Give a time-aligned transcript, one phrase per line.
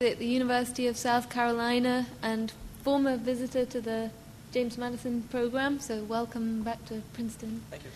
[0.00, 2.52] at the University of South Carolina and
[2.84, 4.12] former visitor to the
[4.52, 7.62] James Madison program, so welcome back to Princeton.
[7.68, 7.90] Thank you.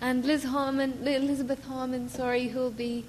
[0.00, 3.04] And Liz Harmon, Elizabeth Harmon, sorry, who will be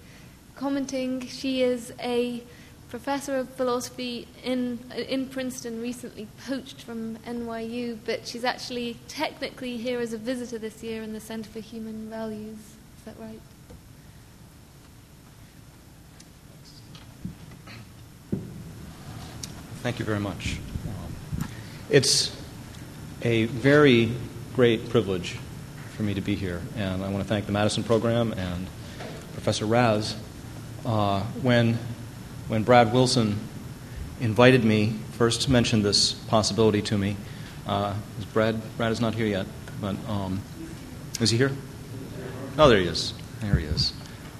[0.55, 1.25] commenting.
[1.25, 2.43] She is a
[2.89, 9.99] professor of philosophy in in Princeton, recently poached from NYU, but she's actually technically here
[9.99, 12.59] as a visitor this year in the Center for Human Values.
[12.59, 13.41] Is that right?
[19.87, 20.57] Thank you very much.
[21.89, 22.35] It's
[23.21, 24.11] a very
[24.53, 25.37] great privilege
[25.95, 28.67] for me to be here, and I want to thank the Madison program and
[29.31, 30.17] Professor Raz.
[30.85, 31.75] Uh, when,
[32.49, 33.39] when Brad Wilson
[34.19, 37.15] invited me, first mentioned this possibility to me,
[37.65, 39.45] uh, is Brad, Brad is not here yet,
[39.79, 40.41] but um,
[41.21, 41.53] is he here?
[42.57, 43.13] Oh, there he is.
[43.39, 43.93] There he is.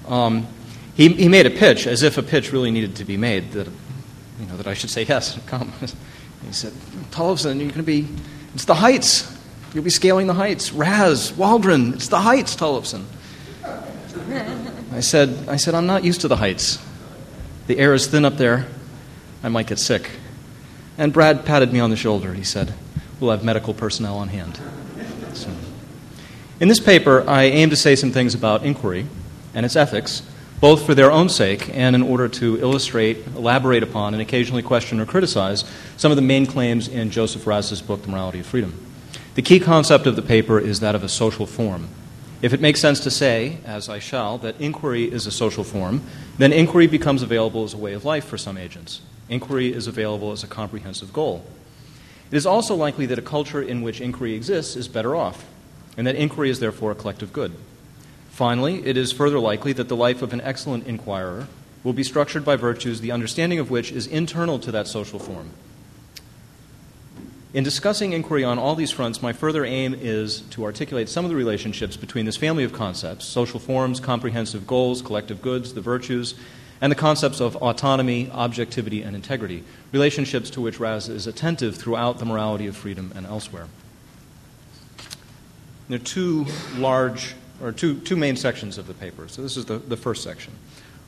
[0.08, 0.46] Um,
[0.94, 3.68] he, he made a pitch, as if a pitch really needed to be made, that
[4.40, 5.72] you know, that I should say yes, come.
[6.46, 6.72] He said,
[7.10, 8.08] Tollefsen, you're going to be,
[8.54, 9.36] it's the heights.
[9.74, 10.72] You'll be scaling the heights.
[10.72, 13.04] Raz, Waldron, it's the heights, Tollefsen.
[14.92, 16.78] I said, I said, I'm not used to the heights.
[17.66, 18.66] The air is thin up there.
[19.42, 20.10] I might get sick.
[20.96, 22.34] And Brad patted me on the shoulder.
[22.34, 22.74] He said,
[23.20, 24.58] We'll have medical personnel on hand.
[26.60, 29.06] In this paper, I aim to say some things about inquiry
[29.54, 30.22] and its ethics
[30.60, 34.98] both for their own sake and in order to illustrate, elaborate upon, and occasionally question
[34.98, 35.64] or criticize
[35.96, 38.74] some of the main claims in Joseph Raz's book, The Morality of Freedom.
[39.34, 41.88] The key concept of the paper is that of a social form.
[42.42, 46.02] If it makes sense to say, as I shall, that inquiry is a social form,
[46.38, 49.00] then inquiry becomes available as a way of life for some agents.
[49.28, 51.44] Inquiry is available as a comprehensive goal.
[52.30, 55.44] It is also likely that a culture in which inquiry exists is better off,
[55.96, 57.52] and that inquiry is therefore a collective good.
[58.38, 61.48] Finally, it is further likely that the life of an excellent inquirer
[61.82, 65.50] will be structured by virtues the understanding of which is internal to that social form.
[67.52, 71.30] In discussing inquiry on all these fronts, my further aim is to articulate some of
[71.32, 76.36] the relationships between this family of concepts social forms, comprehensive goals, collective goods, the virtues,
[76.80, 82.20] and the concepts of autonomy, objectivity, and integrity, relationships to which Raz is attentive throughout
[82.20, 83.66] the morality of freedom and elsewhere.
[85.88, 86.46] There are two
[86.76, 89.28] large or two, two main sections of the paper.
[89.28, 90.52] So this is the, the first section,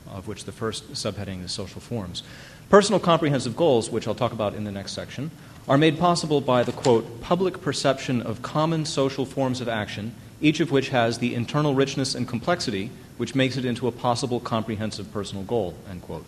[0.09, 2.23] of which the first subheading is social forms.
[2.69, 5.31] Personal comprehensive goals, which I'll talk about in the next section,
[5.67, 10.59] are made possible by the quote, public perception of common social forms of action, each
[10.59, 15.13] of which has the internal richness and complexity which makes it into a possible comprehensive
[15.13, 16.25] personal goal, end quote.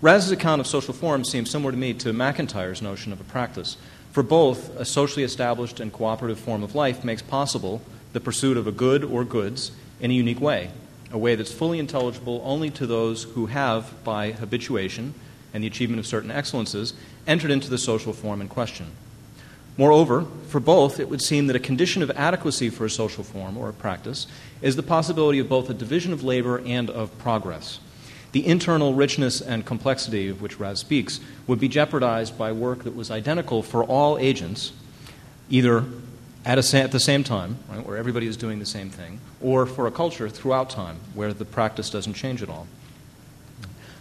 [0.00, 3.76] Raz's account of social forms seems similar to me to MacIntyre's notion of a practice.
[4.12, 7.82] For both, a socially established and cooperative form of life makes possible
[8.16, 10.70] the pursuit of a good or goods in a unique way,
[11.12, 15.12] a way that's fully intelligible only to those who have, by habituation
[15.52, 16.94] and the achievement of certain excellences,
[17.26, 18.86] entered into the social form in question.
[19.76, 23.58] Moreover, for both, it would seem that a condition of adequacy for a social form
[23.58, 24.26] or a practice
[24.62, 27.80] is the possibility of both a division of labor and of progress.
[28.32, 32.96] The internal richness and complexity of which Raz speaks would be jeopardized by work that
[32.96, 34.72] was identical for all agents,
[35.50, 35.84] either
[36.46, 39.66] at, a, at the same time, right, where everybody is doing the same thing, or
[39.66, 42.68] for a culture throughout time where the practice doesn't change at all.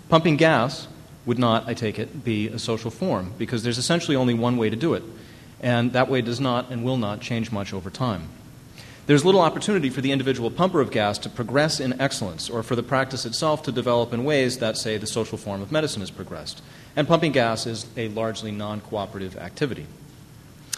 [0.09, 0.87] Pumping gas
[1.25, 4.69] would not, I take it, be a social form because there's essentially only one way
[4.69, 5.01] to do it,
[5.59, 8.29] and that way does not and will not change much over time.
[9.07, 12.75] There's little opportunity for the individual pumper of gas to progress in excellence or for
[12.75, 16.11] the practice itself to develop in ways that, say, the social form of medicine has
[16.11, 16.61] progressed.
[16.95, 19.85] And pumping gas is a largely non cooperative activity.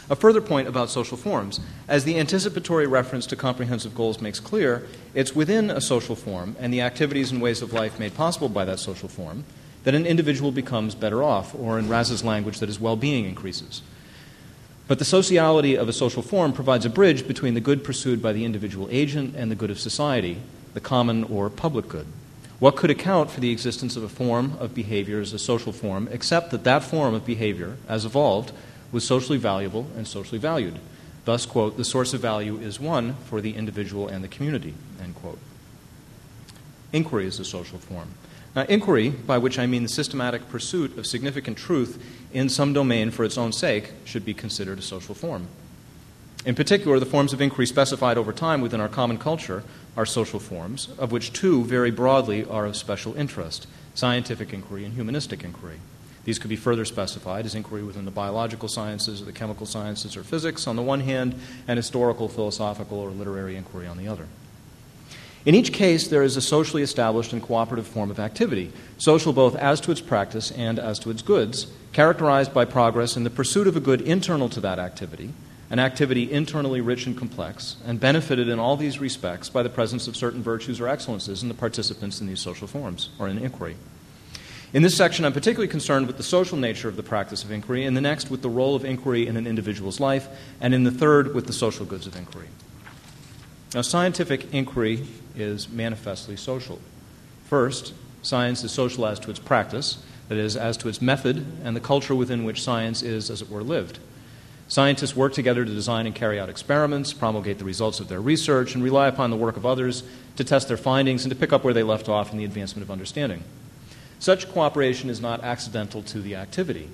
[0.09, 4.87] A further point about social forms as the anticipatory reference to comprehensive goals makes clear,
[5.13, 8.63] it's within a social form and the activities and ways of life made possible by
[8.65, 9.43] that social form
[9.83, 13.81] that an individual becomes better off, or in Raz's language, that his well being increases.
[14.87, 18.33] But the sociality of a social form provides a bridge between the good pursued by
[18.33, 20.41] the individual agent and the good of society,
[20.73, 22.07] the common or public good.
[22.59, 26.07] What could account for the existence of a form of behavior as a social form,
[26.11, 28.51] except that that form of behavior, as evolved,
[28.91, 30.79] was socially valuable and socially valued.
[31.25, 35.15] Thus, quote, the source of value is one for the individual and the community, end
[35.15, 35.39] quote.
[36.93, 38.09] Inquiry is a social form.
[38.55, 42.01] Now, inquiry, by which I mean the systematic pursuit of significant truth
[42.33, 45.47] in some domain for its own sake, should be considered a social form.
[46.45, 49.63] In particular, the forms of inquiry specified over time within our common culture
[49.97, 54.93] are social forms, of which two very broadly are of special interest scientific inquiry and
[54.93, 55.79] humanistic inquiry.
[56.27, 60.17] These could be further specified as inquiry within the biological sciences, or the chemical sciences,
[60.17, 61.39] or physics on the one hand,
[61.69, 64.25] and historical, philosophical, or literary inquiry on the other.
[65.45, 69.55] In each case, there is a socially established and cooperative form of activity, social both
[69.55, 73.65] as to its practice and as to its goods, characterized by progress in the pursuit
[73.65, 75.31] of a good internal to that activity,
[75.69, 80.09] an activity internally rich and complex, and benefited in all these respects by the presence
[80.09, 83.77] of certain virtues or excellences in the participants in these social forms, or in inquiry.
[84.73, 87.85] In this section, I'm particularly concerned with the social nature of the practice of inquiry,
[87.85, 90.27] in the next, with the role of inquiry in an individual's life,
[90.59, 92.49] and in the third, with the social goods of inquiry.
[93.73, 96.81] Now, scientific inquiry is manifestly social.
[97.45, 101.73] First, science is social as to its practice, that is, as to its method and
[101.73, 103.99] the culture within which science is, as it were, lived.
[104.67, 108.75] Scientists work together to design and carry out experiments, promulgate the results of their research,
[108.75, 110.03] and rely upon the work of others
[110.35, 112.83] to test their findings and to pick up where they left off in the advancement
[112.83, 113.45] of understanding.
[114.19, 116.89] Such cooperation is not accidental to the activity.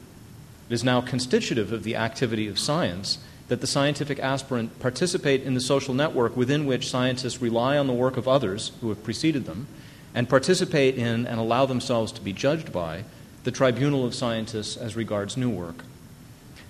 [0.70, 3.18] It is now constitutive of the activity of science
[3.48, 7.94] that the scientific aspirant participate in the social network within which scientists rely on the
[7.94, 9.68] work of others who have preceded them
[10.16, 13.04] and participate in and allow themselves to be judged by
[13.44, 15.84] the tribunal of scientists as regards new work.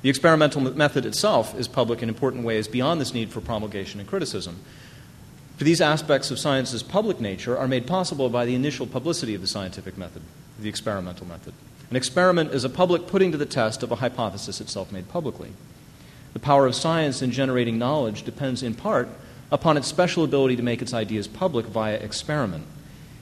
[0.02, 4.10] The experimental method itself is public in important ways beyond this need for promulgation and
[4.10, 4.60] criticism.
[5.58, 9.42] For these aspects of science's public nature are made possible by the initial publicity of
[9.42, 10.24] the scientific method,
[10.60, 11.54] the experimental method.
[11.90, 15.52] An experiment is a public putting to the test of a hypothesis itself made publicly.
[16.34, 19.08] The power of science in generating knowledge depends in part
[19.52, 22.66] upon its special ability to make its ideas public via experiment.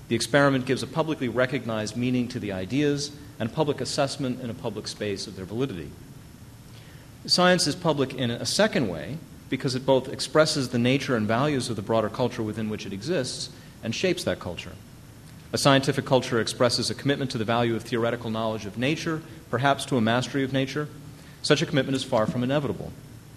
[0.08, 4.54] The experiment gives a publicly recognized meaning to the ideas and public assessment in a
[4.54, 5.92] public space of their validity.
[7.26, 9.18] Science is public in a second way
[9.50, 12.94] because it both expresses the nature and values of the broader culture within which it
[12.94, 13.50] exists
[13.84, 14.72] and shapes that culture.
[15.54, 19.84] A scientific culture expresses a commitment to the value of theoretical knowledge of nature, perhaps
[19.86, 20.88] to a mastery of nature,
[21.42, 22.94] such a commitment is far from inevitable.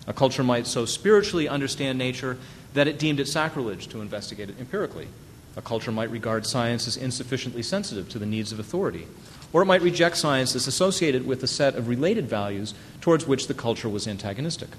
[0.06, 2.38] A culture might so spiritually understand nature
[2.74, 5.08] that it deemed it sacrilege to investigate it empirically.
[5.56, 9.06] A culture might regard science as insufficiently sensitive to the needs of authority.
[9.52, 13.46] Or it might reject science as associated with a set of related values towards which
[13.46, 14.70] the culture was antagonistic.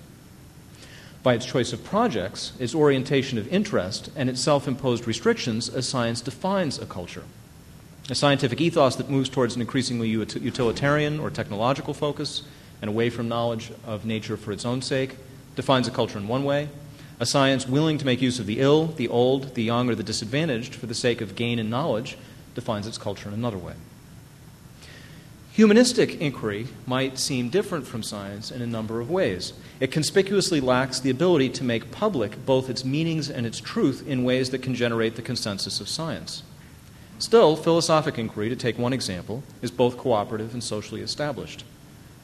[1.25, 5.81] By its choice of projects, its orientation of interest, and its self imposed restrictions, a
[5.81, 7.23] science defines a culture.
[8.11, 12.43] A scientific ethos that moves towards an increasingly utilitarian or technological focus
[12.79, 15.15] and away from knowledge of nature for its own sake
[15.55, 16.69] defines a culture in one way.
[17.19, 20.03] A science willing to make use of the ill, the old, the young, or the
[20.03, 22.19] disadvantaged for the sake of gain in knowledge
[22.53, 23.73] defines its culture in another way.
[25.55, 29.53] Humanistic inquiry might seem different from science in a number of ways.
[29.79, 34.25] It conspicuously lacks the ability to make public both its meanings and its truth in
[34.25, 36.43] ways that can generate the consensus of science.
[37.19, 41.63] Still, philosophic inquiry, to take one example, is both cooperative and socially established.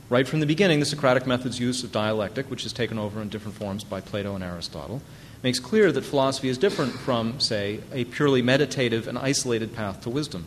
[0.10, 3.30] Right from the beginning, the Socratic method's use of dialectic, which is taken over in
[3.30, 5.02] different forms by Plato and Aristotle,
[5.42, 10.10] makes clear that philosophy is different from, say, a purely meditative and isolated path to
[10.10, 10.44] wisdom.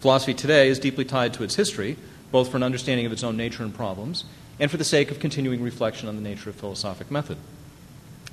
[0.00, 1.96] Philosophy today is deeply tied to its history,
[2.30, 4.24] both for an understanding of its own nature and problems,
[4.58, 7.36] and for the sake of continuing reflection on the nature of philosophic method.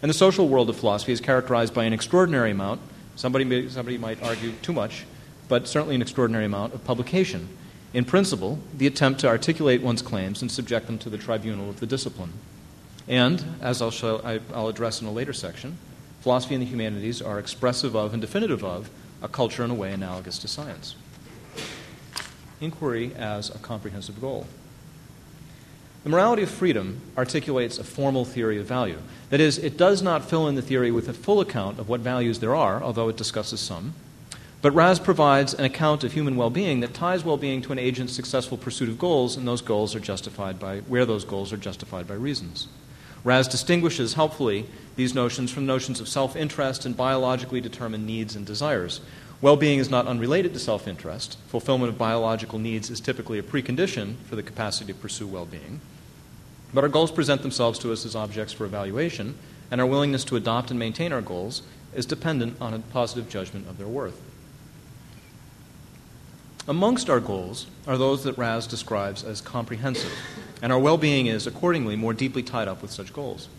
[0.02, 2.82] And the social world of philosophy is characterized by an extraordinary amount,
[3.16, 5.06] somebody, may, somebody might argue too much,
[5.48, 7.50] but certainly an extraordinary amount of publication
[7.94, 11.80] in principle, the attempt to articulate one's claims and subject them to the tribunal of
[11.80, 12.34] the discipline.
[13.08, 15.78] And, as I'll, show, I, will address in a later section,
[16.22, 18.90] philosophy and the humanities are expressive of and definitive of
[19.22, 20.96] a culture in a way analogous to science.
[22.62, 24.48] Inquiry as a comprehensive goal.
[26.04, 28.98] The morality of freedom articulates a formal theory of value.
[29.30, 32.02] That is, it does not fill in the theory with a full account of what
[32.02, 33.94] values there are, although it discusses some.
[34.62, 37.80] But Raz provides an account of human well being that ties well being to an
[37.80, 41.58] agent's successful pursuit of goals, and those goals are justified by where those goals are
[41.58, 42.68] justified by reasons.
[43.24, 44.66] Raz distinguishes helpfully
[44.98, 49.00] these notions from notions of self interest and biologically determined needs and desires.
[49.44, 51.38] Well being is not unrelated to self interest.
[51.50, 55.82] Fulfillment of biological needs is typically a precondition for the capacity to pursue well being.
[56.74, 59.38] But our goals present themselves to us as objects for evaluation,
[59.70, 61.62] and our willingness to adopt and maintain our goals
[61.94, 64.22] is dependent on a positive judgment of their worth.
[66.66, 70.14] Amongst our goals are those that Raz describes as comprehensive,
[70.62, 73.50] and our well being is, accordingly, more deeply tied up with such goals.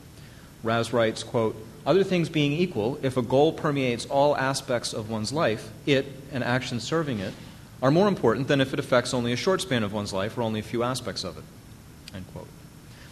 [0.65, 1.55] Raz writes, quote,
[1.87, 6.43] Other things being equal, if a goal permeates all aspects of one's life, it and
[6.43, 7.35] actions serving it
[7.83, 10.43] are more important than if it affects only a short span of one's life or
[10.43, 11.45] only a few aspects of it.
[12.15, 12.49] End quote.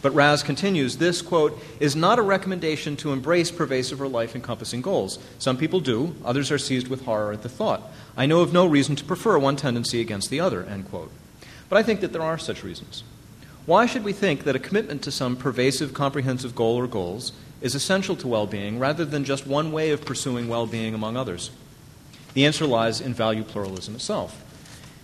[0.01, 4.83] But Raz continues this, quote, is not a recommendation to embrace pervasive or life encompassing
[4.83, 5.19] goals.
[5.39, 7.83] Some people do, others are seized with horror at the thought.
[8.17, 11.13] I know of no reason to prefer one tendency against the other, end quote.
[11.69, 13.05] But I think that there are such reasons.
[13.64, 17.76] Why should we think that a commitment to some pervasive, comprehensive goal or goals is
[17.76, 21.52] essential to well being rather than just one way of pursuing well being among others?
[22.35, 24.42] The answer lies in value pluralism itself.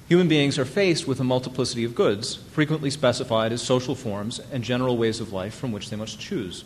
[0.08, 4.64] Human beings are faced with a multiplicity of goods, frequently specified as social forms and
[4.64, 6.64] general ways of life from which they must choose.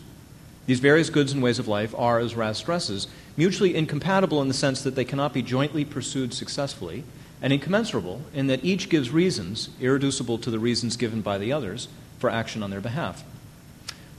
[0.64, 3.06] These various goods and ways of life are, as Raz stresses,
[3.36, 7.04] mutually incompatible in the sense that they cannot be jointly pursued successfully,
[7.42, 11.88] and incommensurable in that each gives reasons, irreducible to the reasons given by the others,
[12.18, 13.24] for action on their behalf.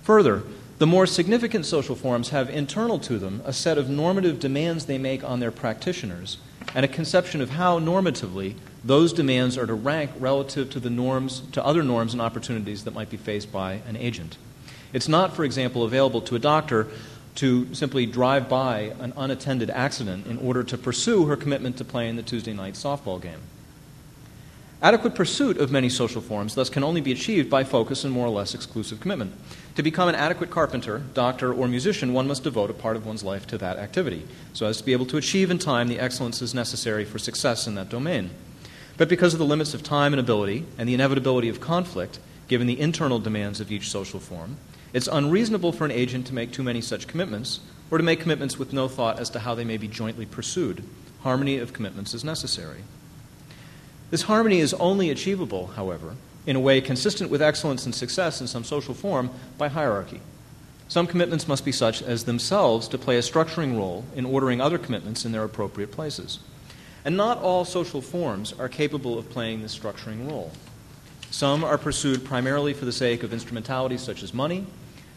[0.04, 0.44] Further,
[0.78, 4.98] the more significant social forms have internal to them a set of normative demands they
[4.98, 6.38] make on their practitioners
[6.76, 11.44] and a conception of how normatively those demands are to rank relative to the norms
[11.54, 14.38] to other norms and opportunities that might be faced by an agent.
[14.92, 16.88] It's not, for example, available to a doctor
[17.36, 22.16] to simply drive by an unattended accident in order to pursue her commitment to playing
[22.16, 23.40] the Tuesday night softball game.
[24.84, 28.28] Adequate pursuit of many social forms thus can only be achieved by focus and more
[28.28, 29.34] or less exclusive commitment.
[29.76, 33.24] To become an adequate carpenter, doctor, or musician, one must devote a part of one's
[33.24, 36.54] life to that activity, so as to be able to achieve in time the excellences
[36.54, 38.30] necessary for success in that domain.
[38.98, 42.68] But because of the limits of time and ability, and the inevitability of conflict, given
[42.68, 44.58] the internal demands of each social form,
[44.94, 47.60] it's unreasonable for an agent to make too many such commitments,
[47.90, 50.84] or to make commitments with no thought as to how they may be jointly pursued.
[51.22, 52.84] Harmony of commitments is necessary.
[54.12, 58.48] This harmony is only achievable, however, in a way consistent with excellence and success in
[58.48, 60.22] some social form by hierarchy.
[60.88, 64.78] Some commitments must be such as themselves to play a structuring role in ordering other
[64.78, 66.40] commitments in their appropriate places.
[67.06, 70.52] And not all social forms are capable of playing this structuring role.
[71.32, 74.68] Some are pursued primarily for the sake of instrumentalities such as money,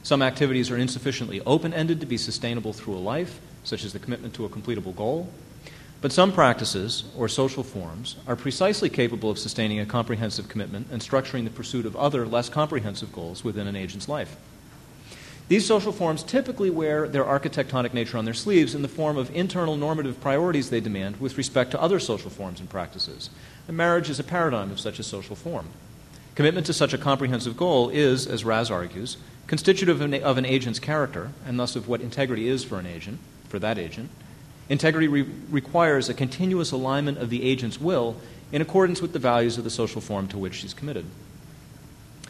[0.06, 3.98] some activities are insufficiently open ended to be sustainable through a life, such as the
[3.98, 5.28] commitment to a completable goal.
[6.00, 11.02] But some practices, or social forms, are precisely capable of sustaining a comprehensive commitment and
[11.02, 14.36] structuring the pursuit of other, less comprehensive goals within an agent's life.
[15.48, 19.34] These social forms typically wear their architectonic nature on their sleeves in the form of
[19.34, 23.28] internal normative priorities they demand with respect to other social forms and practices.
[23.66, 25.66] And marriage is a paradigm of such a social form.
[26.36, 29.16] Commitment to such a comprehensive goal is, as Raz argues,
[29.47, 33.59] constitutive of an, agent's character, and thus of what integrity is for an agent, for
[33.59, 34.11] that agent.
[34.69, 38.17] Integrity re- requires a continuous alignment of the agent's will
[38.50, 41.05] in accordance with the values of the social form to which she's committed.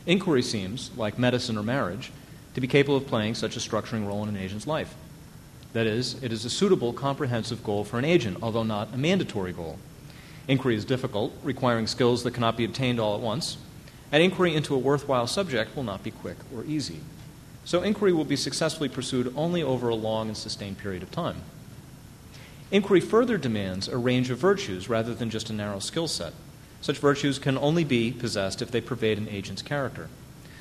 [0.07, 2.13] Inquiry seems, like medicine or marriage,
[2.55, 4.95] to be capable of playing such a structuring role in an agent's life.
[5.73, 9.53] That is, it is a suitable, comprehensive goal for an agent, although not a mandatory
[9.53, 9.79] goal.
[10.49, 13.57] Inquiry is difficult, requiring skills that cannot be obtained all at once,
[14.13, 17.01] and inquiry into a worthwhile subject will not be quick or easy.
[17.65, 21.43] So, inquiry will be successfully pursued only over a long and sustained period of time.
[22.71, 26.33] Inquiry further demands a range of virtues rather than just a narrow skill set.
[26.81, 30.09] Such virtues can only be possessed if they pervade an agent's character.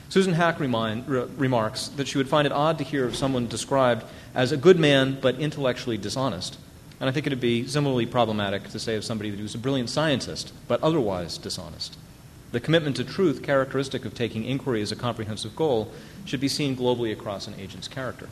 [0.09, 3.47] Susan Haack remind, re- remarks that she would find it odd to hear of someone
[3.47, 6.57] described as a good man but intellectually dishonest.
[6.99, 9.89] And I think it would be similarly problematic to say of somebody was a brilliant
[9.89, 11.97] scientist but otherwise dishonest.
[12.55, 15.91] The commitment to truth, characteristic of taking inquiry as a comprehensive goal,
[16.23, 18.29] should be seen globally across an agent's character.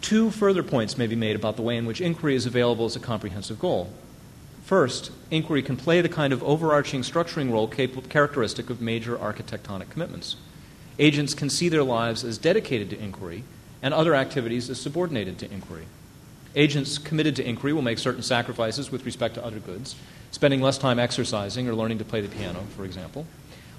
[0.00, 2.96] Two further points may be made about the way in which inquiry is available as
[2.96, 3.92] a comprehensive goal.
[4.64, 10.36] First, inquiry can play the kind of overarching structuring role characteristic of major architectonic commitments.
[10.98, 13.44] Agents can see their lives as dedicated to inquiry
[13.82, 15.84] and other activities as subordinated to inquiry.
[16.56, 19.94] Agents committed to inquiry will make certain sacrifices with respect to other goods,
[20.30, 23.26] spending less time exercising or learning to play the piano, for example,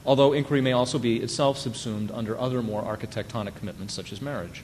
[0.06, 4.64] although inquiry may also be itself subsumed under other more architectonic commitments such as marriage.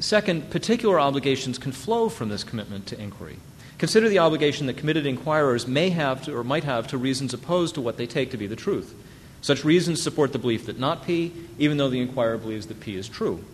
[0.00, 3.36] Second, particular obligations can flow from this commitment to inquiry.
[3.78, 7.76] Consider the obligation that committed inquirers may have to, or might have to reasons opposed
[7.76, 8.92] to what they take to be the truth.
[9.40, 12.96] Such reasons support the belief that not P, even though the inquirer believes that P
[12.96, 13.44] is true.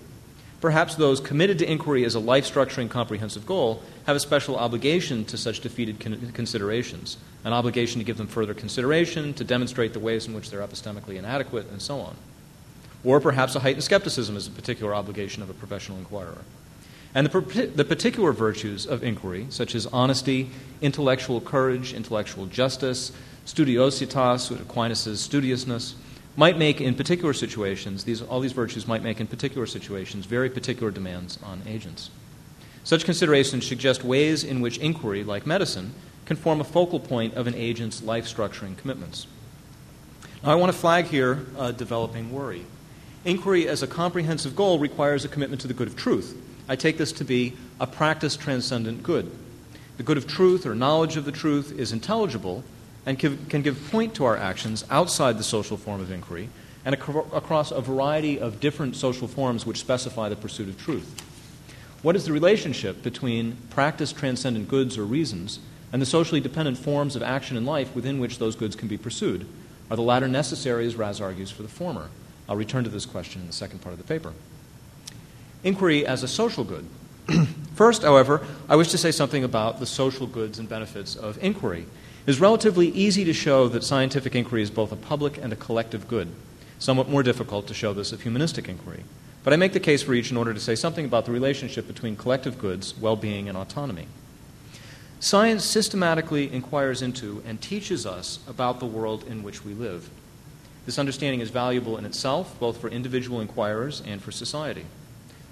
[0.61, 5.25] Perhaps those committed to inquiry as a life structuring comprehensive goal have a special obligation
[5.27, 9.99] to such defeated con- considerations, an obligation to give them further consideration, to demonstrate the
[9.99, 12.15] ways in which they're epistemically inadequate, and so on.
[13.05, 16.43] Or perhaps a heightened skepticism is a particular obligation of a professional inquirer.
[17.15, 20.51] And the, per- the particular virtues of inquiry, such as honesty,
[20.83, 23.13] intellectual courage, intellectual justice,
[23.47, 25.95] studiositas, Aquinas' studiousness,
[26.37, 30.49] might make in particular situations, these, all these virtues might make in particular situations very
[30.49, 32.11] particular demands on agents.
[32.85, 35.93] Such considerations suggest ways in which inquiry, like medicine,
[36.25, 39.27] can form a focal point of an agent's life structuring commitments.
[40.43, 42.65] Now, I want to flag here a developing worry.
[43.25, 46.37] Inquiry as a comprehensive goal requires a commitment to the good of truth.
[46.69, 49.31] I take this to be a practice transcendent good.
[49.99, 52.65] The good of truth or knowledge of the truth is intelligible
[53.11, 56.49] and can give point to our actions outside the social form of inquiry
[56.85, 61.21] and across a variety of different social forms which specify the pursuit of truth.
[62.03, 65.59] What is the relationship between practice transcendent goods or reasons
[65.93, 68.97] and the socially dependent forms of action in life within which those goods can be
[68.97, 69.45] pursued?
[69.91, 72.11] Are the latter necessary, as Raz argues, for the former?
[72.49, 74.35] I'll return to this question in the second part of the paper.
[75.65, 76.87] Inquiry as a social good.
[77.75, 81.87] First, however, I wish to say something about the social goods and benefits of inquiry.
[82.27, 85.57] It is relatively easy to show that scientific inquiry is both a public and a
[85.57, 86.29] collective good.
[86.79, 89.05] Somewhat more difficult to show this of humanistic inquiry.
[89.43, 91.87] But I make the case for each in order to say something about the relationship
[91.87, 94.07] between collective goods, well being, and autonomy.
[95.19, 100.11] Science systematically inquires into and teaches us about the world in which we live.
[100.87, 104.85] This understanding is valuable in itself, both for individual inquirers and for society.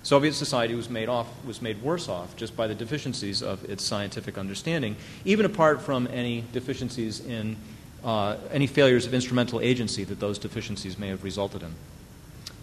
[0.03, 3.85] Soviet society was made, off, was made worse off just by the deficiencies of its
[3.85, 7.57] scientific understanding, even apart from any deficiencies in
[8.05, 11.75] uh, any failures of instrumental agency that those deficiencies may have resulted in.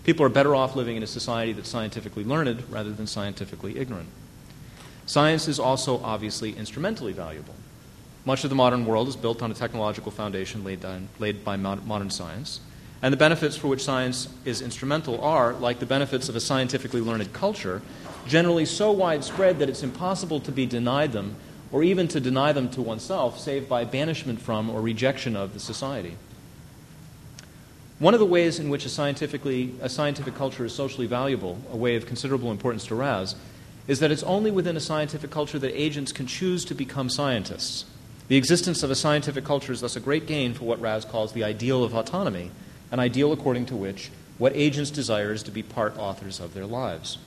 [0.03, 4.07] People are better off living in a society that's scientifically learned rather than scientifically ignorant.
[5.05, 7.53] Science is also obviously instrumentally valuable.
[8.23, 11.55] Much of the modern world is built on a technological foundation laid, down, laid by
[11.55, 12.59] modern science.
[13.05, 17.01] And the benefits for which science is instrumental are, like the benefits of a scientifically
[17.01, 17.83] learned culture,
[18.25, 21.35] generally so widespread that it's impossible to be denied them
[21.71, 25.59] or even to deny them to oneself, save by banishment from or rejection of the
[25.59, 26.17] society.
[27.99, 31.77] One of the ways in which a, scientifically, a scientific culture is socially valuable, a
[31.77, 33.35] way of considerable importance to Raz,
[33.87, 37.85] is that it's only within a scientific culture that agents can choose to become scientists.
[38.29, 41.33] The existence of a scientific culture is thus a great gain for what Raz calls
[41.33, 42.49] the ideal of autonomy,
[42.95, 46.65] an ideal according to which what agents desire is to be part authors of their
[46.65, 47.17] lives.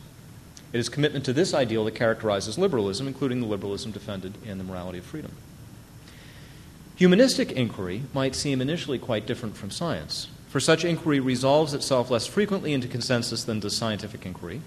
[0.72, 4.64] It is commitment to this ideal that characterizes liberalism, including the liberalism defended in The
[4.64, 5.32] Morality of Freedom.
[6.96, 12.26] Humanistic inquiry might seem initially quite different from science for such inquiry resolves itself less
[12.26, 14.62] frequently into consensus than does scientific inquiry.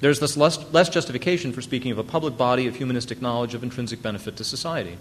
[0.00, 3.62] There's thus less, less justification for speaking of a public body of humanistic knowledge of
[3.62, 4.98] intrinsic benefit to society.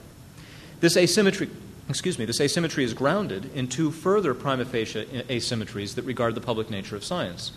[0.82, 1.50] This asymmetry,
[1.90, 6.42] excuse me, this asymmetry is grounded in two further prima facie asymmetries that regard the
[6.42, 7.52] public nature of science.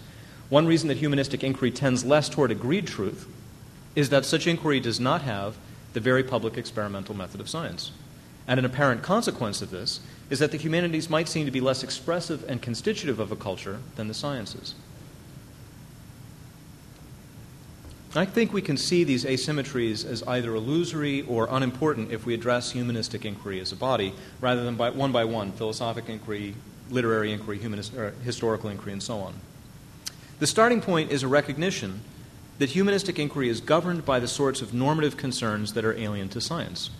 [0.48, 3.28] One reason that humanistic inquiry tends less toward agreed truth
[3.94, 5.56] is that such inquiry does not have
[5.92, 7.92] the very public experimental method of science.
[8.46, 11.82] And an apparent consequence of this is that the humanities might seem to be less
[11.82, 14.74] expressive and constitutive of a culture than the sciences.
[18.14, 22.72] I think we can see these asymmetries as either illusory or unimportant if we address
[22.72, 26.54] humanistic inquiry as a body, rather than by, one by one philosophic inquiry,
[26.90, 29.34] literary inquiry, humanist, er, historical inquiry, and so on.
[30.40, 32.02] The starting point is a recognition
[32.58, 36.40] that humanistic inquiry is governed by the sorts of normative concerns that are alien to
[36.40, 36.90] science.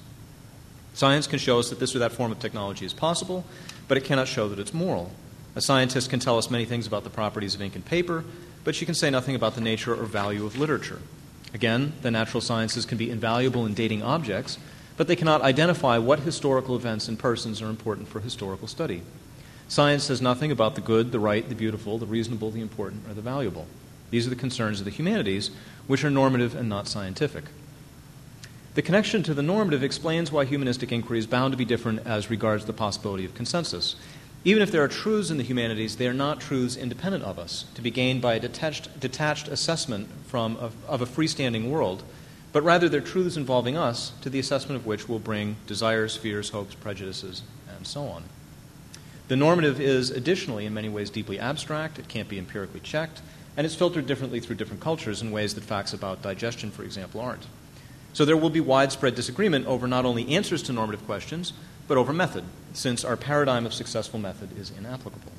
[0.95, 3.45] Science can show us that this or that form of technology is possible,
[3.87, 5.11] but it cannot show that it's moral.
[5.57, 8.25] A scientist can tell us many things about the properties of ink and paper,
[8.65, 11.01] but she can say nothing about the nature or value of literature.
[11.55, 14.59] Again, the natural sciences can be invaluable in dating objects,
[14.97, 19.03] but they cannot identify what historical events and persons are important for historical study.
[19.69, 23.15] Science says nothing about the good, the right, the beautiful, the reasonable, the important, or
[23.15, 23.67] the valuable.
[24.11, 25.51] These are the concerns of the humanities,
[25.87, 27.45] which are normative and not scientific.
[28.75, 32.31] The connection to the normative explains why humanistic inquiry is bound to be different as
[32.31, 33.97] regards the possibility of consensus.
[34.45, 37.67] Even if there are truths in the humanities, they are not truths independent of us,
[37.75, 42.03] to be gained by a detached, detached assessment from a, of a freestanding world,
[42.53, 46.51] but rather they're truths involving us, to the assessment of which will bring desires, fears,
[46.51, 47.43] hopes, prejudices,
[47.75, 48.25] and so on.
[49.29, 51.99] The normative is additionally, in many ways, deeply abstract.
[52.01, 53.23] It can't be empirically checked,
[53.57, 57.21] and it's filtered differently through different cultures in ways that facts about digestion, for example,
[57.21, 57.47] aren't.
[58.13, 61.53] So there will be widespread disagreement over not only answers to normative questions,
[61.89, 65.33] but over method, since our paradigm of successful method is inapplicable.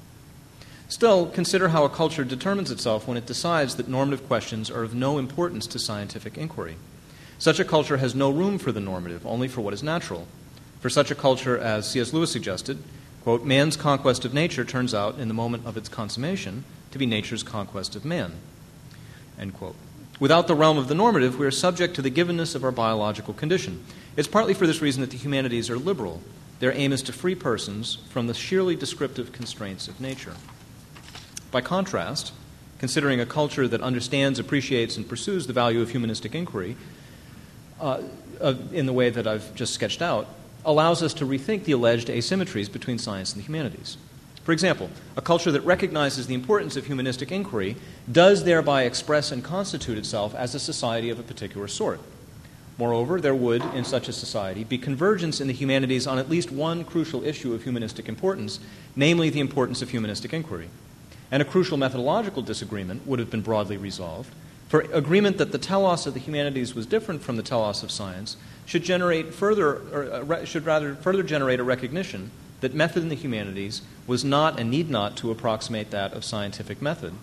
[0.87, 4.93] Still, consider how a culture determines itself when it decides that normative questions are of
[4.93, 6.75] no importance to scientific inquiry.
[7.39, 10.27] Such a culture has no room for the normative, only for what is natural.
[10.81, 12.13] For such a culture, as C.S.
[12.13, 12.77] Lewis suggested,
[13.23, 17.05] quote, man's conquest of nature turns out, in the moment of its consummation, to be
[17.05, 18.33] nature's conquest of man.
[19.39, 19.75] End quote.
[20.19, 23.33] Without the realm of the normative, we are subject to the givenness of our biological
[23.33, 23.83] condition.
[24.15, 26.21] It's partly for this reason that the humanities are liberal.
[26.59, 30.35] Their aim is to free persons from the sheerly descriptive constraints of nature.
[31.51, 32.31] By contrast,
[32.79, 36.75] considering a culture that understands, appreciates, and pursues the value of humanistic inquiry
[37.79, 38.01] uh,
[38.41, 40.27] uh, in the way that I've just sketched out,
[40.65, 43.97] allows us to rethink the alleged asymmetries between science and the humanities.
[44.43, 47.77] For example, a culture that recognizes the importance of humanistic inquiry
[48.11, 52.01] does thereby express and constitute itself as a society of a particular sort.
[52.77, 56.51] Moreover, there would, in such a society, be convergence in the humanities on at least
[56.51, 58.59] one crucial issue of humanistic importance,
[58.95, 60.69] namely the importance of humanistic inquiry.
[61.29, 64.33] And a crucial methodological disagreement would have been broadly resolved.
[64.69, 68.37] For agreement that the telos of the humanities was different from the telos of science
[68.65, 72.31] should generate further, or uh, should rather further generate a recognition
[72.61, 76.81] that method in the humanities was not and need not to approximate that of scientific
[76.81, 77.13] method,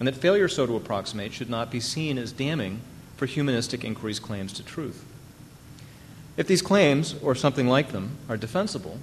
[0.00, 2.80] and that failure so to approximate should not be seen as damning
[3.16, 5.04] for humanistic inquiry's claims to truth.
[6.36, 8.98] If these claims, or something like them, are defensible,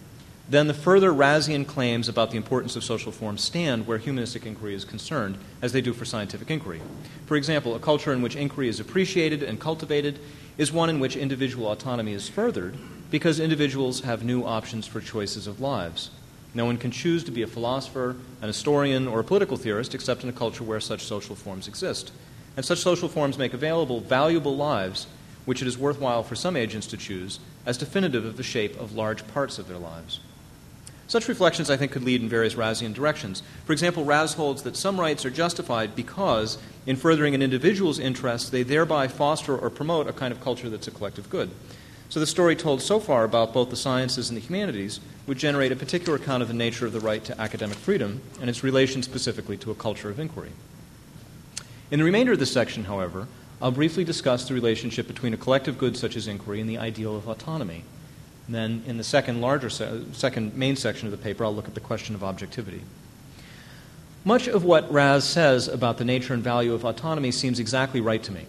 [0.50, 4.76] then the further Razian claims about the importance of social forms stand where humanistic inquiry
[4.76, 6.82] is concerned, as they do for scientific inquiry.
[7.26, 10.20] For example, a culture in which inquiry is appreciated and cultivated
[10.58, 12.78] is one in which individual autonomy is furthered
[13.10, 16.12] because individuals have new options for choices of lives.
[16.54, 20.24] No one can choose to be a philosopher, an historian, or a political theorist except
[20.24, 22.12] in a culture where such social forms exist.
[22.56, 25.08] And such social forms make available valuable lives
[25.46, 28.96] which it is worthwhile for some agents to choose as definitive of the shape of
[28.96, 30.20] large parts of their lives.
[31.08, 33.44] Such reflections, I think, could lead in various Razian directions.
[33.66, 38.50] For example, Raz holds that some rights are justified because, in furthering an individual's interests,
[38.50, 41.52] they thereby foster or promote a kind of culture that's a collective good.
[42.10, 45.72] So, the story told so far about both the sciences and the humanities would generate
[45.72, 49.04] a particular account of the nature of the right to academic freedom and its relation
[49.04, 50.52] specifically to a culture of inquiry.
[51.92, 53.28] In the remainder of this section, however,
[53.62, 57.16] I'll briefly discuss the relationship between a collective good such as inquiry and the ideal
[57.16, 57.84] of autonomy.
[58.48, 61.68] And then, in the second larger, se- second main section of the paper, I'll look
[61.68, 62.82] at the question of objectivity.
[64.26, 68.24] Much of what Raz says about the nature and value of autonomy seems exactly right
[68.24, 68.46] to me.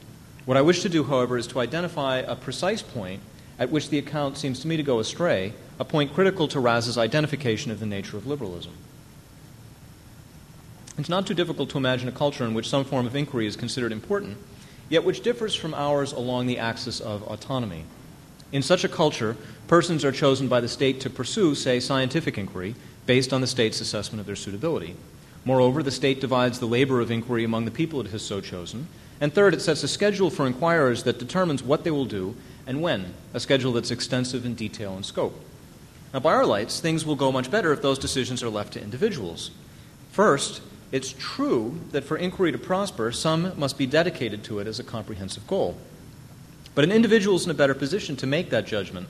[0.46, 3.20] What I wish to do, however, is to identify a precise point
[3.58, 6.98] at which the account seems to me to go astray, a point critical to Raz's
[6.98, 8.72] identification of the nature of liberalism.
[10.96, 13.56] It's not too difficult to imagine a culture in which some form of inquiry is
[13.56, 14.36] considered important,
[14.88, 17.84] yet which differs from ours along the axis of autonomy.
[18.52, 22.76] In such a culture, persons are chosen by the state to pursue, say, scientific inquiry
[23.06, 24.94] based on the state's assessment of their suitability.
[25.44, 28.86] Moreover, the state divides the labor of inquiry among the people it has so chosen.
[29.20, 32.80] And third, it sets a schedule for inquirers that determines what they will do and
[32.80, 35.38] when, a schedule that's extensive in detail and scope.
[36.12, 38.82] Now, by our lights, things will go much better if those decisions are left to
[38.82, 39.50] individuals.
[40.12, 44.78] First, it's true that for inquiry to prosper, some must be dedicated to it as
[44.78, 45.76] a comprehensive goal.
[46.74, 49.08] But an individual is in a better position to make that judgment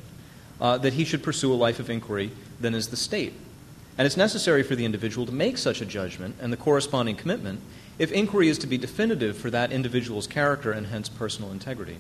[0.60, 3.34] uh, that he should pursue a life of inquiry than is the state.
[3.96, 7.60] And it's necessary for the individual to make such a judgment and the corresponding commitment
[7.98, 11.98] if inquiry is to be definitive for that individual's character and hence personal integrity.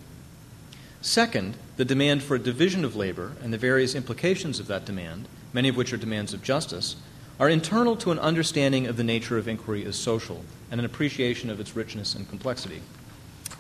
[1.00, 5.28] Second, the demand for a division of labor and the various implications of that demand,
[5.52, 6.96] many of which are demands of justice,
[7.38, 11.50] are internal to an understanding of the nature of inquiry as social and an appreciation
[11.50, 12.80] of its richness and complexity.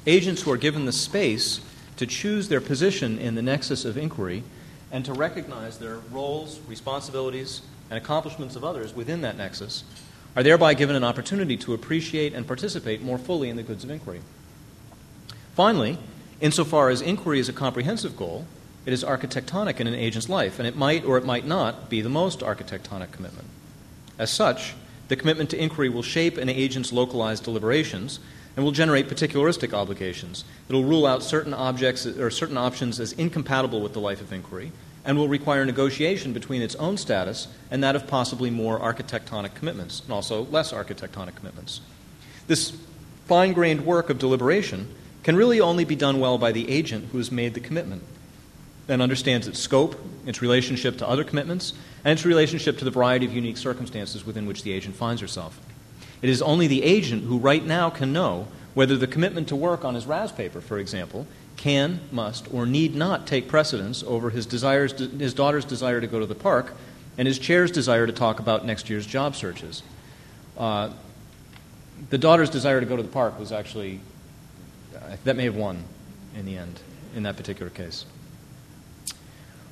[0.06, 1.60] Agents who are given the space
[1.96, 4.42] to choose their position in the nexus of inquiry
[4.92, 9.84] and to recognize their roles, responsibilities, and accomplishments of others within that nexus
[10.36, 13.90] are thereby given an opportunity to appreciate and participate more fully in the goods of
[13.90, 14.20] inquiry.
[15.54, 15.98] Finally,
[16.40, 18.46] insofar as inquiry is a comprehensive goal,
[18.86, 22.00] it is architectonic in an agent's life, and it might or it might not be
[22.00, 23.48] the most architectonic commitment.
[24.18, 24.74] As such,
[25.08, 28.20] the commitment to inquiry will shape an agent's localized deliberations
[28.56, 30.44] and will generate particularistic obligations.
[30.68, 34.32] It will rule out certain objects or certain options as incompatible with the life of
[34.32, 34.72] inquiry
[35.04, 40.00] and will require negotiation between its own status and that of possibly more architectonic commitments
[40.00, 41.80] and also less architectonic commitments.
[42.46, 42.72] This
[43.26, 44.88] fine grained work of deliberation
[45.22, 48.02] can really only be done well by the agent who has made the commitment
[48.88, 51.72] and understands its scope, its relationship to other commitments,
[52.04, 55.58] and its relationship to the variety of unique circumstances within which the agent finds herself.
[56.22, 59.84] It is only the agent who right now can know whether the commitment to work
[59.84, 64.46] on his Raz paper, for example, can, must, or need not take precedence over his,
[64.46, 66.74] desires, his daughter's desire to go to the park
[67.16, 69.82] and his chair's desire to talk about next year's job searches.
[70.58, 70.90] Uh,
[72.10, 74.00] the daughter's desire to go to the park was actually,
[74.96, 75.84] uh, that may have won
[76.36, 76.80] in the end
[77.14, 78.04] in that particular case.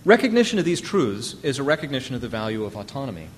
[0.05, 3.29] Recognition of these truths is a recognition of the value of autonomy,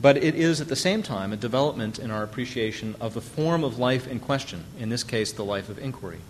[0.00, 3.62] but it is at the same time a development in our appreciation of the form
[3.62, 6.20] of life in question, in this case, the life of inquiry.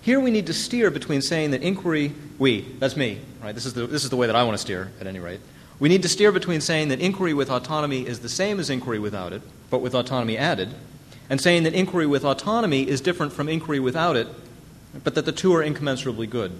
[0.00, 3.54] Here we need to steer between saying that inquiry, we, that's me, right?
[3.54, 5.40] This is the, this is the way that I want to steer, at any rate.
[5.78, 8.98] We need to steer between saying that inquiry with autonomy is the same as inquiry
[8.98, 10.70] without it, but with autonomy added,
[11.28, 14.28] and saying that inquiry with autonomy is different from inquiry without it,
[15.04, 16.52] but that the two are incommensurably good.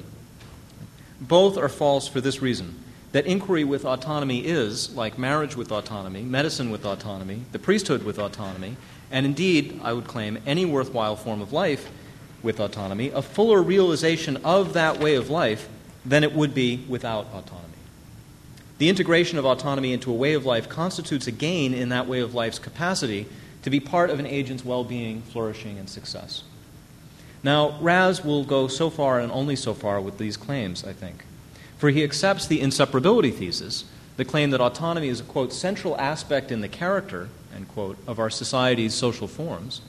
[1.21, 6.23] Both are false for this reason that inquiry with autonomy is, like marriage with autonomy,
[6.23, 8.77] medicine with autonomy, the priesthood with autonomy,
[9.11, 11.91] and indeed, I would claim, any worthwhile form of life
[12.43, 15.69] with autonomy, a fuller realization of that way of life
[16.07, 17.67] than it would be without autonomy.
[18.79, 22.21] The integration of autonomy into a way of life constitutes a gain in that way
[22.21, 23.27] of life's capacity
[23.63, 26.45] to be part of an agent's well being, flourishing, and success.
[27.43, 31.25] Now, Raz will go so far and only so far with these claims, I think.
[31.79, 33.85] For he accepts the inseparability thesis,
[34.17, 38.19] the claim that autonomy is a, quote, central aspect in the character, end quote, of
[38.19, 39.81] our society's social forms.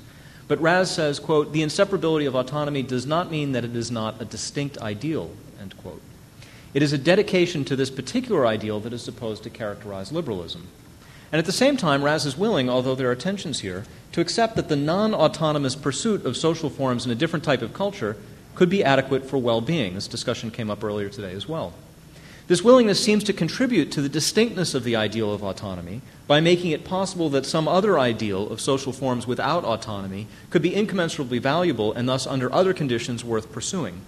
[0.47, 4.21] But Raz says, quote, the inseparability of autonomy does not mean that it is not
[4.21, 6.01] a distinct ideal, end quote.
[6.73, 10.67] It is a dedication to this particular ideal that is supposed to characterize liberalism.
[11.31, 14.55] And at the same time, Raz is willing, although there are tensions here, to accept
[14.55, 18.17] that the non autonomous pursuit of social forms in a different type of culture
[18.55, 19.95] could be adequate for well being.
[19.95, 21.73] This discussion came up earlier today as well.
[22.47, 26.71] This willingness seems to contribute to the distinctness of the ideal of autonomy by making
[26.71, 31.93] it possible that some other ideal of social forms without autonomy could be incommensurably valuable
[31.93, 34.01] and thus, under other conditions, worth pursuing.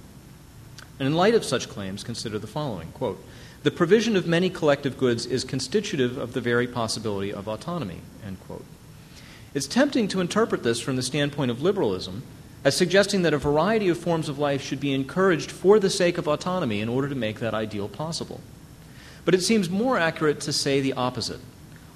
[1.04, 3.22] And in light of such claims, consider the following quote,
[3.64, 8.00] The provision of many collective goods is constitutive of the very possibility of autonomy.
[8.26, 8.64] End quote.
[9.54, 12.24] It's tempting to interpret this from the standpoint of liberalism
[12.64, 16.18] as suggesting that a variety of forms of life should be encouraged for the sake
[16.18, 18.40] of autonomy in order to make that ideal possible.
[19.26, 21.42] But it seems more accurate to say the opposite.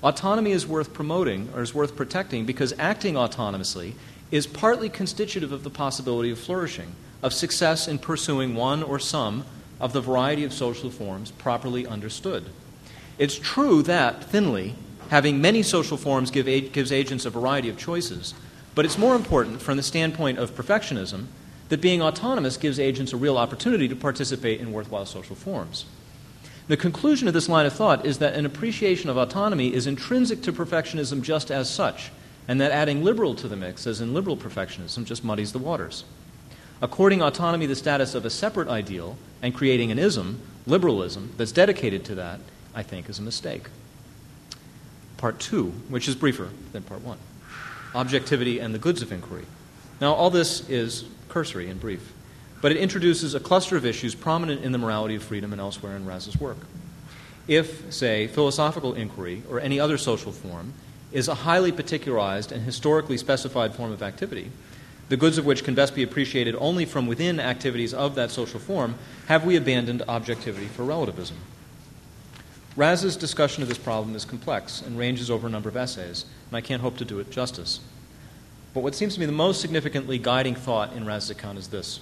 [0.03, 3.93] Autonomy is worth promoting or is worth protecting because acting autonomously
[4.31, 9.45] is partly constitutive of the possibility of flourishing, of success in pursuing one or some
[9.79, 12.45] of the variety of social forms properly understood.
[13.17, 14.75] It's true that, thinly,
[15.09, 18.33] having many social forms give, gives agents a variety of choices,
[18.75, 21.25] but it's more important from the standpoint of perfectionism
[21.69, 25.85] that being autonomous gives agents a real opportunity to participate in worthwhile social forms.
[26.67, 30.41] The conclusion of this line of thought is that an appreciation of autonomy is intrinsic
[30.43, 32.11] to perfectionism just as such,
[32.47, 36.03] and that adding liberal to the mix, as in liberal perfectionism, just muddies the waters.
[36.81, 42.05] According autonomy the status of a separate ideal and creating an ism, liberalism, that's dedicated
[42.05, 42.39] to that,
[42.75, 43.69] I think is a mistake
[45.17, 47.17] part two, which is briefer than part one
[47.95, 49.45] objectivity and the goods of inquiry.
[49.99, 52.13] Now, all this is cursory and brief,
[52.61, 55.95] but it introduces a cluster of issues prominent in the morality of freedom and elsewhere
[55.95, 56.57] in Raz's work.
[57.47, 60.73] If, say, philosophical inquiry or any other social form
[61.11, 64.51] is a highly particularized and historically specified form of activity,
[65.09, 68.59] the goods of which can best be appreciated only from within activities of that social
[68.59, 68.95] form,
[69.27, 71.37] have we abandoned objectivity for relativism?
[72.75, 76.57] Raz's discussion of this problem is complex and ranges over a number of essays, and
[76.57, 77.79] I can't hope to do it justice.
[78.73, 81.99] But what seems to me the most significantly guiding thought in Raz's account is this.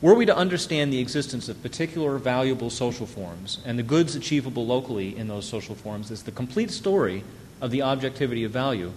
[0.00, 4.64] Were we to understand the existence of particular valuable social forms and the goods achievable
[4.64, 7.24] locally in those social forms as the complete story
[7.60, 8.92] of the objectivity of value,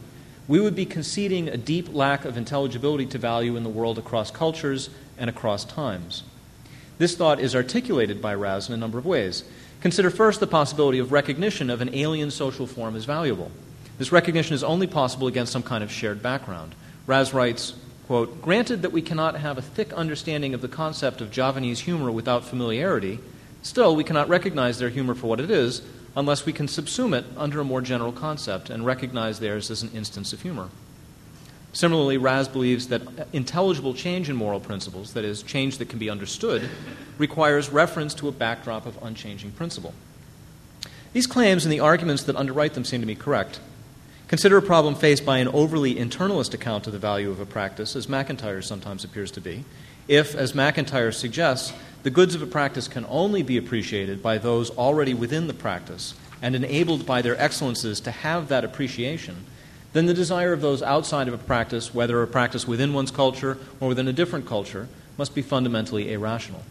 [0.47, 4.31] we would be conceding a deep lack of intelligibility to value in the world across
[4.31, 6.23] cultures and across times.
[6.97, 9.43] This thought is articulated by Raz in a number of ways.
[9.81, 13.51] Consider first the possibility of recognition of an alien social form as valuable.
[13.97, 16.75] This recognition is only possible against some kind of shared background.
[17.07, 17.73] Raz writes,
[18.07, 22.11] quote, Granted that we cannot have a thick understanding of the concept of Javanese humor
[22.11, 23.19] without familiarity,
[23.61, 25.81] still we cannot recognize their humor for what it is
[26.15, 29.91] unless we can subsume it under a more general concept and recognize theirs as an
[29.93, 30.69] instance of humor.
[31.73, 33.01] Similarly, Raz believes that
[33.33, 36.69] intelligible change in moral principles, that is, change that can be understood,
[37.17, 39.93] requires reference to a backdrop of unchanging principle.
[41.13, 43.59] These claims and the arguments that underwrite them seem to me correct.
[44.27, 47.95] Consider a problem faced by an overly internalist account of the value of a practice,
[47.95, 49.63] as MacIntyre sometimes appears to be,
[50.07, 54.69] if, as MacIntyre suggests, the goods of a practice can only be appreciated by those
[54.71, 59.45] already within the practice and enabled by their excellences to have that appreciation
[59.93, 63.59] then the desire of those outside of a practice, whether a practice within one's culture
[63.79, 66.63] or within a different culture, must be fundamentally irrational.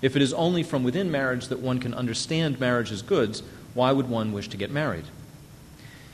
[0.00, 3.42] If it is only from within marriage that one can understand marriage as goods,
[3.74, 5.04] why would one wish to get married?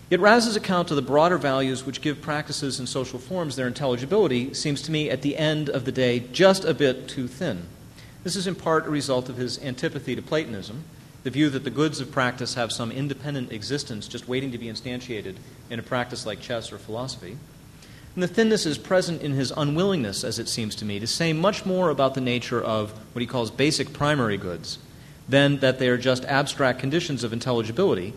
[0.09, 4.55] Yet Raz's account of the broader values which give practices and social forms their intelligibility
[4.55, 7.67] seems to me at the end of the day just a bit too thin.
[8.29, 10.85] This is in part a result of his antipathy to Platonism,
[11.23, 14.67] the view that the goods of practice have some independent existence just waiting to be
[14.67, 15.37] instantiated
[15.71, 17.39] in a practice like chess or philosophy.
[18.15, 21.33] And the thinness is present in his unwillingness, as it seems to me, to say
[21.33, 24.79] much more about the nature of what he calls basic primary goods
[25.27, 28.13] than that they are just abstract conditions of intelligibility,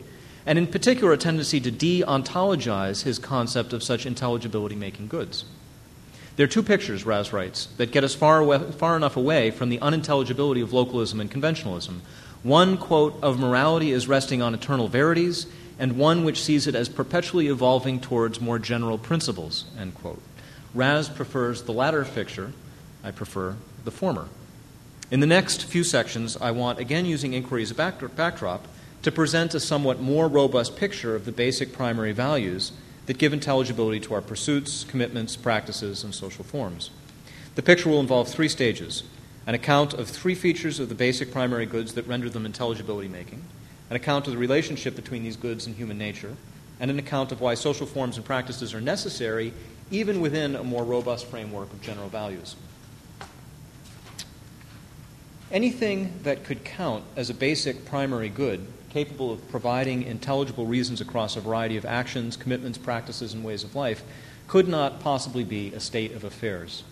[0.46, 5.46] and in particular a tendency to de ontologize his concept of such intelligibility making goods.
[6.42, 9.70] There are two pictures, Raz writes, that get us far, away, far enough away from
[9.70, 12.00] the unintelligibility of localism and conventionalism.
[12.42, 15.46] One, quote, of morality is resting on eternal verities,
[15.78, 20.20] and one which sees it as perpetually evolving towards more general principles, end quote.
[20.74, 22.54] Raz prefers the latter picture,
[23.04, 24.28] I prefer the former.
[25.12, 28.68] In the next few sections, I want, again using inquiry as a backdrop,
[29.04, 32.72] to present a somewhat more robust picture of the basic primary values
[33.06, 36.92] that give intelligibility to our pursuits, commitments, practices, and social forms.
[37.56, 39.04] The picture will involve three stages
[39.48, 43.44] an account of three features of the basic primary goods that render them intelligibility making,
[43.90, 46.36] an account of the relationship between these goods and human nature,
[46.80, 49.52] and an account of why social forms and practices are necessary
[49.90, 52.56] even within a more robust framework of general values.
[55.52, 61.36] Anything that could count as a basic primary good, capable of providing intelligible reasons across
[61.36, 64.04] a variety of actions, commitments, practices, and ways of life,
[64.48, 66.84] could not possibly be a state of affairs.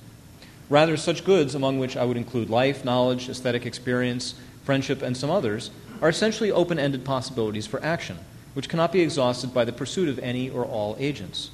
[0.69, 5.29] Rather, such goods, among which I would include life, knowledge, aesthetic experience, friendship, and some
[5.29, 8.17] others, are essentially open ended possibilities for action,
[8.53, 11.51] which cannot be exhausted by the pursuit of any or all agents.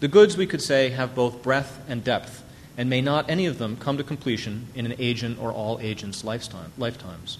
[0.00, 2.44] The goods, we could say, have both breadth and depth,
[2.76, 6.22] and may not any of them come to completion in an agent or all agents'
[6.22, 7.38] lifetime, lifetimes.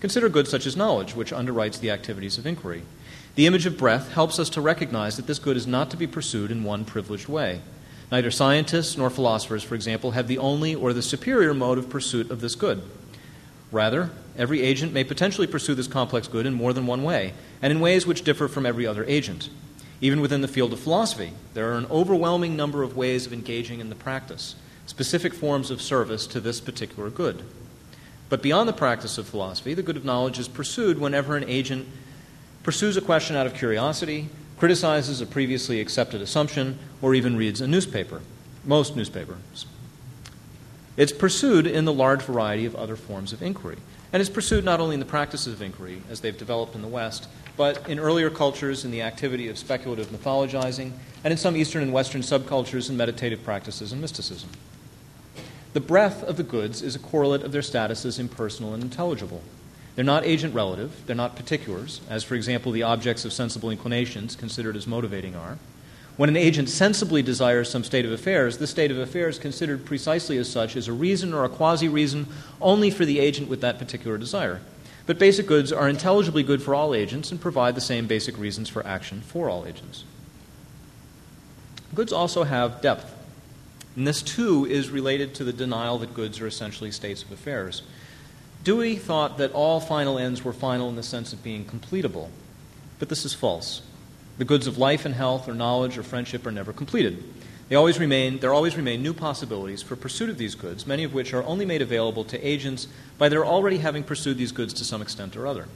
[0.00, 2.82] Consider goods such as knowledge, which underwrites the activities of inquiry.
[3.34, 6.06] The image of breath helps us to recognize that this good is not to be
[6.06, 7.60] pursued in one privileged way.
[8.10, 12.30] Neither scientists nor philosophers, for example, have the only or the superior mode of pursuit
[12.30, 12.82] of this good.
[13.70, 17.70] Rather, every agent may potentially pursue this complex good in more than one way, and
[17.70, 19.50] in ways which differ from every other agent.
[20.00, 23.80] Even within the field of philosophy, there are an overwhelming number of ways of engaging
[23.80, 24.54] in the practice,
[24.86, 27.42] specific forms of service to this particular good.
[28.28, 31.88] But beyond the practice of philosophy, the good of knowledge is pursued whenever an agent
[32.62, 37.66] pursues a question out of curiosity, criticizes a previously accepted assumption, or even reads a
[37.66, 38.20] newspaper,
[38.64, 39.66] most newspapers.
[40.96, 43.78] It's pursued in the large variety of other forms of inquiry.
[44.12, 46.88] And it's pursued not only in the practices of inquiry, as they've developed in the
[46.88, 50.92] West, but in earlier cultures in the activity of speculative mythologizing,
[51.24, 54.50] and in some Eastern and Western subcultures in meditative practices and mysticism.
[55.74, 59.42] The breadth of the goods is a correlate of their status as impersonal and intelligible.
[59.94, 64.36] They're not agent relative, they're not particulars, as, for example, the objects of sensible inclinations
[64.36, 65.58] considered as motivating are.
[66.16, 70.38] When an agent sensibly desires some state of affairs, this state of affairs, considered precisely
[70.38, 72.26] as such, is a reason or a quasi reason
[72.60, 74.60] only for the agent with that particular desire.
[75.06, 78.68] But basic goods are intelligibly good for all agents and provide the same basic reasons
[78.68, 80.04] for action for all agents.
[81.94, 83.17] Goods also have depth.
[83.98, 87.82] And this, too, is related to the denial that goods are essentially states of affairs.
[88.62, 92.28] Dewey thought that all final ends were final in the sense of being completable,
[93.00, 93.82] but this is false.
[94.38, 97.24] The goods of life and health or knowledge or friendship are never completed.
[97.68, 101.12] They always remain, there always remain new possibilities for pursuit of these goods, many of
[101.12, 102.86] which are only made available to agents
[103.18, 105.66] by their already having pursued these goods to some extent or other.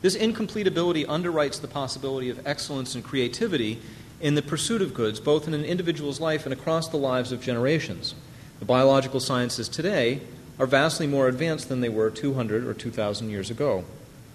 [0.00, 3.82] This incompletability underwrites the possibility of excellence and creativity
[4.22, 7.42] in the pursuit of goods, both in an individual's life and across the lives of
[7.42, 8.14] generations.
[8.60, 10.20] The biological sciences today
[10.60, 13.84] are vastly more advanced than they were 200 or 2,000 years ago,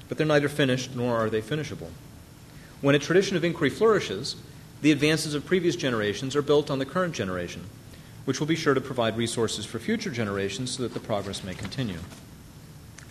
[0.09, 1.89] but they're neither finished nor are they finishable.
[2.81, 4.35] When a tradition of inquiry flourishes,
[4.81, 7.63] the advances of previous generations are built on the current generation,
[8.25, 11.53] which will be sure to provide resources for future generations so that the progress may
[11.53, 11.99] continue.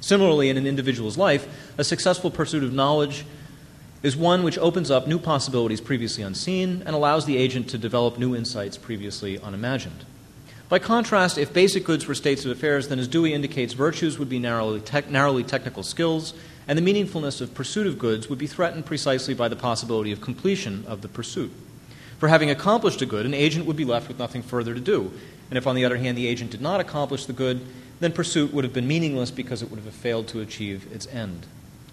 [0.01, 3.25] Similarly, in an individual's life, a successful pursuit of knowledge
[4.07, 8.16] is one which opens up new possibilities previously unseen and allows the agent to develop
[8.16, 10.05] new insights previously unimagined.
[10.69, 14.29] By contrast, if basic goods were states of affairs, then as Dewey indicates, virtues would
[14.29, 16.35] be narrowly, te- narrowly technical skills,
[16.69, 20.21] and the meaningfulness of pursuit of goods would be threatened precisely by the possibility of
[20.21, 21.51] completion of the pursuit.
[22.21, 25.11] For having accomplished a good, an agent would be left with nothing further to do.
[25.51, 27.66] And if, on the other hand, the agent did not accomplish the good,
[27.99, 31.49] then pursuit would have been meaningless because it would have failed to achieve its end.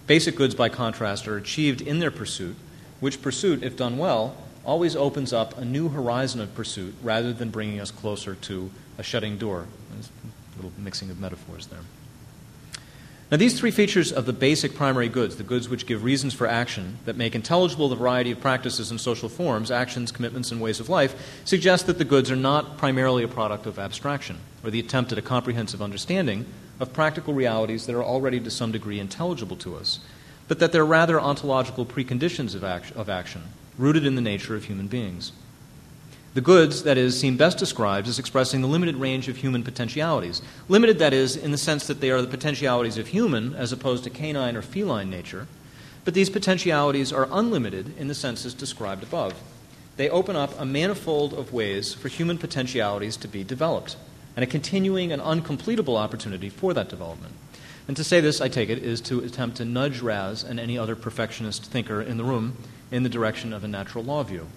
[0.06, 2.56] Basic goods, by contrast, are achieved in their pursuit,
[3.00, 4.36] which pursuit, if done well,
[4.66, 9.04] always opens up a new horizon of pursuit rather than bringing us closer to a
[9.04, 9.66] shutting door.
[9.92, 10.10] There's
[10.54, 11.80] a little mixing of metaphors there.
[13.32, 16.46] Now, these three features of the basic primary goods, the goods which give reasons for
[16.46, 20.80] action, that make intelligible the variety of practices and social forms, actions, commitments, and ways
[20.80, 24.80] of life, suggest that the goods are not primarily a product of abstraction or the
[24.80, 26.46] attempt at a comprehensive understanding
[26.84, 30.00] of practical realities that are already to some degree intelligible to us,
[30.48, 33.41] but that they're rather ontological preconditions of, act- of action,
[33.78, 35.32] rooted in the nature of human beings.
[36.34, 40.41] The goods, that is, seem best described as expressing the limited range of human potentialities.
[40.67, 44.04] Limited, that is, in the sense that they are the potentialities of human as opposed
[44.04, 45.48] to canine or feline nature,
[46.06, 49.34] but these potentialities are unlimited in the senses described above.
[49.96, 53.96] They open up a manifold of ways for human potentialities to be developed,
[54.36, 57.34] and a continuing and uncompletable opportunity for that development.
[57.88, 60.77] And to say this, I take it, is to attempt to nudge Raz and any
[60.77, 62.58] other perfectionist thinker in the room
[62.92, 64.48] in the direction of a natural law view.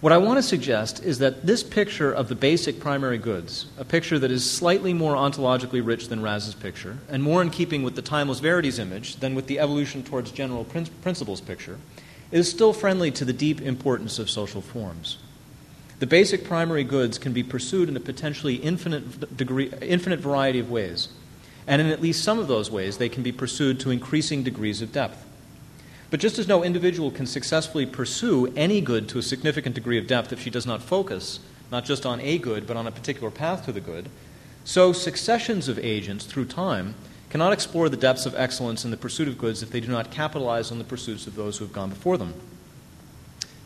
[0.00, 3.84] What I want to suggest is that this picture of the basic primary goods, a
[3.84, 7.96] picture that is slightly more ontologically rich than Raz's picture, and more in keeping with
[7.96, 11.78] the timeless verities image than with the evolution towards general principles picture,
[12.30, 15.18] is still friendly to the deep importance of social forms.
[16.00, 20.70] The basic primary goods can be pursued in a potentially infinite, degree, infinite variety of
[20.70, 21.08] ways.
[21.66, 24.82] And in at least some of those ways, they can be pursued to increasing degrees
[24.82, 25.24] of depth.
[26.10, 30.08] But just as no individual can successfully pursue any good to a significant degree of
[30.08, 31.38] depth if she does not focus
[31.70, 34.08] not just on a good, but on a particular path to the good,
[34.64, 36.94] so successions of agents through time
[37.30, 40.10] cannot explore the depths of excellence in the pursuit of goods if they do not
[40.10, 42.34] capitalize on the pursuits of those who have gone before them.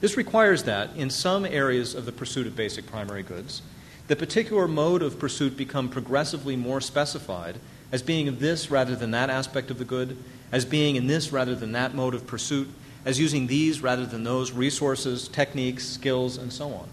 [0.04, 3.62] This requires that, in some areas of the pursuit of basic primary goods,
[4.06, 7.58] the particular mode of pursuit become progressively more specified
[7.90, 10.18] as being of this rather than that aspect of the good,
[10.52, 12.68] as being in this rather than that mode of pursuit,
[13.06, 16.86] as using these rather than those resources, techniques, skills, and so on.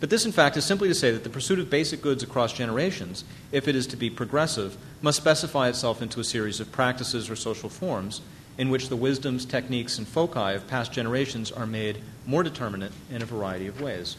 [0.00, 2.54] But this, in fact, is simply to say that the pursuit of basic goods across
[2.54, 7.28] generations, if it is to be progressive, must specify itself into a series of practices
[7.28, 8.22] or social forms
[8.58, 13.22] in which the wisdoms, techniques, and foci of past generations are made more determinate in
[13.22, 14.16] a variety of ways.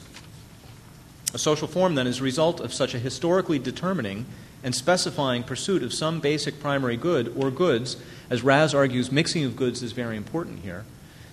[1.34, 4.26] A social form, then, is a result of such a historically determining
[4.64, 7.98] and specifying pursuit of some basic primary good or goods,
[8.30, 10.86] as Raz argues, mixing of goods is very important here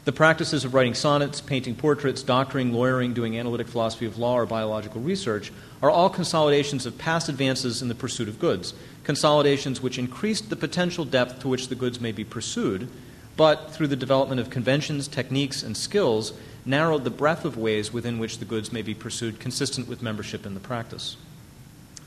[0.07, 4.47] the practices of writing sonnets, painting portraits, doctoring, lawyering, doing analytic philosophy of law, or
[4.47, 5.53] biological research
[5.83, 8.73] are all consolidations of past advances in the pursuit of goods,
[9.07, 12.89] consolidations which increased the potential depth to which the goods may be pursued,
[13.37, 16.33] but through the development of conventions, techniques, and skills,
[16.65, 20.45] narrowed the breadth of ways within which the goods may be pursued consistent with membership
[20.45, 21.17] in the practice.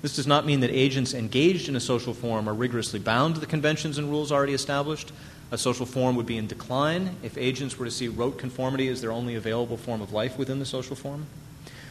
[0.01, 3.39] This does not mean that agents engaged in a social form are rigorously bound to
[3.39, 5.13] the conventions and rules already established,
[5.51, 8.99] a social form would be in decline if agents were to see rote conformity as
[8.99, 11.25] their only available form of life within the social form.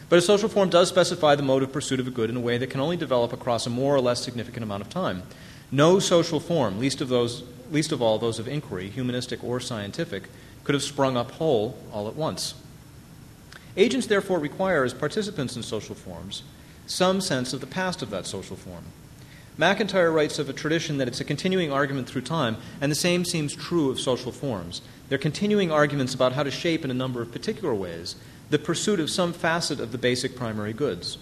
[0.09, 2.41] But a social form does specify the mode of pursuit of a good in a
[2.41, 5.23] way that can only develop across a more or less significant amount of time.
[5.71, 10.23] No social form, least of, those, least of all those of inquiry, humanistic or scientific,
[10.63, 12.55] could have sprung up whole all at once.
[13.77, 16.41] Agents therefore require, as participants in social forms,
[16.87, 18.85] some sense of the past of that social form.
[19.57, 23.25] MacIntyre writes of a tradition that it's a continuing argument through time, and the same
[23.25, 24.81] seems true of social forms.
[25.07, 28.15] They're continuing arguments about how to shape, in a number of particular ways,
[28.49, 31.17] the pursuit of some facet of the basic primary goods.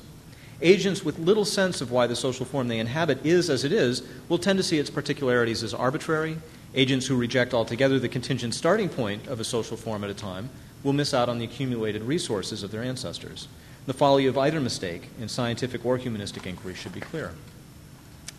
[0.62, 4.02] Agents with little sense of why the social form they inhabit is as it is
[4.28, 6.38] will tend to see its particularities as arbitrary.
[6.74, 10.50] Agents who reject altogether the contingent starting point of a social form at a time
[10.84, 13.48] will miss out on the accumulated resources of their ancestors.
[13.86, 17.34] The folly of either mistake in scientific or humanistic inquiry should be clear.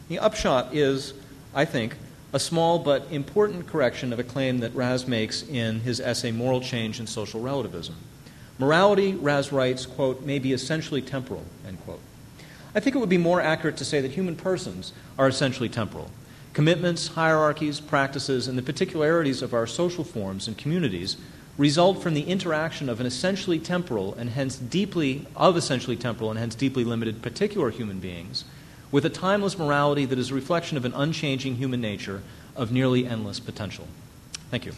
[0.09, 1.15] The upshot is,
[1.55, 1.95] I think,
[2.33, 6.61] a small but important correction of a claim that Raz makes in his essay Moral
[6.61, 7.95] Change and Social Relativism.
[8.59, 12.01] Morality, Raz writes, quote, may be essentially temporal, end quote.
[12.75, 16.11] I think it would be more accurate to say that human persons are essentially temporal.
[16.53, 21.17] Commitments, hierarchies, practices, and the particularities of our social forms and communities
[21.57, 26.39] result from the interaction of an essentially temporal and hence deeply of essentially temporal and
[26.39, 28.45] hence deeply limited particular human beings
[28.91, 32.23] with a timeless morality that is a reflection of an unchanging human nature
[32.57, 33.87] of nearly endless potential.
[34.51, 34.73] Thank you.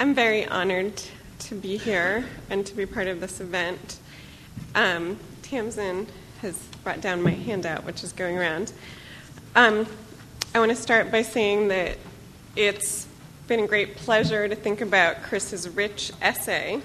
[0.00, 1.02] I'm very honored
[1.40, 3.98] to be here and to be part of this event.
[4.76, 6.06] Um, Tamsin
[6.40, 8.72] has brought down my handout, which is going around.
[9.56, 9.88] Um,
[10.54, 11.98] I want to start by saying that
[12.54, 13.08] it's
[13.48, 16.80] been a great pleasure to think about Chris's rich essay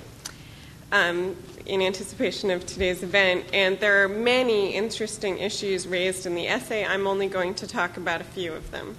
[0.92, 1.36] um,
[1.68, 3.46] in anticipation of today's event.
[3.54, 6.84] And there are many interesting issues raised in the essay.
[6.84, 8.96] I'm only going to talk about a few of them.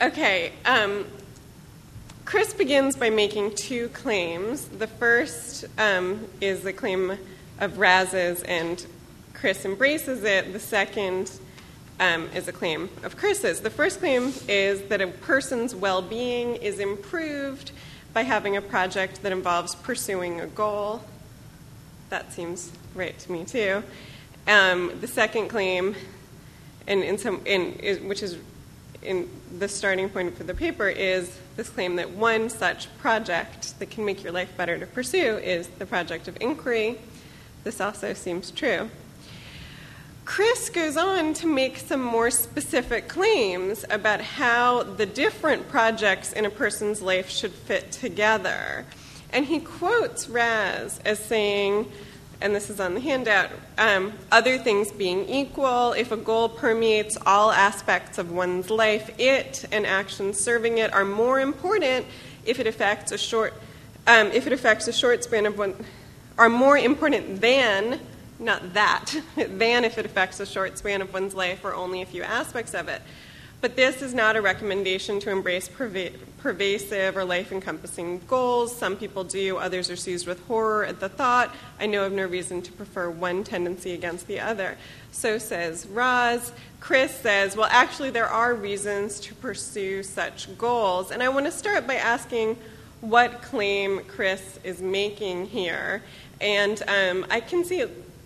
[0.00, 1.06] Okay, um,
[2.30, 4.66] Chris begins by making two claims.
[4.66, 7.18] The first um, is the claim
[7.58, 8.86] of Raz's, and
[9.34, 10.52] Chris embraces it.
[10.52, 11.32] The second
[11.98, 13.62] um, is a claim of Chris's.
[13.62, 17.72] The first claim is that a person's well being is improved
[18.12, 21.02] by having a project that involves pursuing a goal.
[22.10, 23.82] That seems right to me, too.
[24.46, 25.96] Um, the second claim,
[26.86, 27.72] and in some, in,
[28.06, 28.38] which is
[29.02, 29.28] in
[29.58, 34.04] the starting point for the paper is this claim that one such project that can
[34.04, 36.98] make your life better to pursue is the project of inquiry.
[37.64, 38.88] This also seems true.
[40.24, 46.44] Chris goes on to make some more specific claims about how the different projects in
[46.44, 48.86] a person's life should fit together.
[49.32, 51.90] And he quotes Raz as saying,
[52.40, 57.18] and this is on the handout, um, other things being equal, if a goal permeates
[57.26, 62.06] all aspects of one's life, it and actions serving it are more important
[62.46, 63.52] if it affects a short,
[64.06, 65.74] um, if it affects a short span of one,
[66.38, 68.00] are more important than,
[68.38, 72.06] not that, than if it affects a short span of one's life or only a
[72.06, 73.02] few aspects of it.
[73.60, 78.74] But this is not a recommendation to embrace perva- pervasive or life encompassing goals.
[78.74, 81.54] Some people do, others are seized with horror at the thought.
[81.78, 84.78] I know of no reason to prefer one tendency against the other.
[85.12, 86.52] So says Raz.
[86.80, 91.10] Chris says, well, actually, there are reasons to pursue such goals.
[91.10, 92.56] And I want to start by asking
[93.02, 96.02] what claim Chris is making here.
[96.40, 97.84] And um, I can see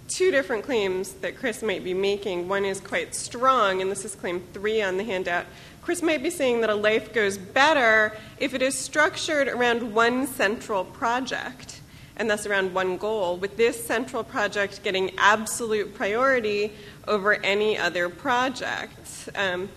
[0.08, 2.48] two different claims that Chris might be making.
[2.48, 5.46] One is quite strong, and this is claim three on the handout.
[5.82, 10.26] Chris might be saying that a life goes better if it is structured around one
[10.26, 11.80] central project,
[12.16, 16.72] and thus around one goal, with this central project getting absolute priority
[17.06, 19.28] over any other project.
[19.34, 19.68] Um,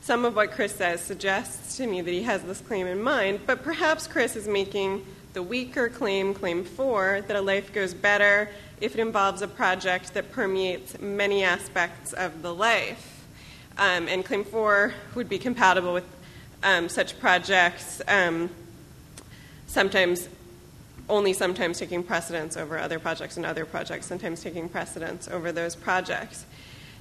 [0.00, 3.40] some of what Chris says suggests to me that he has this claim in mind,
[3.46, 8.48] but perhaps Chris is making the weaker claim, claim four, that a life goes better
[8.80, 13.24] if it involves a project that permeates many aspects of the life.
[13.78, 16.04] Um, and claim four would be compatible with
[16.62, 18.50] um, such projects, um,
[19.66, 20.28] sometimes
[21.08, 25.74] only sometimes taking precedence over other projects and other projects, sometimes taking precedence over those
[25.74, 26.44] projects.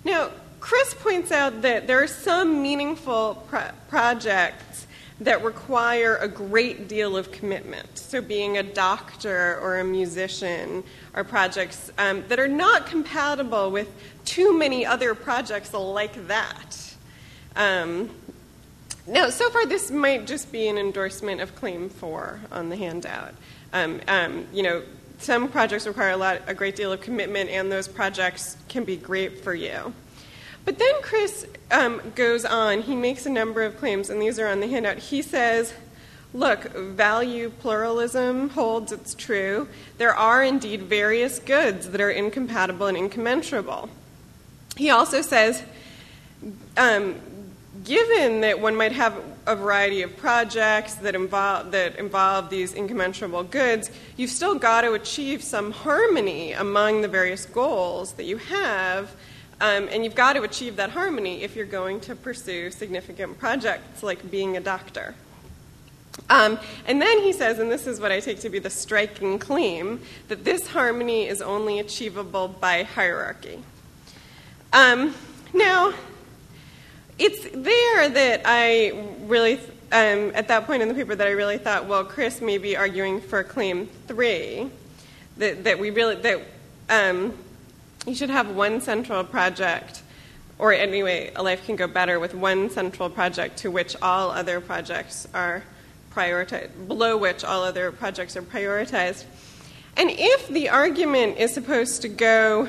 [0.04, 4.88] Now, Chris points out that there are some meaningful pro- projects
[5.22, 7.98] that require a great deal of commitment.
[7.98, 13.88] So, being a doctor or a musician are projects um, that are not compatible with
[14.26, 16.96] too many other projects like that.
[17.56, 18.10] Um,
[19.08, 23.34] now, so far, this might just be an endorsement of Claim 4 on the handout.
[23.74, 24.84] Um, um, you know,
[25.20, 28.98] some projects require a, lot, a great deal of commitment, and those projects can be
[28.98, 29.94] great for you.
[30.64, 34.48] But then Chris um, goes on, he makes a number of claims, and these are
[34.48, 34.98] on the handout.
[34.98, 35.74] He says,
[36.34, 39.68] Look, value pluralism holds it's true.
[39.98, 43.90] There are indeed various goods that are incompatible and incommensurable.
[44.78, 45.62] He also says,
[46.78, 47.16] um,
[47.84, 53.44] given that one might have a variety of projects that involve, that involve these incommensurable
[53.44, 59.14] goods, you've still got to achieve some harmony among the various goals that you have
[59.62, 64.02] um, and you've got to achieve that harmony if you're going to pursue significant projects
[64.02, 65.14] like being a doctor.
[66.30, 69.40] Um, and then he says, and this is what I take to be the striking
[69.40, 73.64] claim, that this harmony is only achievable by hierarchy.
[74.74, 75.14] Um,
[75.54, 75.94] now,
[77.20, 79.60] it's there that I really,
[79.92, 82.76] um, at that point in the paper, that I really thought, well, Chris may be
[82.76, 84.72] arguing for claim three,
[85.38, 86.42] that, that we really, that
[86.90, 87.38] um,
[88.06, 90.02] you should have one central project,
[90.58, 94.60] or anyway, a life can go better with one central project to which all other
[94.60, 95.64] projects are
[96.14, 99.26] prioritized, below which all other projects are prioritized.
[99.98, 102.68] And if the argument is supposed to go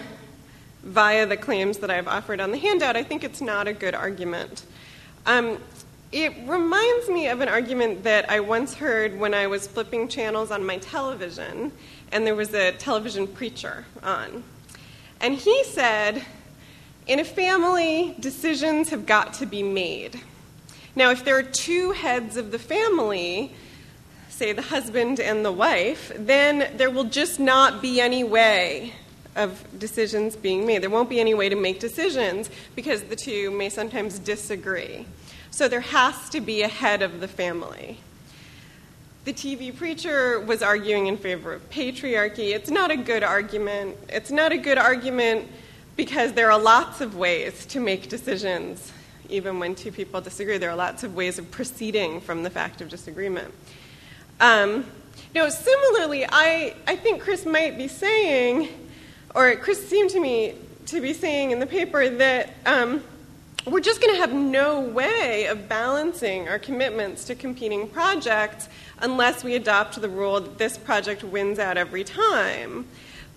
[0.83, 3.95] via the claims that I've offered on the handout, I think it's not a good
[3.95, 4.64] argument.
[5.26, 5.59] Um,
[6.11, 10.51] it reminds me of an argument that I once heard when I was flipping channels
[10.51, 11.72] on my television,
[12.11, 14.45] and there was a television preacher on.
[15.22, 16.24] And he said,
[17.06, 20.20] in a family, decisions have got to be made.
[20.94, 23.54] Now, if there are two heads of the family,
[24.28, 28.92] say the husband and the wife, then there will just not be any way
[29.36, 30.82] of decisions being made.
[30.82, 35.06] There won't be any way to make decisions because the two may sometimes disagree.
[35.50, 37.98] So there has to be a head of the family.
[39.24, 42.52] The TV preacher was arguing in favor of patriarchy.
[42.56, 43.96] It's not a good argument.
[44.08, 45.48] It's not a good argument
[45.94, 48.90] because there are lots of ways to make decisions,
[49.28, 50.58] even when two people disagree.
[50.58, 53.54] There are lots of ways of proceeding from the fact of disagreement.
[54.40, 54.86] Um,
[55.36, 58.70] no, similarly, I, I think Chris might be saying,
[59.36, 60.56] or Chris seemed to me
[60.86, 63.04] to be saying in the paper, that um,
[63.68, 68.68] we're just going to have no way of balancing our commitments to competing projects
[69.03, 72.86] unless we adopt the rule that this project wins out every time.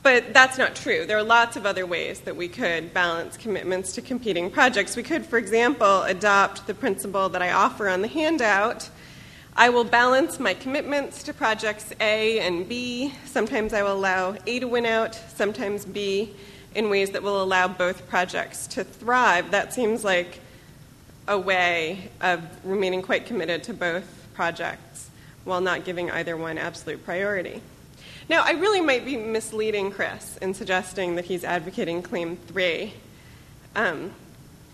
[0.04, 1.08] But that's not true.
[1.08, 4.96] There are lots of other ways that we could balance commitments to competing projects.
[4.96, 8.88] We could, for example, adopt the principle that I offer on the handout.
[9.58, 13.16] I will balance my commitments to projects A and B.
[13.26, 16.36] Sometimes I will allow A to win out, sometimes B,
[16.76, 19.50] in ways that will allow both projects to thrive.
[19.50, 20.40] That seems like
[21.28, 25.05] a way of remaining quite committed to both projects
[25.46, 27.62] while not giving either one absolute priority.
[28.28, 32.94] Now, I really might be misleading Chris in suggesting that he's advocating claim three.
[33.76, 34.12] Um,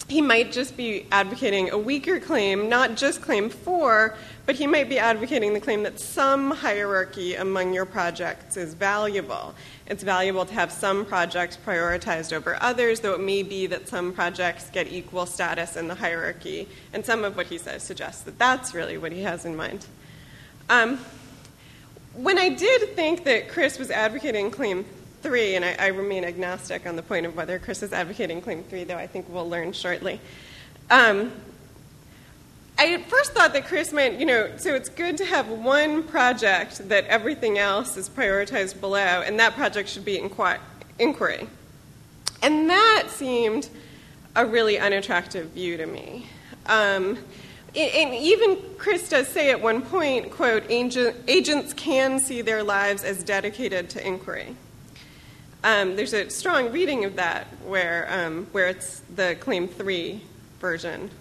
[0.08, 4.16] he might just be advocating a weaker claim, not just claim four,
[4.46, 9.56] but he might be advocating the claim that some hierarchy among your projects is valuable.
[9.88, 14.12] It's valuable to have some projects prioritized over others, though it may be that some
[14.12, 16.68] projects get equal status in the hierarchy.
[16.94, 19.86] And some of what he says suggests that that's really what he has in mind.
[20.70, 21.00] Um,
[22.14, 24.86] when I did think that Chris was advocating claim
[25.22, 28.64] three, and I, I, remain agnostic on the point of whether Chris is advocating claim
[28.64, 30.20] three, though I think we'll learn shortly.
[30.90, 31.32] Um,
[32.78, 36.02] I at first thought that Chris meant, you know, so it's good to have one
[36.04, 40.20] project that everything else is prioritized below, and that project should be
[40.98, 41.48] inquiry.
[42.42, 43.70] And that seemed
[44.36, 46.26] a really unattractive view to me.
[46.66, 47.20] Um,
[47.76, 53.24] and even Chris does say at one point, quote, agents can see their lives as
[53.24, 54.56] dedicated to inquiry.
[55.64, 60.22] Um, there's a strong reading of that where, um, where it's the claim three
[60.60, 61.12] version.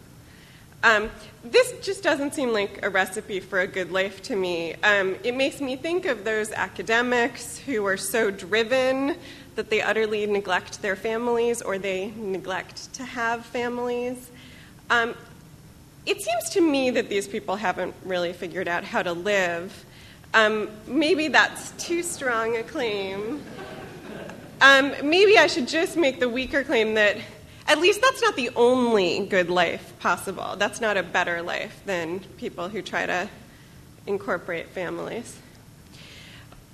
[0.82, 1.10] Um,
[1.44, 4.74] this just doesn't seem like a recipe for a good life to me.
[4.76, 9.16] Um, it makes me think of those academics who are so driven
[9.56, 14.30] that they utterly neglect their families or they neglect to have families.
[14.88, 15.14] Um,
[16.10, 19.84] it seems to me that these people haven't really figured out how to live.
[20.34, 23.40] Um, maybe that's too strong a claim.
[24.60, 27.16] Um, maybe I should just make the weaker claim that
[27.68, 30.56] at least that's not the only good life possible.
[30.56, 33.28] That's not a better life than people who try to
[34.08, 35.38] incorporate families.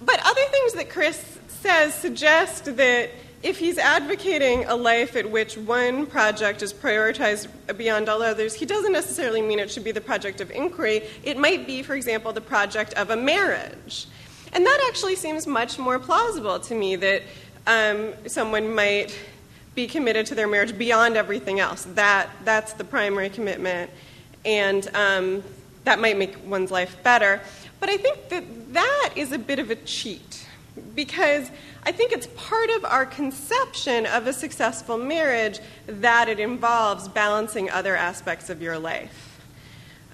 [0.03, 3.11] But other things that Chris says suggest that
[3.47, 8.67] if he's advocating a life at which one project is prioritized beyond all others, he
[8.67, 11.05] doesn't necessarily mean it should be the project of inquiry.
[11.23, 14.09] It might be, for example, the project of a marriage.
[14.53, 17.23] And that actually seems much more plausible to me that
[17.69, 19.17] um, someone might
[19.77, 21.87] be committed to their marriage beyond everything else.
[21.95, 23.93] That, that's the primary commitment,
[24.45, 25.45] and um,
[25.85, 27.41] that might make one's life better.
[27.79, 30.49] But I think that that is a bit of a cheat
[30.97, 31.49] because
[31.87, 37.71] I think it's part of our conception of a successful marriage that it involves balancing
[37.71, 39.41] other aspects of your life.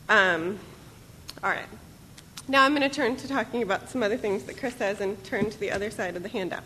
[0.07, 0.59] Um,
[1.43, 1.64] all right.
[2.47, 5.23] Now I'm going to turn to talking about some other things that Chris says and
[5.25, 6.62] turn to the other side of the handout.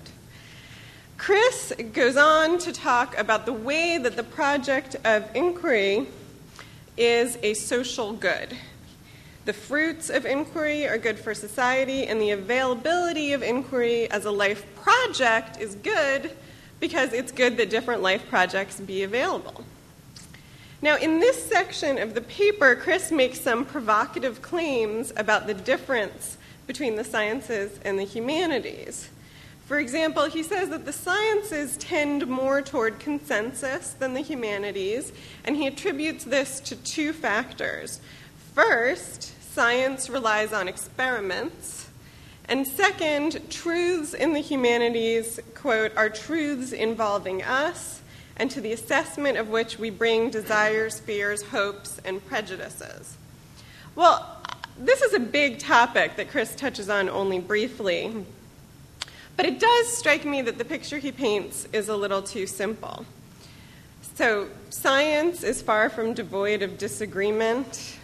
[1.18, 6.08] Chris goes on to talk about the way that the project of inquiry
[6.96, 8.56] is a social good.
[9.46, 14.30] The fruits of inquiry are good for society, and the availability of inquiry as a
[14.32, 16.32] life project is good
[16.80, 19.62] because it's good that different life projects be available.
[20.82, 26.38] Now, in this section of the paper, Chris makes some provocative claims about the difference
[26.66, 29.10] between the sciences and the humanities.
[29.66, 35.12] For example, he says that the sciences tend more toward consensus than the humanities,
[35.44, 38.00] and he attributes this to two factors.
[38.52, 41.88] First, science relies on experiments.
[42.46, 48.02] And second, truths in the humanities, quote, are truths involving us
[48.36, 53.16] and to the assessment of which we bring desires, fears, hopes, and prejudices.
[53.94, 54.42] Well,
[54.78, 58.26] this is a big topic that Chris touches on only briefly,
[59.38, 63.06] but it does strike me that the picture he paints is a little too simple.
[64.16, 67.96] So, science is far from devoid of disagreement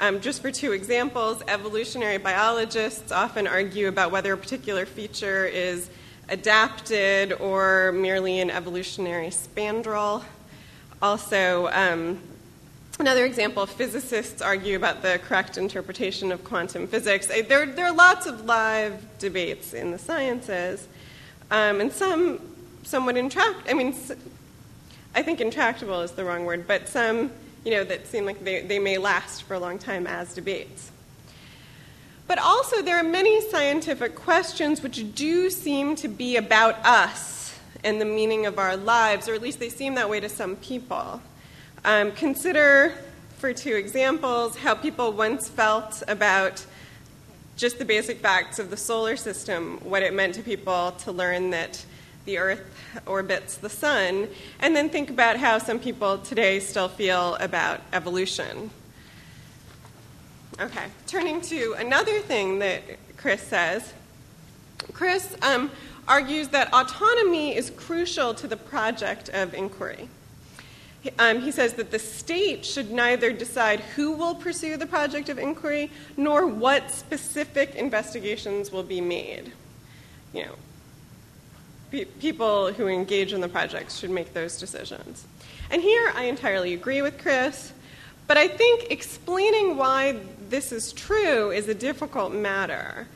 [0.00, 5.88] um, just for two examples, evolutionary biologists often argue about whether a particular feature is
[6.28, 10.24] adapted or merely an evolutionary spandrel.
[11.00, 12.18] Also, um,
[12.98, 17.26] another example, physicists argue about the correct interpretation of quantum physics.
[17.26, 20.88] There, there are lots of live debates in the sciences,
[21.50, 22.40] um, and some
[22.82, 23.68] somewhat intract.
[23.70, 23.94] I mean,
[25.14, 27.30] I think intractable is the wrong word, but some
[27.64, 30.90] you know, that seem like they, they may last for a long time as debates.
[32.26, 38.00] But also, there are many scientific questions which do seem to be about us and
[38.00, 41.20] the meaning of our lives, or at least they seem that way to some people.
[41.84, 42.94] Um, consider,
[43.36, 46.64] for two examples, how people once felt about
[47.56, 51.50] just the basic facts of the solar system, what it meant to people to learn
[51.50, 51.84] that
[52.24, 52.62] the Earth
[53.06, 54.28] orbits the Sun,
[54.60, 58.70] and then think about how some people today still feel about evolution.
[60.60, 62.82] Okay, turning to another thing that
[63.16, 63.92] Chris says.
[64.92, 65.70] Chris um,
[66.06, 70.08] argues that autonomy is crucial to the project of inquiry.
[71.18, 75.38] Um, he says that the state should neither decide who will pursue the project of
[75.38, 79.52] inquiry nor what specific investigations will be made.
[80.32, 80.54] you know,
[81.94, 85.26] pe- people who engage in the projects should make those decisions.
[85.70, 87.72] And here I entirely agree with Chris,
[88.26, 90.16] but I think explaining why
[90.48, 93.06] this is true is a difficult matter.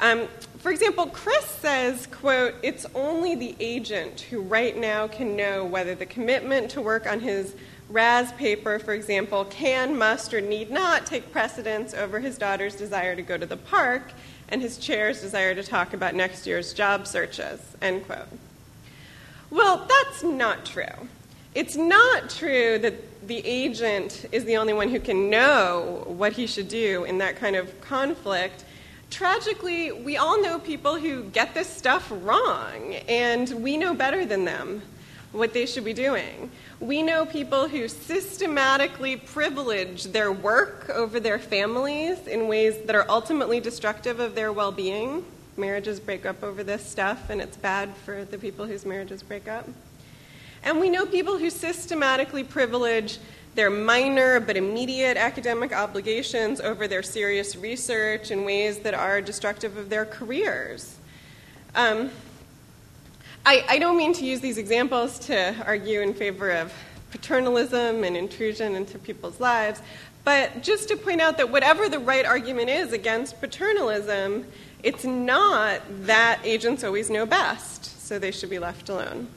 [0.00, 5.64] Um, for example, Chris says, quote, it's only the agent who right now can know
[5.64, 7.54] whether the commitment to work on his
[7.88, 13.16] Raz paper, for example, can, must, or need not take precedence over his daughter's desire
[13.16, 14.12] to go to the park
[14.48, 18.28] and his chair's desire to talk about next year's job searches, end quote.
[19.50, 21.08] Well, that's not true.
[21.54, 26.46] It's not true that the agent is the only one who can know what he
[26.46, 28.64] should do in that kind of conflict.
[29.10, 34.44] Tragically, we all know people who get this stuff wrong, and we know better than
[34.44, 34.82] them
[35.32, 36.50] what they should be doing.
[36.80, 43.04] We know people who systematically privilege their work over their families in ways that are
[43.08, 45.24] ultimately destructive of their well being.
[45.56, 49.48] Marriages break up over this stuff, and it's bad for the people whose marriages break
[49.48, 49.68] up.
[50.62, 53.18] And we know people who systematically privilege
[53.56, 59.76] their minor but immediate academic obligations over their serious research in ways that are destructive
[59.76, 60.96] of their careers.
[61.74, 62.10] Um,
[63.44, 66.72] I, I don't mean to use these examples to argue in favor of
[67.10, 69.80] paternalism and intrusion into people's lives,
[70.24, 74.44] but just to point out that whatever the right argument is against paternalism,
[74.82, 79.28] it's not that agents always know best, so they should be left alone.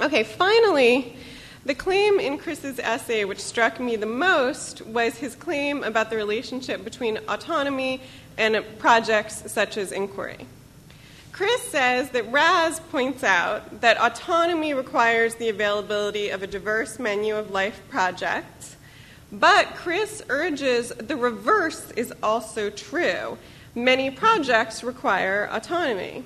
[0.00, 1.16] Okay, finally,
[1.64, 6.16] the claim in Chris's essay which struck me the most was his claim about the
[6.16, 8.00] relationship between autonomy
[8.36, 10.46] and projects such as inquiry.
[11.38, 17.36] Chris says that Raz points out that autonomy requires the availability of a diverse menu
[17.36, 18.74] of life projects,
[19.30, 23.38] but Chris urges the reverse is also true.
[23.76, 26.24] Many projects require autonomy.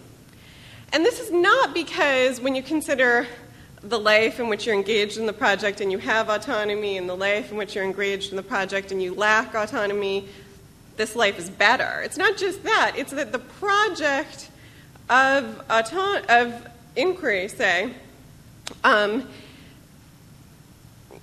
[0.94, 3.26] And this is not because when you consider
[3.82, 7.14] the life in which you're engaged in the project and you have autonomy and the
[7.14, 10.26] life in which you're engaged in the project and you lack autonomy,
[10.96, 12.00] this life is better.
[12.02, 14.48] It's not just that, it's that the project
[15.08, 17.92] of, auton- of inquiry, say,
[18.84, 19.28] um,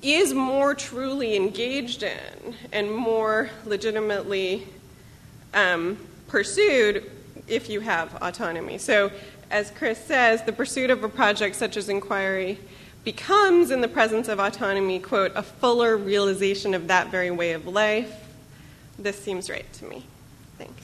[0.01, 4.67] is more truly engaged in and more legitimately
[5.53, 7.09] um, pursued
[7.47, 8.77] if you have autonomy.
[8.77, 9.11] So
[9.51, 12.59] as Chris says, the pursuit of a project such as inquiry
[13.03, 17.65] becomes, in the presence of autonomy, quote, a fuller realization of that very way of
[17.65, 18.13] life.
[18.99, 20.05] This seems right to me.
[20.57, 20.83] Thanks.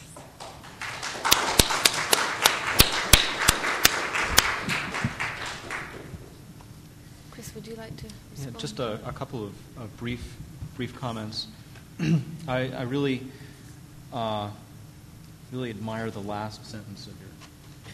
[7.32, 8.06] Chris, would you like to
[8.38, 10.36] Yeah, just a, a couple of, of brief,
[10.76, 11.48] brief comments.
[12.48, 13.22] I, I really,
[14.14, 14.50] uh,
[15.54, 17.14] really admire the last sentence of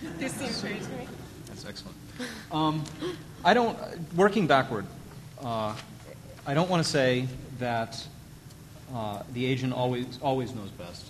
[0.01, 1.07] your This seems right to me.
[1.45, 1.95] That's excellent.
[2.51, 2.83] Um,
[3.45, 3.77] I don't,
[4.15, 4.85] working backward,
[5.43, 5.75] uh,
[6.45, 7.27] I don't want to say
[7.59, 8.03] that
[8.93, 11.05] uh, the agent always, always knows best.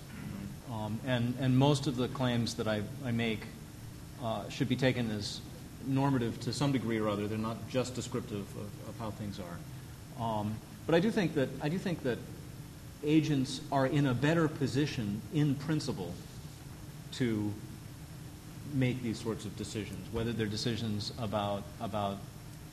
[0.71, 3.41] Um, and, and most of the claims that I, I make
[4.23, 5.41] uh, should be taken as
[5.87, 7.27] normative to some degree or other.
[7.27, 10.23] They're not just descriptive of, of how things are.
[10.23, 10.55] Um,
[10.85, 12.17] but I do think that I do think that
[13.03, 16.13] agents are in a better position, in principle,
[17.13, 17.51] to
[18.73, 22.17] make these sorts of decisions, whether they're decisions about, about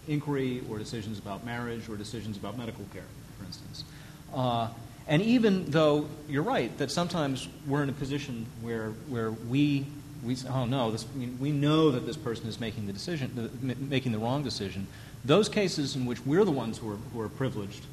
[0.07, 3.03] inquiry or decisions about marriage or decisions about medical care,
[3.39, 3.85] for instance.
[4.33, 4.69] Uh,
[5.07, 9.87] and even though you're right that sometimes we're in a position where, where we,
[10.25, 11.07] we say, oh no, this,
[11.39, 14.87] we know that this person is making the decision, making the wrong decision,
[15.25, 17.85] those cases in which we're the ones who are, who are privileged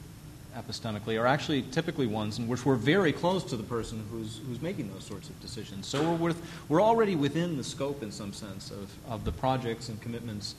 [0.56, 4.62] epistemically are actually typically ones in which we're very close to the person who's, who's
[4.62, 5.86] making those sorts of decisions.
[5.86, 6.34] So we're,
[6.70, 10.56] we're already within the scope, in some sense, of, of the projects and commitments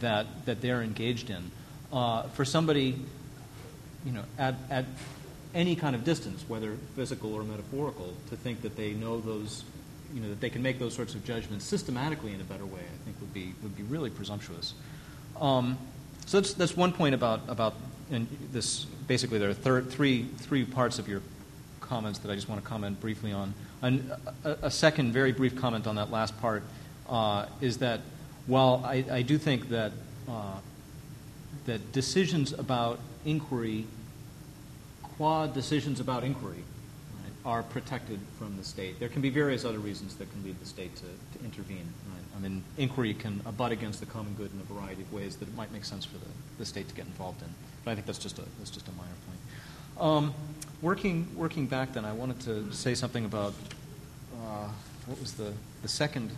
[0.00, 1.50] that, that they're engaged in.
[1.92, 2.98] Uh, for somebody,
[4.04, 4.84] you know, at, at
[5.54, 9.64] any kind of distance, whether physical or metaphorical, to think that they know those,
[10.14, 12.80] you know, that they can make those sorts of judgments systematically in a better way,
[12.80, 14.74] I think would be, would be really presumptuous.
[15.40, 15.78] Um,
[16.26, 17.74] so that's, that's one point about, about
[18.52, 21.22] this basically there are thir- three, three parts of your
[21.80, 23.54] comments that I just want to comment briefly on.
[23.82, 24.10] And
[24.44, 26.62] a, a second, very brief comment on that last part
[27.08, 28.00] uh, is that
[28.46, 29.92] while I, I do think that,
[30.28, 30.58] uh,
[31.66, 33.86] that decisions about inquiry,
[35.02, 36.62] qua decisions about inquiry,
[37.46, 38.98] are protected from the state.
[39.00, 41.88] There can be various other reasons that can lead the state to, to intervene.
[42.12, 42.36] Right?
[42.36, 45.48] I mean, inquiry can abut against the common good in a variety of ways that
[45.48, 47.48] it might make sense for the, the state to get involved in.
[47.84, 50.04] But I think that's just a, that's just a minor point.
[50.04, 50.34] Um,
[50.82, 53.54] working, working back then, I wanted to say something about
[54.42, 54.68] uh,
[55.06, 56.32] what was the, the second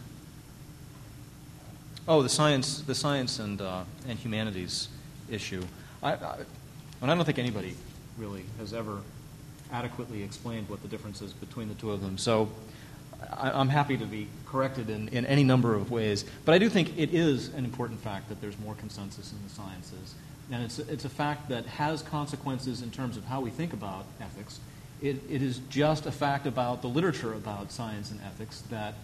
[2.09, 4.89] Oh, the science, the science and, uh, and humanities
[5.31, 5.63] issue.
[6.03, 6.37] I, I,
[7.03, 7.75] and I don't think anybody
[8.17, 9.01] really has ever
[9.73, 12.19] adequately explained what the difference is between the two of them.
[12.19, 12.51] So
[13.33, 16.25] I, am happy to be corrected in, in any number of ways.
[16.45, 19.51] But I do think it is an important fact that there's more consensus in the
[19.51, 20.15] sciences.
[20.51, 24.07] And it's, it's a fact that has consequences in terms of how we think about
[24.21, 24.61] ethics.
[25.03, 28.95] It, it is just a fact about the literature about science and ethics that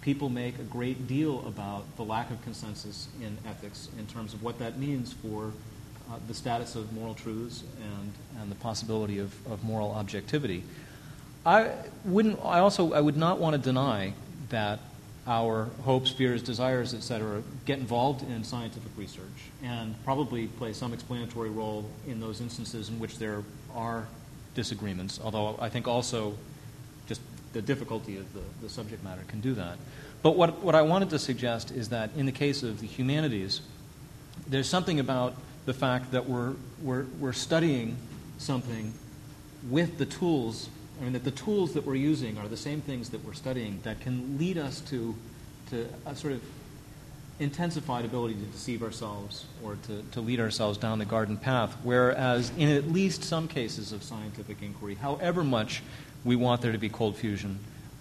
[0.00, 4.42] people make a great deal about the lack of consensus in ethics in terms of
[4.42, 5.52] what that means for
[6.10, 10.62] uh, the status of moral truths and, and the possibility of, of moral objectivity.
[11.46, 11.72] I
[12.04, 12.40] wouldn't.
[12.42, 14.14] I also I would not want to deny
[14.48, 14.80] that
[15.26, 21.50] our hopes, fears, desires, etc., get involved in scientific research and probably play some explanatory
[21.50, 23.42] role in those instances in which there
[23.74, 24.06] are
[24.54, 25.20] disagreements.
[25.22, 26.34] Although I think also
[27.06, 27.20] just
[27.52, 29.78] the difficulty of the, the subject matter can do that.
[30.22, 33.60] But what, what I wanted to suggest is that in the case of the humanities,
[34.46, 35.34] there's something about
[35.66, 37.96] the fact that we're, we're, we're studying
[38.38, 38.92] something
[39.68, 40.68] with the tools,
[41.00, 43.80] I mean, that the tools that we're using are the same things that we're studying
[43.82, 45.14] that can lead us to,
[45.70, 46.42] to a sort of
[47.40, 51.74] intensified ability to deceive ourselves or to, to lead ourselves down the garden path.
[51.82, 55.82] Whereas, in at least some cases of scientific inquiry, however much
[56.24, 57.58] we want there to be cold fusion,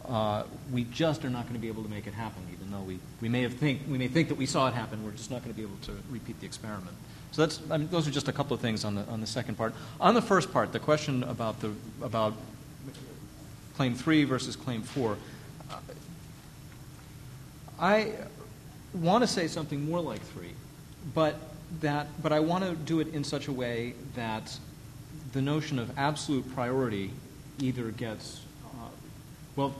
[0.07, 2.81] uh, we just are not going to be able to make it happen, even though
[2.81, 5.03] we, we, may have think, we may think that we saw it happen.
[5.03, 6.95] We're just not going to be able to repeat the experiment.
[7.33, 9.25] So that's, I mean, those are just a couple of things on the, on the
[9.25, 9.73] second part.
[9.99, 11.71] On the first part, the question about, the,
[12.03, 12.35] about
[13.75, 15.17] claim three versus claim four,
[15.71, 15.79] uh,
[17.79, 18.11] I
[18.93, 20.51] want to say something more like three,
[21.15, 21.35] but,
[21.81, 24.55] that, but I want to do it in such a way that
[25.31, 27.09] the notion of absolute priority
[27.57, 28.89] either gets, uh,
[29.55, 29.73] well,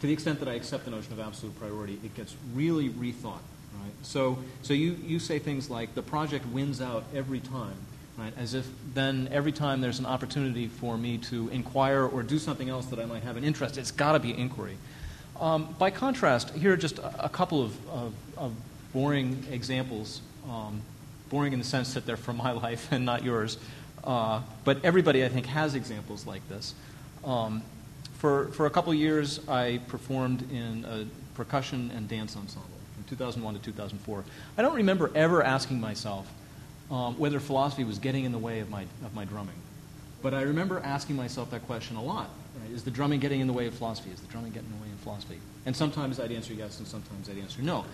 [0.00, 3.38] to the extent that I accept the notion of absolute priority, it gets really rethought
[3.82, 3.92] Right?
[4.02, 7.76] So, so you, you say things like the project wins out every time,
[8.16, 8.32] right?
[8.36, 12.68] As if then every time there's an opportunity for me to inquire or do something
[12.68, 14.76] else that I might have an interest, it's got to be inquiry.
[15.40, 18.52] Um, by contrast, here are just a, a couple of, of, of,
[18.92, 20.80] boring examples, um,
[21.28, 23.58] boring in the sense that they're from my life and not yours.
[24.02, 26.74] Uh, but everybody, I think, has examples like this.
[27.24, 27.62] Um,
[28.18, 32.75] for, for a couple years, I performed in a percussion and dance ensemble.
[33.08, 34.24] 2001 to 2004.
[34.58, 36.30] I don't remember ever asking myself
[36.90, 39.54] um, whether philosophy was getting in the way of my, of my drumming.
[40.22, 42.30] But I remember asking myself that question a lot.
[42.60, 42.70] Right?
[42.70, 44.10] Is the drumming getting in the way of philosophy?
[44.10, 45.38] Is the drumming getting in the way of philosophy?
[45.66, 47.84] And sometimes I'd answer yes, and sometimes I'd answer no.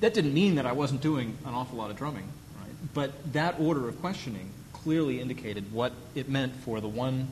[0.00, 2.26] That didn't mean that I wasn't doing an awful lot of drumming,
[2.58, 2.70] right?
[2.94, 7.28] But that order of questioning clearly indicated what it meant for the one,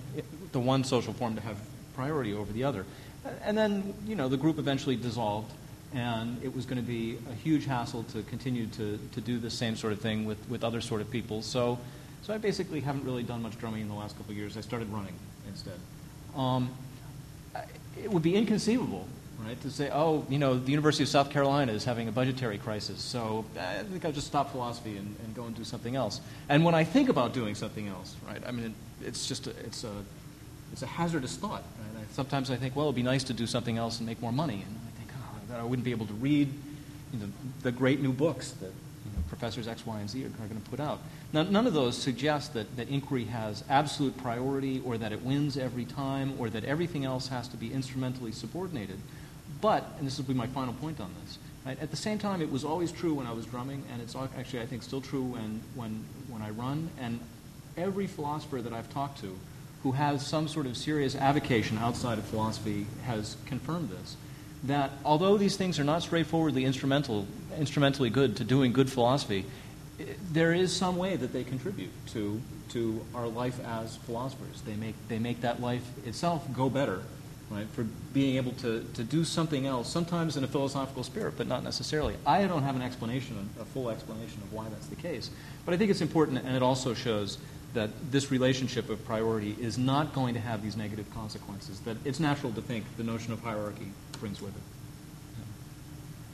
[0.53, 1.57] the one social form to have
[1.95, 2.85] priority over the other.
[3.43, 5.53] And then, you know, the group eventually dissolved,
[5.95, 9.51] and it was going to be a huge hassle to continue to, to do the
[9.51, 11.43] same sort of thing with, with other sort of people.
[11.43, 11.79] So,
[12.23, 14.57] so I basically haven't really done much drumming in the last couple of years.
[14.57, 15.15] I started running
[15.49, 15.79] instead.
[16.37, 16.71] Um,
[18.03, 19.09] it would be inconceivable,
[19.45, 22.59] right, to say, oh, you know, the University of South Carolina is having a budgetary
[22.59, 26.21] crisis, so I think I'll just stop philosophy and, and go and do something else.
[26.49, 29.51] And when I think about doing something else, right, I mean, it, it's just a,
[29.61, 29.93] it's a
[30.73, 31.63] it's a hazardous thought.
[31.79, 32.03] Right?
[32.03, 34.33] I, sometimes I think, well, it'd be nice to do something else and make more
[34.33, 34.65] money.
[34.67, 34.77] And
[35.49, 36.53] that I wouldn't be able to read
[37.13, 37.27] you know,
[37.63, 40.61] the great new books that you know, professors X, Y, and Z are, are going
[40.61, 41.01] to put out.
[41.33, 45.57] Now, none of those suggest that, that inquiry has absolute priority or that it wins
[45.57, 48.99] every time or that everything else has to be instrumentally subordinated.
[49.61, 52.41] But, and this will be my final point on this, right, at the same time,
[52.43, 55.23] it was always true when I was drumming, and it's actually, I think, still true
[55.23, 56.91] when, when, when I run.
[57.01, 57.21] And
[57.77, 59.37] every philosopher that I've talked to
[59.83, 64.17] who has some sort of serious avocation outside of philosophy has confirmed this
[64.65, 69.45] that although these things are not straightforwardly instrumental, instrumentally good to doing good philosophy,
[70.33, 72.41] there is some way that they contribute to,
[72.71, 74.63] to our life as philosophers.
[74.63, 77.03] They make, they make that life itself go better,
[77.51, 81.47] right, for being able to, to do something else, sometimes in a philosophical spirit, but
[81.47, 82.15] not necessarily.
[82.27, 85.31] I don't have an explanation, a full explanation of why that's the case.
[85.65, 87.39] But I think it's important, and it also shows
[87.75, 92.19] that this relationship of priority is not going to have these negative consequences, that it's
[92.19, 94.63] natural to think the notion of hierarchy brings with it.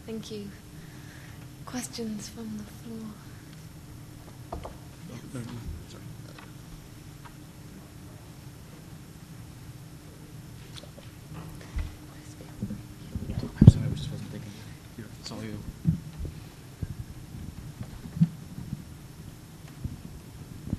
[0.07, 0.51] Thank you.
[1.67, 3.09] Questions from the floor?
[5.35, 5.97] Yes.
[13.61, 14.51] I'm sorry, I just wasn't thinking.
[14.97, 15.59] Here, it's all you.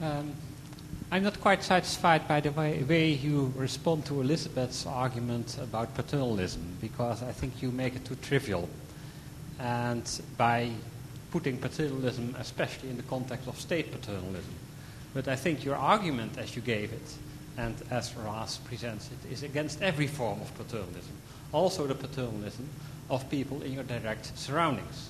[0.01, 0.33] Um,
[1.11, 6.77] I'm not quite satisfied by the way, way, you respond to Elizabeth's argument about paternalism
[6.81, 8.67] because I think you make it too trivial.
[9.59, 10.03] And
[10.37, 10.71] by
[11.31, 14.53] putting paternalism, especially in the context of state paternalism.
[15.13, 17.13] But I think your argument, as you gave it,
[17.57, 21.13] and as Raz presents it, is against every form of paternalism,
[21.51, 22.67] also the paternalism
[23.09, 25.09] of people in your direct surroundings.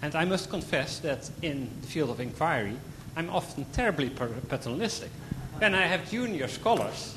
[0.00, 2.76] And I must confess that in the field of inquiry,
[3.16, 5.10] I'm often terribly paternalistic.
[5.64, 7.16] When I have junior scholars,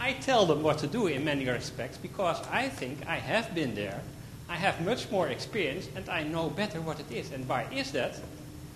[0.00, 3.74] I tell them what to do in many respects because I think I have been
[3.74, 4.00] there,
[4.48, 7.32] I have much more experience, and I know better what it is.
[7.32, 8.18] And why is that?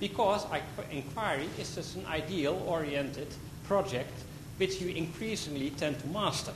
[0.01, 0.45] Because
[0.91, 3.29] inquiry is just an ideal oriented
[3.65, 4.13] project
[4.59, 6.53] which you increasingly tend to master.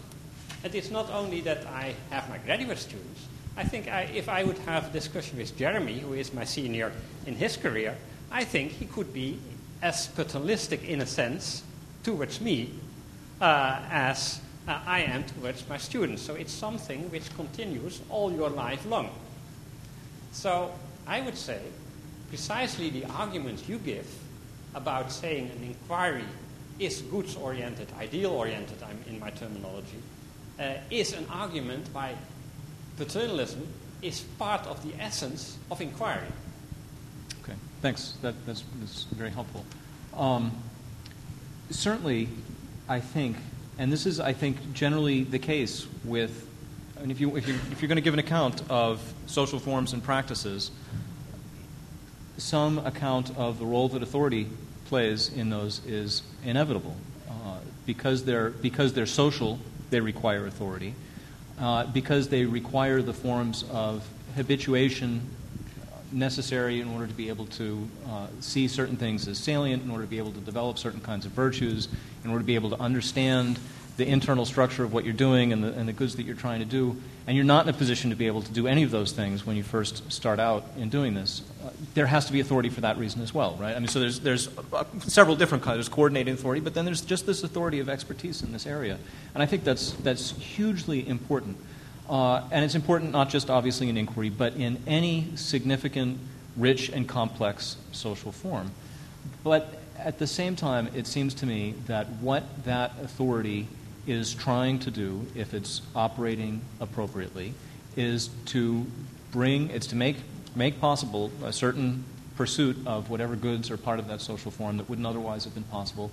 [0.63, 4.45] And it's not only that I have my graduate students, I think I, if I
[4.45, 6.93] would have a discussion with Jeremy, who is my senior
[7.25, 7.97] in his career,
[8.31, 9.39] I think he could be
[9.81, 11.63] as paternalistic in a sense
[12.03, 12.71] towards me
[13.41, 16.23] uh, as uh, I am towards my students.
[16.23, 19.11] So it's something which continues all your life long.
[20.33, 20.73] So
[21.07, 21.61] I would say
[22.29, 24.07] precisely the arguments you give
[24.75, 26.25] about saying an inquiry
[26.79, 29.99] is goods oriented, ideal oriented, I'm in my terminology,
[30.59, 32.15] uh, is an argument by
[32.97, 33.67] paternalism
[34.03, 36.33] is part of the essence of inquiry.
[37.43, 38.15] Okay, thanks.
[38.23, 39.65] That, that's, that's very helpful.
[40.15, 40.53] Um,
[41.71, 42.29] certainly,
[42.89, 43.37] I think,
[43.79, 46.47] and this is, I think, generally the case with,
[47.01, 49.93] mean, if, you, if, you, if you're going to give an account of social forms
[49.93, 50.71] and practices,
[52.37, 54.49] some account of the role that authority
[54.87, 56.97] plays in those is inevitable.
[57.29, 59.59] Uh, because, they're, because they're social,
[59.91, 60.95] they require authority.
[61.59, 64.07] Uh, because they require the forms of
[64.37, 65.21] habituation
[66.13, 70.05] necessary in order to be able to uh, see certain things as salient, in order
[70.05, 71.89] to be able to develop certain kinds of virtues,
[72.25, 73.59] in order to be able to understand
[73.97, 76.61] the internal structure of what you're doing and the, and the goods that you're trying
[76.61, 76.97] to do.
[77.27, 79.45] And you're not in a position to be able to do any of those things
[79.45, 81.43] when you first start out in doing this.
[81.63, 83.77] Uh, there has to be authority for that reason as well, right?
[83.77, 85.77] I mean, so there's, there's uh, several different kinds.
[85.77, 88.99] There's coordinating authority, but then there's just this authority of expertise in this area.
[89.35, 91.59] And I think that's, that's hugely important.
[92.11, 96.19] Uh, and it's important not just obviously in inquiry, but in any significant,
[96.57, 98.73] rich, and complex social form.
[99.45, 103.69] But at the same time, it seems to me that what that authority
[104.09, 107.55] is trying to do, if it's operating appropriately,
[107.97, 108.85] is to
[109.31, 110.17] bring, it's to make,
[110.57, 112.05] make possible a certain
[112.37, 115.63] pursuit of whatever goods are part of that social form that wouldn't otherwise have been
[115.65, 116.11] possible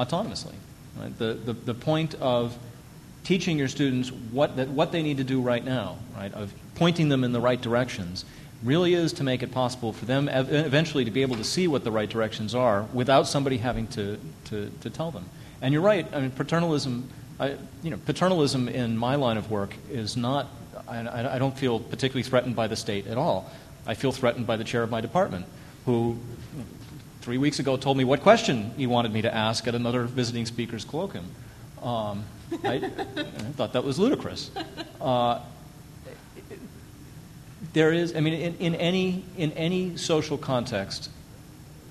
[0.00, 0.54] autonomously.
[0.98, 1.16] Right?
[1.18, 2.56] The, the, the point of
[3.28, 7.10] teaching your students what, that, what they need to do right now, right, of pointing
[7.10, 8.24] them in the right directions,
[8.62, 11.68] really is to make it possible for them ev- eventually to be able to see
[11.68, 15.26] what the right directions are without somebody having to, to, to tell them.
[15.60, 17.06] And you're right, I mean, paternalism,
[17.38, 20.46] I, you know, paternalism in my line of work is not,
[20.88, 23.52] I, I don't feel particularly threatened by the state at all.
[23.86, 25.44] I feel threatened by the chair of my department,
[25.84, 26.16] who
[27.20, 30.46] three weeks ago told me what question he wanted me to ask at another visiting
[30.46, 31.26] speaker's colloquium.
[31.82, 32.24] Um,
[32.64, 32.80] I, I,
[33.56, 34.50] thought that was ludicrous.
[35.00, 35.40] Uh,
[37.72, 41.10] there is, I mean, in, in, any, in any social context,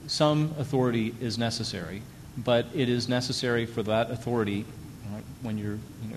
[0.07, 2.01] some authority is necessary,
[2.37, 4.65] but it is necessary for that authority,
[5.11, 6.15] right, when you're you know,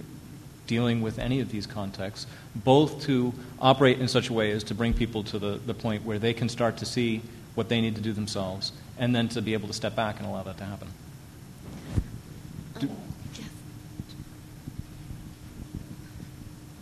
[0.67, 4.75] dealing with any of these contexts, both to operate in such a way as to
[4.75, 7.21] bring people to the, the point where they can start to see
[7.55, 10.27] what they need to do themselves, and then to be able to step back and
[10.27, 10.89] allow that to happen.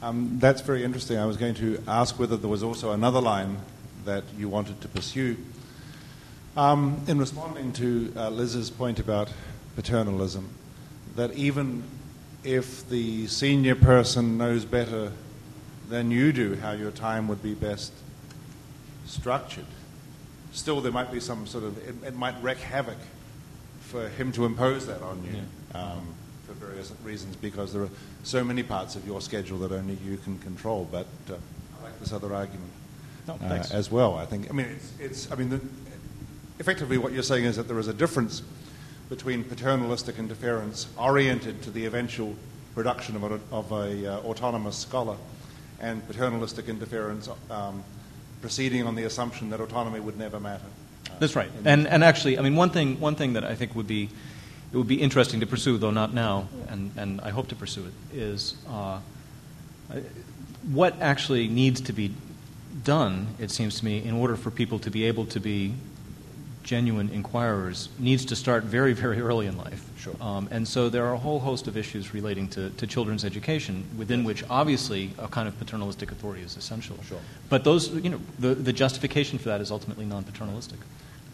[0.01, 1.19] Um, that's very interesting.
[1.19, 3.59] I was going to ask whether there was also another line
[4.05, 5.37] that you wanted to pursue.
[6.57, 9.33] Um, in responding to uh, Liz's point about
[9.77, 10.49] paternalism,
[11.17, 11.83] that even
[12.45, 15.13] if the senior person knows better
[15.89, 17.93] than you do how your time would be best
[19.07, 19.67] structured,
[20.53, 22.99] still there might be some sort of, it, it might wreak havoc
[23.81, 25.41] for him to impose that on you.
[25.75, 25.81] Yeah.
[25.81, 26.15] Um,
[26.59, 27.91] various reasons because there are
[28.23, 30.89] so many parts of your schedule that only you can control.
[30.91, 31.35] But uh,
[31.81, 32.71] I like this other argument
[33.27, 34.17] no, uh, as well.
[34.17, 34.51] I think.
[34.51, 34.93] I mean, it's.
[34.99, 35.61] it's I mean, the,
[36.59, 38.43] effectively, what you're saying is that there is a difference
[39.09, 42.35] between paternalistic interference oriented to the eventual
[42.75, 45.17] production of an of a uh, autonomous scholar
[45.81, 47.83] and paternalistic interference um,
[48.41, 50.65] proceeding on the assumption that autonomy would never matter.
[51.09, 51.51] Uh, That's right.
[51.65, 54.09] And, and actually, I mean, one thing, one thing that I think would be
[54.73, 57.87] it would be interesting to pursue, though not now, and, and I hope to pursue
[57.87, 59.01] it, is uh,
[60.71, 62.12] what actually needs to be
[62.85, 65.75] done, it seems to me, in order for people to be able to be
[66.69, 69.89] genuine inquirers needs to start very, very early in life.
[69.99, 70.14] Sure.
[70.21, 73.85] Um, and so there are a whole host of issues relating to, to children's education,
[73.97, 76.97] within which obviously a kind of paternalistic authority is essential.
[77.05, 77.21] Sure.
[77.49, 80.79] But those, you know, the, the justification for that is ultimately non paternalistic.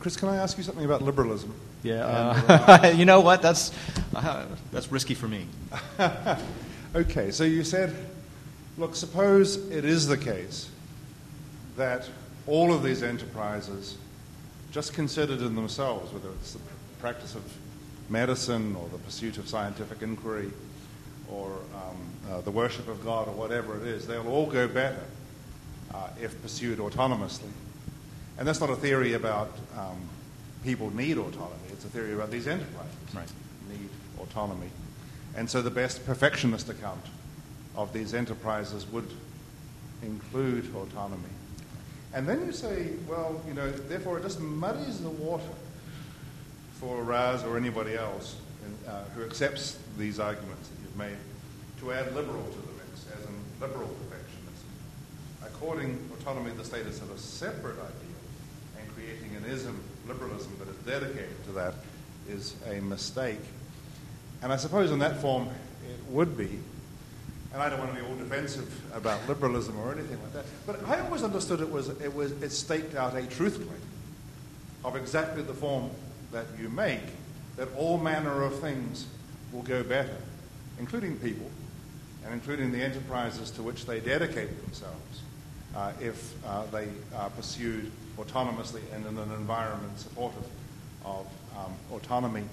[0.04, 1.54] Chris, can I ask you something about liberalism?
[1.82, 3.40] Yeah, uh, you know what?
[3.40, 3.72] That's,
[4.14, 5.46] uh, that's risky for me.
[6.94, 7.96] Okay, so you said,
[8.76, 10.68] look, suppose it is the case
[11.78, 12.06] that
[12.46, 13.96] all of these enterprises,
[14.70, 16.60] just considered in themselves, whether it's the
[17.00, 17.42] practice of
[18.10, 20.52] medicine or the pursuit of scientific inquiry
[21.30, 25.04] or um, uh, the worship of God or whatever it is, they'll all go better
[25.94, 27.50] uh, if pursued autonomously.
[28.38, 29.98] And that's not a theory about um,
[30.64, 33.30] people need autonomy, it's a theory about these enterprises Right.
[33.68, 33.88] need
[34.20, 34.70] autonomy.
[35.36, 37.04] And so the best perfectionist account
[37.76, 39.08] of these enterprises would
[40.02, 41.22] include autonomy.
[42.12, 45.42] And then you say, well, you know, therefore it just muddies the water
[46.74, 51.16] for Raz or anybody else in, uh, who accepts these arguments that you've made
[51.80, 55.46] to add liberal to the mix, as in liberal perfectionism.
[55.46, 58.03] According autonomy the state is a separate ideal,
[59.46, 61.74] an liberalism, that is dedicated to that
[62.28, 63.40] is a mistake.
[64.42, 65.48] And I suppose in that form
[65.88, 66.58] it would be.
[67.52, 70.44] And I don't want to be all defensive about liberalism or anything like that.
[70.66, 73.80] But I always understood it was it was it staked out a truth claim
[74.84, 75.90] of exactly the form
[76.32, 77.00] that you make,
[77.56, 79.06] that all manner of things
[79.52, 80.16] will go better,
[80.80, 81.48] including people,
[82.24, 85.22] and including the enterprises to which they dedicate themselves,
[85.76, 90.44] uh, if uh, they are pursued autonomously and in an environment supportive
[91.04, 92.44] of um, autonomy.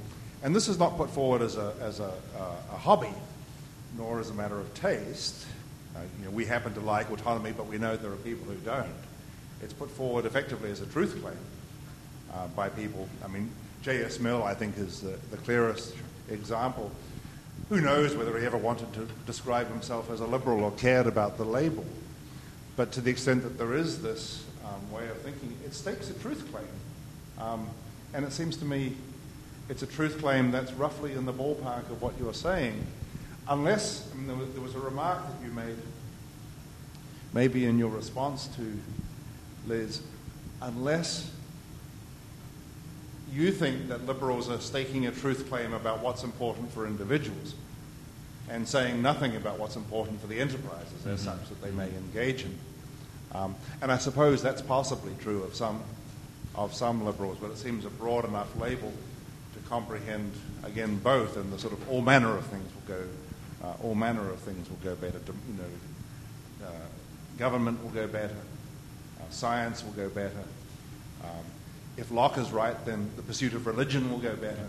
[0.43, 3.13] And this is not put forward as a, as a, a, a hobby,
[3.97, 5.45] nor as a matter of taste.
[5.95, 8.57] Uh, you know, we happen to like autonomy, but we know there are people who
[8.65, 8.89] don't.
[9.61, 11.37] It's put forward effectively as a truth claim
[12.33, 13.07] uh, by people.
[13.23, 13.51] I mean,
[13.83, 14.19] J.S.
[14.19, 15.95] Mill, I think, is the, the clearest
[16.29, 16.91] example.
[17.69, 21.37] Who knows whether he ever wanted to describe himself as a liberal or cared about
[21.37, 21.85] the label?
[22.75, 26.13] But to the extent that there is this um, way of thinking, it stakes a
[26.15, 26.65] truth claim.
[27.39, 27.67] Um,
[28.13, 28.95] and it seems to me
[29.69, 32.85] it's a truth claim that's roughly in the ballpark of what you're saying,
[33.47, 35.77] unless I mean, there, was, there was a remark that you made,
[37.33, 38.79] maybe in your response to
[39.67, 40.01] Liz,
[40.61, 41.31] unless
[43.31, 47.55] you think that liberals are staking a truth claim about what's important for individuals
[48.49, 52.43] and saying nothing about what's important for the enterprises as such that they may engage
[52.43, 52.57] in.
[53.33, 55.81] Um, and I suppose that's possibly true of some,
[56.55, 58.91] of some liberals, but it seems a broad enough label
[59.53, 60.31] to comprehend,
[60.63, 63.03] again, both, and the sort of all manner of things will go,
[63.63, 65.19] uh, all manner of things will go better.
[65.47, 66.71] You know, uh,
[67.37, 68.35] government will go better,
[69.19, 70.43] uh, science will go better.
[71.23, 71.45] Um,
[71.97, 74.67] if Locke is right, then the pursuit of religion will go better.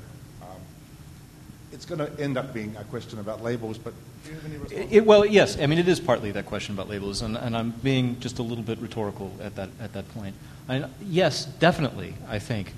[1.72, 3.94] It's going to end up being a question about labels, but
[4.24, 4.92] do you have any response?
[4.92, 5.58] It, well, yes.
[5.58, 8.42] I mean, it is partly that question about labels, and, and I'm being just a
[8.42, 10.36] little bit rhetorical at that, at that point.
[10.68, 12.72] I, yes, definitely, I think.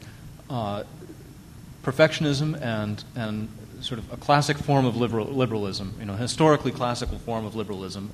[0.49, 0.85] Uh,
[1.83, 3.49] perfectionism and, and
[3.81, 8.11] sort of a classic form of liberal, liberalism, you know, historically classical form of liberalism,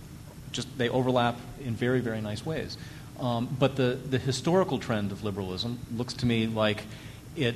[0.53, 2.77] just they overlap in very, very nice ways.
[3.21, 6.83] Um, but the, the historical trend of liberalism looks to me like
[7.37, 7.55] it,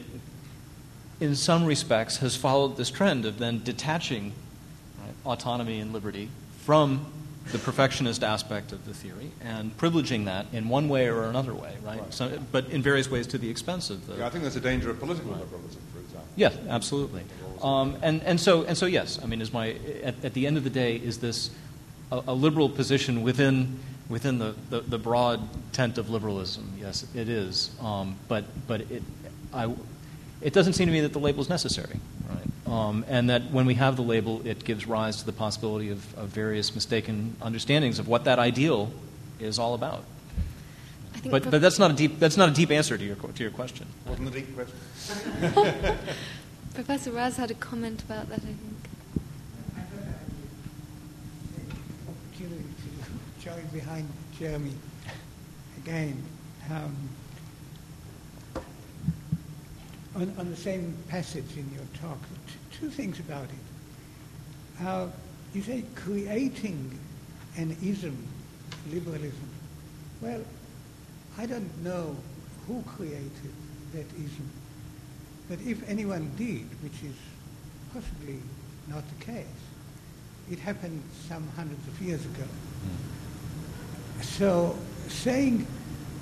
[1.25, 4.33] in some respects, has followed this trend of then detaching
[5.01, 6.29] right, autonomy and liberty
[6.61, 7.07] from
[7.53, 11.75] the perfectionist aspect of the theory and privileging that in one way or another way,
[11.83, 12.01] right?
[12.01, 12.15] Right.
[12.15, 14.17] So, but in various ways to the expense of the.
[14.17, 16.29] Yeah, I think there's a danger of political liberalism, for example.
[16.37, 17.23] Yes, absolutely.
[17.63, 20.57] Um, and, and, so, and so, yes, I mean, is my, at, at the end
[20.57, 21.51] of the day, is this
[22.11, 23.79] a, a liberal position within,
[24.09, 25.41] within the, the, the broad
[25.73, 26.73] tent of liberalism?
[26.79, 27.71] Yes, it is.
[27.81, 29.03] Um, but but it,
[29.53, 29.73] I,
[30.41, 31.99] it doesn't seem to me that the label is necessary,
[32.29, 32.73] right?
[32.73, 36.17] Um, and that when we have the label, it gives rise to the possibility of,
[36.19, 38.93] of various mistaken understandings of what that ideal
[39.41, 40.05] is all about.
[41.31, 43.53] But, but that's, not a deep, that's not a deep answer to your, to your
[43.53, 43.87] question.
[44.07, 44.77] Wasn't the deep question?
[46.75, 48.85] Professor Raz had a comment about that, I think.
[52.45, 52.69] opportunity
[53.39, 54.09] to join behind
[54.39, 54.73] Jeremy
[55.79, 56.23] again.
[56.71, 56.97] Um,
[60.15, 64.85] on, on the same passage in your talk, t- two things about it.
[64.87, 65.07] Uh,
[65.53, 66.99] you say creating
[67.57, 68.17] an ism,
[68.91, 69.49] liberalism.
[70.21, 70.43] Well,
[71.39, 72.17] I don't know
[72.67, 73.53] who created
[73.93, 74.51] that ism,
[75.49, 77.17] but if anyone did, which is
[77.93, 78.41] possibly
[78.89, 79.47] not the case,
[80.51, 82.45] it happened some hundreds of years ago.
[84.21, 84.77] So
[85.09, 85.67] saying,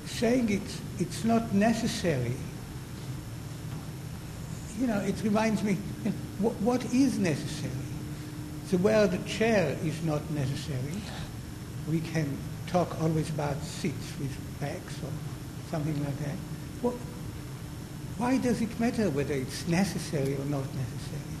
[0.05, 2.35] saying it's, it's not necessary
[4.83, 7.71] you know, it reminds me, you know, what, what is necessary?
[8.69, 10.99] The chair is not necessary,
[11.89, 12.37] we can
[12.67, 15.11] talk always about seats with backs or
[15.71, 16.35] something like that.
[16.81, 16.95] Well,
[18.17, 21.37] why does it matter whether it's necessary or not necessary?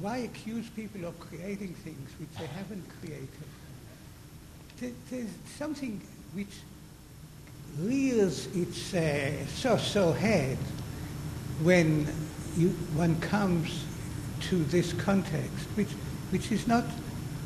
[0.00, 3.28] Why accuse people of creating things which they haven't created?
[5.08, 6.00] There's something
[6.34, 6.56] which
[7.78, 10.58] rears its uh, so-so head
[11.62, 12.06] when
[12.56, 13.84] you, one comes
[14.40, 15.90] to this context, which,
[16.30, 16.84] which, is not,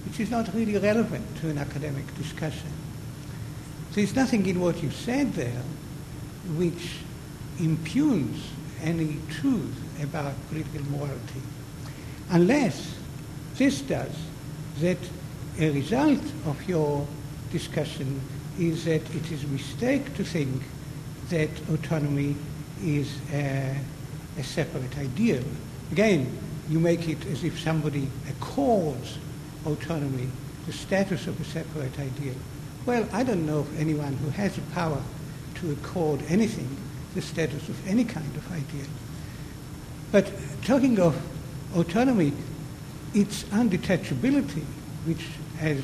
[0.07, 2.71] which is not really relevant to an academic discussion.
[3.93, 5.63] There's nothing in what you said there
[6.57, 6.97] which
[7.59, 8.43] impugns
[8.83, 11.43] any truth about political morality,
[12.31, 12.97] unless
[13.57, 14.17] this does,
[14.81, 14.99] that
[15.59, 17.07] a result of your
[17.51, 18.21] discussion
[18.59, 20.63] is that it is a mistake to think
[21.29, 22.35] that autonomy
[22.83, 23.77] is a,
[24.39, 25.45] a separate ideal.
[25.91, 26.39] Again,
[26.69, 29.19] you make it as if somebody accords
[29.67, 30.29] autonomy
[30.67, 32.35] the status of a separate ideal.
[32.87, 35.03] Well, I don't know of anyone who has the power
[35.57, 36.77] to accord anything
[37.15, 38.87] the status of any kind of ideal.
[40.11, 40.31] But
[40.63, 41.21] talking of
[41.77, 42.33] autonomy,
[43.15, 44.65] its undetachability,
[45.05, 45.27] which,
[45.61, 45.81] as,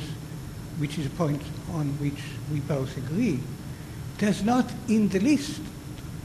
[0.79, 1.43] which is a point
[1.73, 2.23] on which
[2.53, 3.41] we both agree,
[4.19, 5.61] does not in the least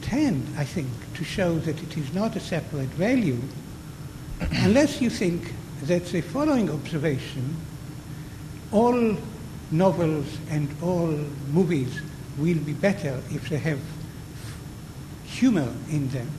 [0.03, 3.39] tend, I think, to show that it is not a separate value,
[4.39, 5.53] unless you think
[5.83, 7.55] that the following observation,
[8.71, 9.17] all
[9.71, 11.07] novels and all
[11.51, 11.99] movies
[12.37, 13.79] will be better if they have
[15.25, 16.29] humor in them,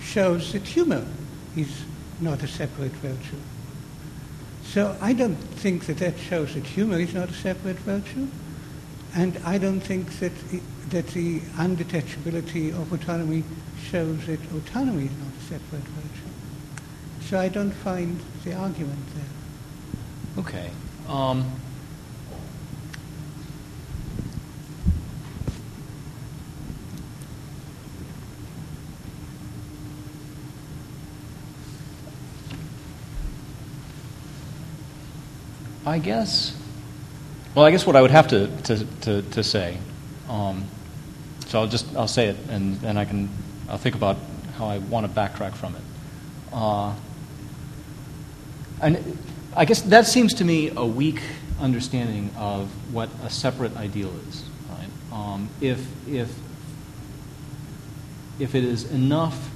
[0.00, 1.04] shows that humor
[1.56, 1.84] is
[2.20, 3.40] not a separate virtue.
[4.64, 8.28] So I don't think that that shows that humor is not a separate virtue,
[9.14, 13.44] and I don't think that, it, that the undetachability of autonomy
[13.90, 16.30] shows that autonomy is not a separate virtue.
[17.28, 20.44] So I don't find the argument there.
[20.44, 20.70] Okay.
[21.08, 21.50] Um,
[35.86, 36.56] I guess.
[37.54, 39.78] Well, I guess what I would have to to to, to say.
[40.28, 40.64] Um,
[41.50, 43.28] so I'll just I'll say it, and then I can
[43.68, 44.16] I'll think about
[44.56, 45.82] how I want to backtrack from it.
[46.52, 46.94] Uh,
[48.80, 49.18] and
[49.56, 51.20] I guess that seems to me a weak
[51.60, 54.44] understanding of what a separate ideal is.
[54.70, 54.88] Right?
[55.12, 56.32] Um, if if
[58.38, 59.50] if it is enough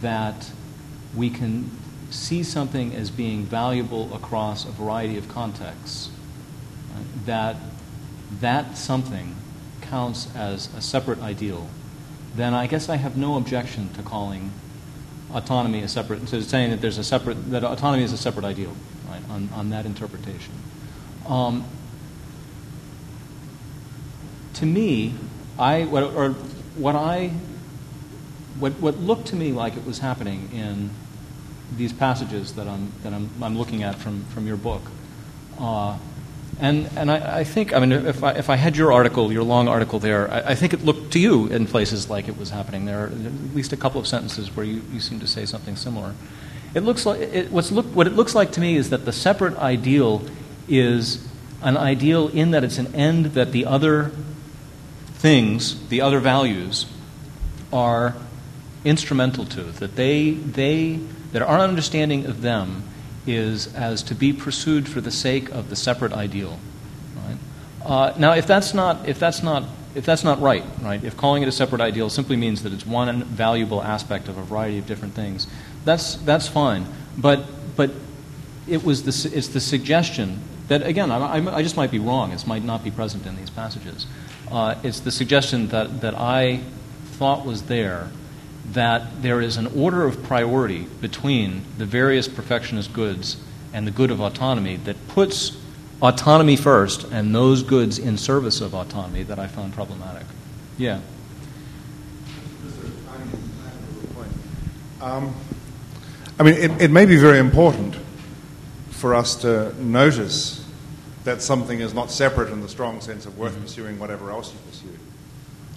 [0.00, 0.50] that
[1.14, 1.70] we can
[2.10, 6.10] see something as being valuable across a variety of contexts,
[6.92, 7.56] right, that
[8.40, 9.36] that something
[9.90, 11.68] counts as a separate ideal,
[12.36, 14.52] then I guess I have no objection to calling
[15.34, 18.74] autonomy a separate, to saying that there's a separate, that autonomy is a separate ideal,
[19.08, 20.54] right, on, on that interpretation.
[21.26, 21.64] Um,
[24.54, 25.14] to me,
[25.58, 26.30] I, what, or
[26.76, 27.28] what I,
[28.58, 30.90] what, what looked to me like it was happening in
[31.76, 34.82] these passages that I'm, that I'm, I'm looking at from, from your book.
[35.58, 35.98] Uh,
[36.60, 39.42] and and I, I, think, I mean, if I, if I had your article, your
[39.42, 42.50] long article there, I, I, think it looked to you in places like it was
[42.50, 42.84] happening.
[42.84, 45.76] There are at least a couple of sentences where you, you seem to say something
[45.76, 46.14] similar.
[46.74, 49.12] It looks like, it, what's look, what it looks like to me is that the
[49.12, 50.22] separate ideal
[50.68, 51.26] is
[51.62, 54.12] an ideal in that it's an end that the other
[55.14, 56.86] things, the other values,
[57.72, 58.14] are
[58.84, 61.00] instrumental to, that they, they
[61.32, 62.82] that our understanding of them
[63.34, 66.58] is as to be pursued for the sake of the separate ideal.
[67.16, 67.36] Right?
[67.84, 71.02] Uh, now, if that's not if that's not if that's not right, right?
[71.02, 74.42] If calling it a separate ideal simply means that it's one valuable aspect of a
[74.42, 75.46] variety of different things,
[75.84, 76.86] that's that's fine.
[77.18, 77.44] But
[77.76, 77.90] but
[78.68, 82.32] it was the it's the suggestion that again I, I just might be wrong.
[82.32, 84.06] It might not be present in these passages.
[84.50, 86.60] Uh, it's the suggestion that that I
[87.12, 88.10] thought was there
[88.72, 93.36] that there is an order of priority between the various perfectionist goods
[93.72, 95.56] and the good of autonomy that puts
[96.02, 100.26] autonomy first and those goods in service of autonomy that I found problematic.
[100.78, 101.00] Yeah.
[105.00, 105.34] Um,
[106.38, 107.96] I mean, it, it may be very important
[108.90, 110.66] for us to notice
[111.24, 113.62] that something is not separate in the strong sense of worth mm-hmm.
[113.62, 114.98] pursuing whatever else you pursue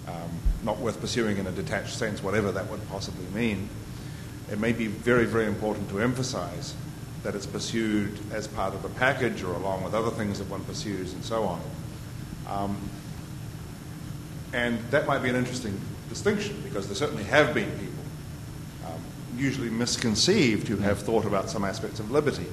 [0.08, 0.30] um,
[0.64, 3.68] not worth pursuing in a detached sense, whatever that would possibly mean,
[4.50, 6.74] it may be very, very important to emphasize
[7.22, 10.62] that it's pursued as part of a package or along with other things that one
[10.64, 11.60] pursues and so on.
[12.48, 12.90] Um,
[14.52, 17.94] and that might be an interesting distinction because there certainly have been people
[19.36, 22.46] usually misconceived who have thought about some aspects of liberty,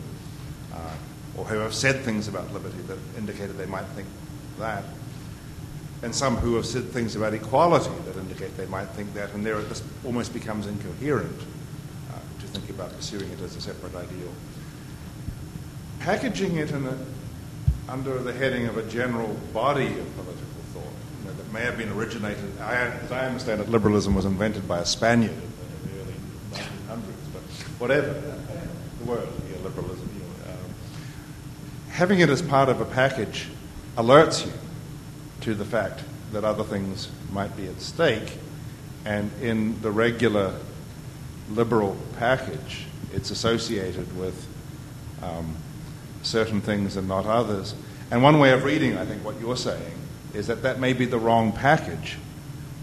[0.74, 0.96] uh,
[1.38, 4.08] or who have said things about liberty that indicated they might think
[4.60, 4.84] that,
[6.04, 9.46] and some who have said things about equality that indicate they might think that, and
[9.46, 11.40] there this almost becomes incoherent
[12.12, 14.32] uh, to think about pursuing it as a separate ideal.
[16.00, 16.98] Packaging it a,
[17.88, 21.78] under the heading of a general body of political thought you know, that may have
[21.78, 26.02] been originated, I, as I understand it, liberalism was invented by a Spaniard in the
[26.02, 26.14] early
[26.54, 27.42] 1900s, but
[27.78, 30.10] whatever, the word, yeah, liberalism.
[30.48, 30.54] Um,
[31.90, 33.50] having it as part of a package
[33.98, 34.52] alerts you
[35.42, 38.38] to the fact that other things might be at stake,
[39.06, 40.56] and in the regular
[41.50, 44.48] liberal package, it's associated with
[45.22, 45.56] um,
[46.24, 47.76] certain things and not others.
[48.10, 49.94] And one way of reading, I think, what you're saying
[50.34, 52.18] is that that may be the wrong package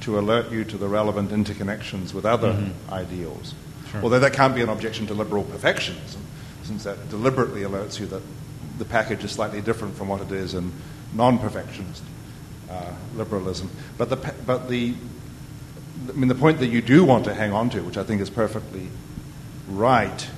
[0.01, 2.93] to alert you to the relevant interconnections with other mm-hmm.
[2.93, 3.55] ideals.
[3.91, 4.03] Sure.
[4.03, 6.21] Although that can't be an objection to liberal perfectionism,
[6.63, 8.23] since that deliberately alerts you that
[8.79, 10.73] the package is slightly different from what it is in
[11.15, 12.03] non perfectionist
[12.71, 13.71] uh, liberalism.
[13.97, 14.95] But, the, but the,
[16.09, 18.21] I mean, the point that you do want to hang on to, which I think
[18.21, 18.89] is perfectly
[19.69, 20.29] right,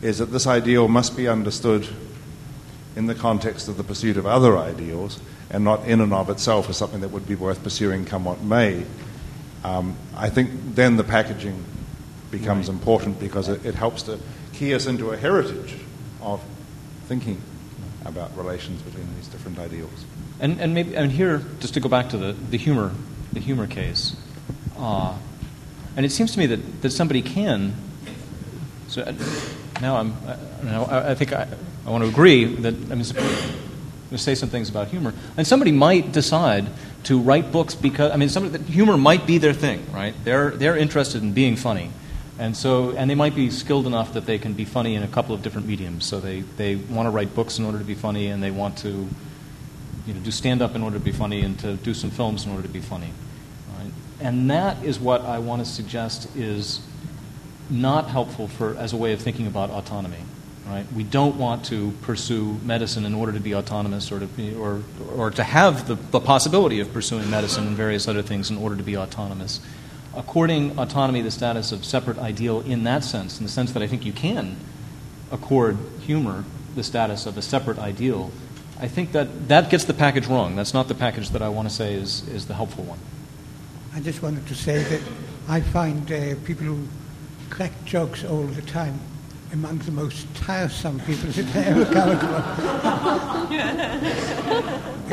[0.00, 1.88] is that this ideal must be understood
[2.96, 6.68] in the context of the pursuit of other ideals and not in and of itself
[6.68, 8.84] as something that would be worth pursuing come what may.
[9.64, 11.64] Um, I think then the packaging
[12.30, 12.74] becomes right.
[12.74, 14.18] important because it, it helps to
[14.52, 15.74] key us into a heritage
[16.20, 16.42] of
[17.06, 17.40] thinking
[18.04, 20.04] about relations between these different ideals.
[20.42, 22.90] And, and maybe and here, just to go back to the, the humor,
[23.32, 24.16] the humor case,
[24.76, 25.16] uh,
[25.96, 27.74] and it seems to me that, that somebody can.
[28.88, 29.14] So uh,
[29.80, 30.16] now I'm,
[30.66, 31.46] I, I think I,
[31.86, 33.04] I want to agree that I mean,
[34.12, 36.66] going to say some things about humor, and somebody might decide
[37.04, 40.14] to write books because I mean, somebody humor might be their thing, right?
[40.24, 41.90] They're they're interested in being funny,
[42.38, 45.08] and so and they might be skilled enough that they can be funny in a
[45.08, 46.04] couple of different mediums.
[46.04, 48.76] So they they want to write books in order to be funny, and they want
[48.78, 49.08] to
[50.06, 52.44] you know, do stand up in order to be funny and to do some films
[52.44, 53.10] in order to be funny.
[53.78, 53.92] Right?
[54.20, 56.80] And that is what I want to suggest is
[57.70, 60.18] not helpful for, as a way of thinking about autonomy.
[60.66, 60.90] Right?
[60.92, 64.82] We don't want to pursue medicine in order to be autonomous or to, be, or,
[65.14, 68.76] or to have the, the possibility of pursuing medicine and various other things in order
[68.76, 69.60] to be autonomous.
[70.14, 73.86] According autonomy the status of separate ideal in that sense, in the sense that I
[73.86, 74.56] think you can
[75.32, 78.30] accord humor the status of a separate ideal,
[78.82, 80.56] I think that that gets the package wrong.
[80.56, 82.98] That's not the package that I want to say is, is the helpful one.
[83.94, 85.00] I just wanted to say that
[85.48, 86.88] I find uh, people who
[87.48, 88.98] crack jokes all the time
[89.52, 92.58] among the most tiresome people that I ever come across.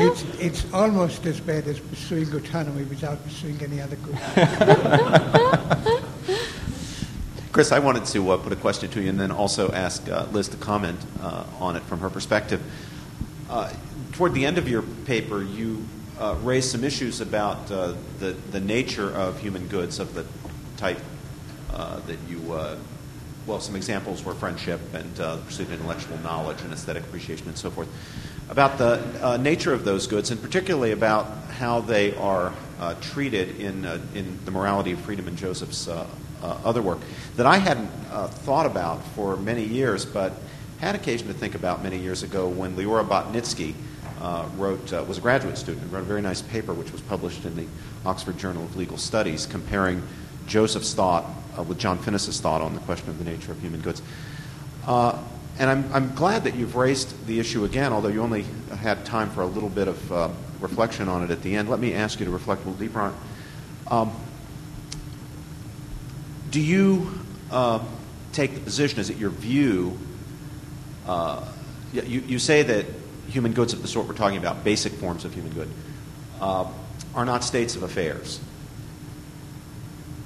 [0.00, 4.18] it's, it's almost as bad as pursuing autonomy without pursuing any other good.
[7.52, 10.26] Chris, I wanted to uh, put a question to you and then also ask uh,
[10.32, 12.60] Liz to comment uh, on it from her perspective.
[13.50, 13.68] Uh,
[14.12, 15.84] toward the end of your paper, you
[16.20, 20.24] uh, raised some issues about uh, the, the nature of human goods of the
[20.76, 21.00] type
[21.72, 22.76] uh, that you, uh,
[23.48, 27.48] well, some examples were friendship and uh, the pursuit of intellectual knowledge and aesthetic appreciation
[27.48, 27.88] and so forth.
[28.50, 32.52] About the nature of those goods, and particularly about how they are
[33.00, 35.88] treated in, in the morality of freedom and Joseph's
[36.42, 36.98] other work,
[37.36, 37.88] that I hadn't
[38.44, 40.32] thought about for many years, but
[40.80, 43.74] had occasion to think about many years ago when Leora Batnitzky
[44.20, 47.02] uh, wrote, uh, was a graduate student, and wrote a very nice paper which was
[47.02, 47.66] published in the
[48.06, 50.02] Oxford Journal of Legal Studies comparing
[50.46, 51.26] Joseph's thought
[51.58, 54.00] uh, with John Finnis's thought on the question of the nature of human goods.
[54.86, 55.18] Uh,
[55.58, 58.46] and I'm, I'm glad that you've raised the issue again, although you only
[58.78, 60.28] had time for a little bit of uh,
[60.60, 61.68] reflection on it at the end.
[61.68, 63.92] Let me ask you to reflect a little deeper on it.
[63.92, 64.12] Um,
[66.50, 67.10] do you
[67.50, 67.80] uh,
[68.32, 69.98] take the position, is it your view
[71.10, 71.44] uh,
[71.92, 72.86] you, you say that
[73.28, 75.68] human goods of the sort we're talking about, basic forms of human good,
[76.40, 76.70] uh,
[77.16, 78.40] are not states of affairs.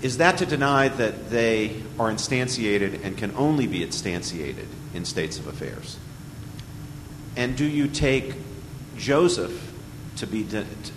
[0.03, 5.39] Is that to deny that they are instantiated and can only be instantiated in states
[5.39, 5.97] of affairs?
[7.35, 8.35] And do you take
[8.99, 9.73] Joseph
[10.17, 10.47] to be,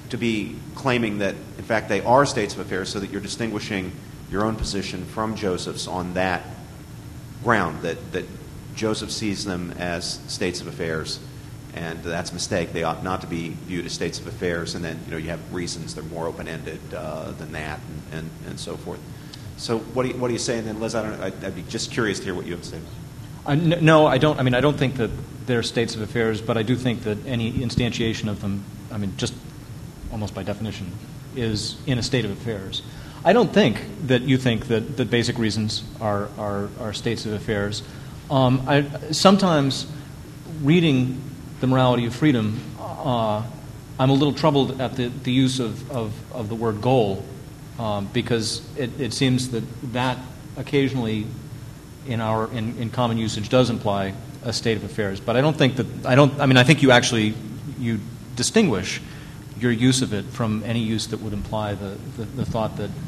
[0.09, 3.93] to be claiming that, in fact, they are states of affairs so that you're distinguishing
[4.29, 6.43] your own position from Joseph's on that
[7.43, 8.25] ground, that, that
[8.77, 11.19] Joseph sees them as states of affairs,
[11.73, 12.71] and that's a mistake.
[12.71, 15.29] They ought not to be viewed as states of affairs, and then you know you
[15.29, 17.79] have reasons they're more open-ended uh, than that,
[18.11, 18.99] and, and, and, so forth.
[19.57, 20.59] So what do you, what do you say?
[20.59, 22.61] And then Liz, I don't, I'd, I'd be just curious to hear what you have
[22.61, 22.79] to say.
[23.45, 24.39] Uh, no, I don't.
[24.39, 25.09] I mean, I don't think that
[25.47, 29.13] they're states of affairs, but I do think that any instantiation of them, I mean,
[29.17, 29.33] just
[30.11, 30.91] almost by definition,
[31.35, 32.83] is in a state of affairs.
[33.25, 37.33] I don't think that you think that, that basic reasons are, are, are states of
[37.33, 37.81] affairs.
[38.29, 38.81] Um, I,
[39.11, 39.87] sometimes
[40.61, 41.21] reading
[41.61, 43.41] The Morality of Freedom, uh,
[43.97, 47.23] I'm a little troubled at the, the use of, of, of the word goal
[47.79, 49.63] um, because it, it seems that
[49.93, 50.17] that
[50.57, 51.25] occasionally
[52.05, 54.13] in our in, in common usage does imply
[54.43, 55.19] a state of affairs.
[55.19, 56.37] But I don't think that I don't.
[56.39, 57.33] I mean, I think you actually
[57.79, 57.99] you
[58.35, 59.01] distinguish
[59.59, 62.89] your use of it from any use that would imply the, the, the thought that,
[62.89, 63.06] that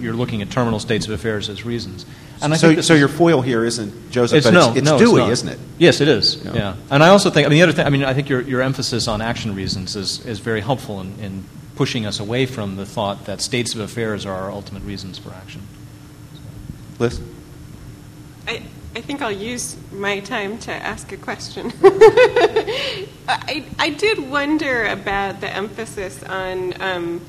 [0.00, 2.06] you're looking at terminal states of affairs as reasons.
[2.40, 5.22] And so, so your foil here isn't Joseph, it's, but no, it's, it's no, Dewey,
[5.22, 5.58] it's isn't it?
[5.78, 6.44] Yes, it is.
[6.44, 6.54] Yeah.
[6.54, 6.76] yeah.
[6.90, 8.62] And I also think, I mean, the other thing, I mean, I think your, your
[8.62, 11.44] emphasis on action reasons is, is very helpful in, in
[11.74, 15.30] pushing us away from the thought that states of affairs are our ultimate reasons for
[15.30, 15.62] action.
[16.34, 16.40] So.
[16.98, 17.20] Liz?
[18.46, 18.62] I,
[18.96, 21.72] I think I'll use my time to ask a question.
[23.28, 27.20] I, I did wonder about the emphasis on um,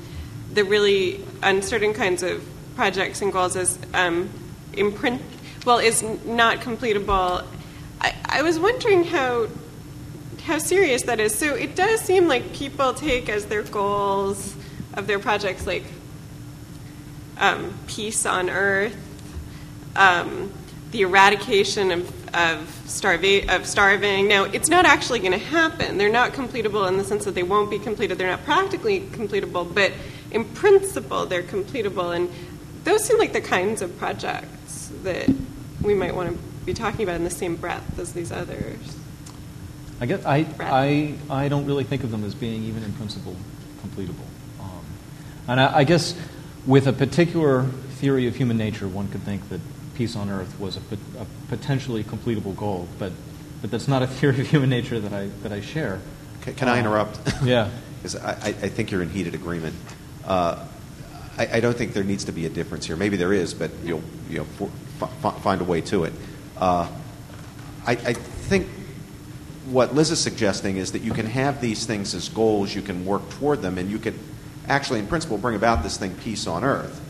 [0.52, 2.46] the really uncertain kinds of
[2.76, 4.30] projects and goals as um,
[4.72, 5.20] imprint,
[5.66, 7.44] well, is not completable.
[8.00, 9.48] I, I was wondering how
[10.42, 11.34] how serious that is.
[11.34, 14.56] So it does seem like people take as their goals
[14.94, 15.84] of their projects like
[17.38, 18.96] um, peace on earth,
[19.96, 20.52] um,
[20.90, 24.28] the eradication of, of, starva- of starving.
[24.28, 25.98] Now, it's not actually going to happen.
[25.98, 28.18] They're not completable in the sense that they won't be completed.
[28.18, 29.92] They're not practically completable, but
[30.30, 32.14] in principle, they're completable.
[32.14, 32.30] And
[32.84, 35.28] those seem like the kinds of projects that
[35.82, 38.96] we might want to be talking about in the same breath as these others.
[40.00, 43.36] I guess I, I, I don't really think of them as being even in principle
[43.84, 44.26] completable.
[44.58, 44.84] Um,
[45.46, 46.14] and I, I, guess
[46.66, 47.64] with a particular
[47.98, 49.60] theory of human nature, one could think that
[49.94, 50.80] peace on earth was a,
[51.18, 53.12] a potentially completable goal, but,
[53.60, 56.00] but that's not a theory of human nature that I, that I share.
[56.42, 57.18] Can, can I uh, interrupt?
[57.42, 57.70] yeah.
[58.00, 59.76] Because I, I think you're in heated agreement.
[60.24, 60.64] Uh,
[61.38, 62.96] I, I, don't think there needs to be a difference here.
[62.96, 64.70] Maybe there is, but you'll, you know, for,
[65.02, 66.12] f- find a way to it.
[66.56, 66.88] Uh,
[67.86, 68.68] I, I think
[69.66, 73.06] what Liz is suggesting is that you can have these things as goals, you can
[73.06, 74.14] work toward them, and you could
[74.68, 77.00] actually, in principle, bring about this thing, peace on earth.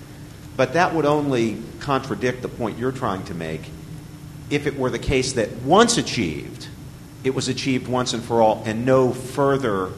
[0.56, 3.62] But that would only contradict the point you're trying to make
[4.50, 6.68] if it were the case that once achieved,
[7.22, 9.90] it was achieved once and for all, and no further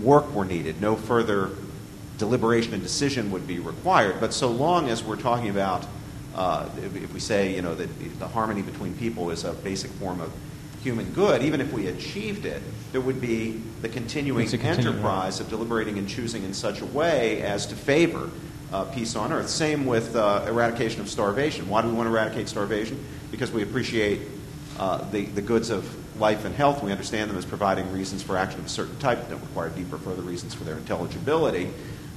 [0.00, 1.50] work were needed, no further
[2.18, 4.20] deliberation and decision would be required.
[4.20, 5.86] But so long as we're talking about,
[6.34, 10.20] uh, if we say, you know, that the harmony between people is a basic form
[10.20, 10.32] of
[10.82, 12.62] human good, even if we achieved it,
[12.92, 17.66] there would be the continuing enterprise of deliberating and choosing in such a way as
[17.66, 18.30] to favor
[18.72, 19.48] uh, peace on earth.
[19.48, 21.68] Same with uh, eradication of starvation.
[21.68, 23.04] Why do we want to eradicate starvation?
[23.30, 24.20] Because we appreciate
[24.78, 25.84] uh, the, the goods of
[26.18, 26.82] life and health.
[26.82, 29.68] We understand them as providing reasons for action of a certain type that don't require
[29.70, 31.70] deeper further reasons for their intelligibility.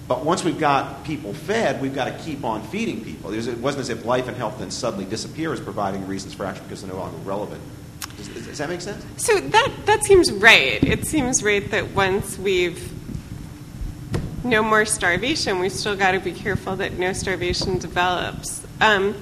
[0.07, 3.34] But once we've got people fed, we've got to keep on feeding people.
[3.34, 6.64] It wasn't as if life and health then suddenly disappear as providing reasons for action
[6.65, 7.61] because they're no longer relevant
[8.18, 9.06] does, does, that make sense?
[9.18, 10.84] So that that seems right.
[10.84, 12.91] It seems right that once we've
[14.44, 18.65] no more starvation, we still got to be careful that no starvation develops.
[18.80, 19.15] Um,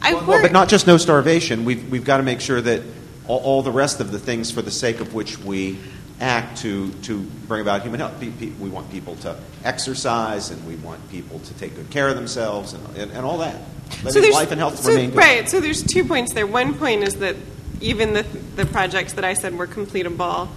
[0.00, 1.64] I well, well, but not just no starvation.
[1.64, 2.82] We've we've got to make sure that
[3.26, 5.78] all, all, the rest of the things for the sake of which we
[6.20, 8.20] act to to bring about human health.
[8.20, 12.72] We want people to exercise, and we want people to take good care of themselves,
[12.72, 13.60] and, and, and all that.
[14.08, 15.18] so life and health so, remain good.
[15.18, 15.48] Right.
[15.48, 16.46] So there's two points there.
[16.46, 17.36] One point is that
[17.80, 20.48] even the, the projects that I said were completable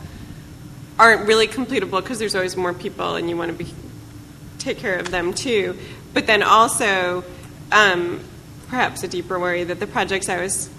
[0.97, 3.69] aren't really completable because there's always more people and you want to be
[4.59, 5.77] take care of them too.
[6.13, 7.23] But then also,
[7.71, 8.21] um,
[8.67, 10.69] perhaps a deeper worry that the projects I was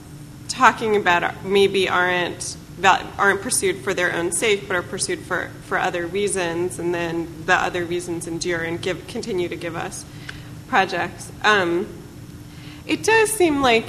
[0.48, 5.78] talking about maybe aren't aren't pursued for their own sake, but are pursued for, for
[5.78, 10.05] other reasons, and then the other reasons endure and give continue to give us
[10.69, 11.32] projects.
[11.43, 11.86] Um,
[12.86, 13.89] it does seem like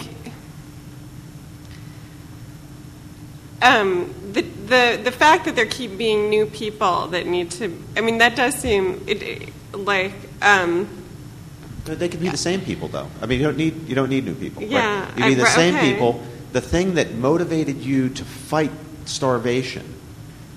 [3.61, 8.01] um, the, the the fact that there keep being new people that need to, I
[8.01, 10.14] mean, that does seem it, like.
[10.41, 10.88] Um,
[11.85, 13.07] they could be the same people, though.
[13.22, 14.64] I mean, you don't need you don't need new people.
[14.64, 15.18] Yeah, right?
[15.18, 15.93] you need the I, same okay.
[15.93, 16.22] people.
[16.52, 18.72] The thing that motivated you to fight
[19.06, 19.94] starvation,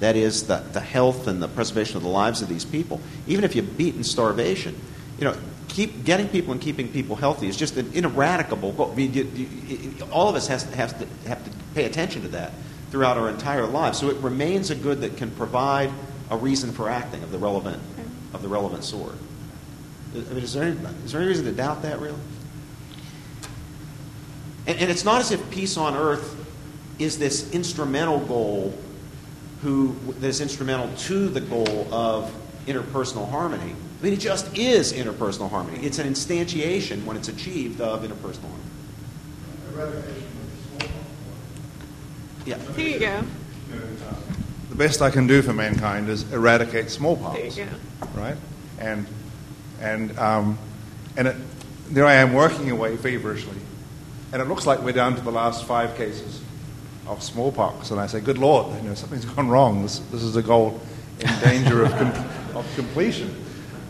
[0.01, 3.01] that is the the health and the preservation of the lives of these people.
[3.27, 4.79] Even if you've beaten starvation,
[5.19, 5.37] you know,
[5.69, 8.91] keep getting people and keeping people healthy is just an ineradicable goal.
[8.91, 12.29] I mean, you, you, all of us has, has to have to pay attention to
[12.29, 12.53] that
[12.91, 13.99] throughout our entire lives.
[13.99, 15.91] So it remains a good that can provide
[16.31, 17.81] a reason for acting of the relevant
[18.33, 19.15] of the relevant sort.
[20.15, 22.19] I mean, is there any, is there any reason to doubt that really?
[24.67, 26.37] And, and it's not as if peace on earth
[26.99, 28.77] is this instrumental goal
[29.63, 32.33] who that is instrumental to the goal of
[32.67, 33.75] interpersonal harmony.
[34.01, 35.85] I mean, it just is interpersonal harmony.
[35.85, 38.51] It's an instantiation, when it's achieved, of interpersonal
[39.75, 40.01] harmony.
[42.47, 42.59] Yeah.
[42.75, 43.23] Here you go.
[44.71, 47.37] The best I can do for mankind is eradicate smallpox.
[47.37, 48.21] There you go.
[48.21, 48.37] right?
[48.79, 49.07] And
[49.81, 50.59] and um,
[51.17, 51.37] and it,
[51.91, 53.57] there I am working away feverishly,
[54.33, 56.41] and it looks like we're down to the last five cases
[57.07, 57.91] of smallpox.
[57.91, 59.83] And I say, "Good Lord, you know something's gone wrong.
[59.83, 60.81] This this is a goal
[61.21, 62.25] in danger of com-
[62.57, 63.35] of completion."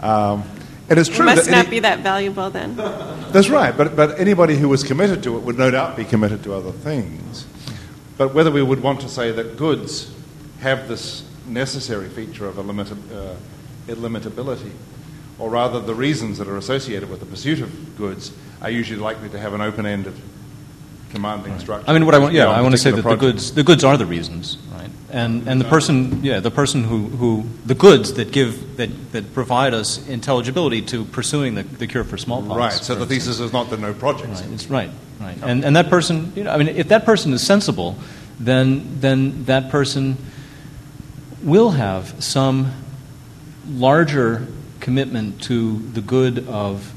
[0.00, 0.44] Um,
[0.88, 2.74] and it's It must not any- be that valuable then.
[3.30, 6.42] that's right, but, but anybody who was committed to it would no doubt be committed
[6.44, 7.46] to other things.
[8.18, 10.12] But whether we would want to say that goods
[10.60, 13.36] have this necessary feature of illimit- uh,
[13.86, 14.72] illimitability,
[15.38, 19.28] or rather the reasons that are associated with the pursuit of goods are usually likely
[19.28, 20.14] to have an open-ended
[21.10, 21.88] commanding structure.
[21.88, 23.62] I mean, what I want, yeah, I want to say that particular the goods, the
[23.62, 24.90] goods are the reasons, right?
[25.10, 29.34] And and the person, yeah, the person who, who the goods that give that, that
[29.34, 32.56] provide us intelligibility to pursuing the, the cure for smallpox.
[32.56, 33.36] Right, so for the instance.
[33.36, 34.42] thesis is not that no projects.
[34.42, 35.38] Right, it's right, right.
[35.42, 37.96] And, and that person, you know, I mean, if that person is sensible,
[38.40, 40.16] then, then that person
[41.42, 42.72] will have some
[43.68, 44.46] larger
[44.80, 46.92] commitment to the good of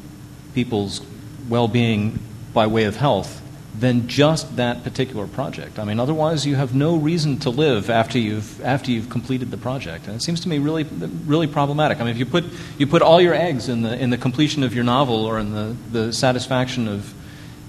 [0.53, 1.01] people's
[1.49, 2.19] well being
[2.53, 3.41] by way of health
[3.77, 5.79] than just that particular project.
[5.79, 9.57] I mean, otherwise, you have no reason to live after you've, after you've completed the
[9.57, 10.05] project.
[10.07, 10.83] And it seems to me really,
[11.25, 11.99] really problematic.
[11.99, 12.45] I mean, if you put,
[12.77, 15.53] you put all your eggs in the, in the completion of your novel or in
[15.53, 17.13] the, the satisfaction of,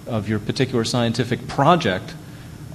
[0.06, 2.14] of your particular scientific project,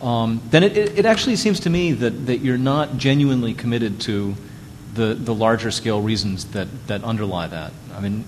[0.01, 4.01] um, then it, it, it actually seems to me that, that you're not genuinely committed
[4.01, 4.35] to
[4.95, 7.73] the, the larger scale reasons that, that underlie that.
[7.93, 8.26] I mean,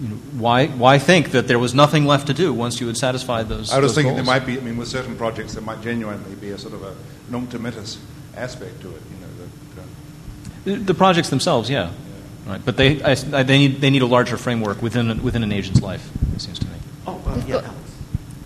[0.00, 2.96] you know, why, why think that there was nothing left to do once you had
[2.96, 4.26] satisfied those I was those thinking goals?
[4.26, 6.82] there might be, I mean, with certain projects, there might genuinely be a sort of
[6.82, 6.94] a
[7.30, 7.98] nunc dimittis
[8.36, 9.84] aspect to it, you know, that, uh,
[10.64, 11.92] The, the projects themselves, yeah.
[12.46, 12.62] Right.
[12.64, 15.80] But they, I, I- they, need, they need a larger framework within, within an agent's
[15.80, 16.76] life, it seems to me.
[17.06, 17.80] Oh, uh, yeah, got- Alex.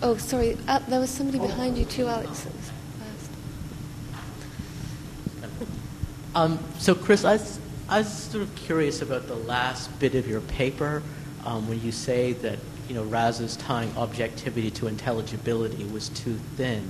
[0.03, 0.57] Oh, sorry.
[0.69, 2.41] Uh, there was somebody behind you too, Alex.
[2.41, 2.53] that.
[6.35, 7.59] Um, so, Chris, I was,
[7.89, 11.03] I was sort of curious about the last bit of your paper
[11.45, 12.59] um, when you say that
[12.89, 16.87] you know Raz's tying objectivity to intelligibility was too thin,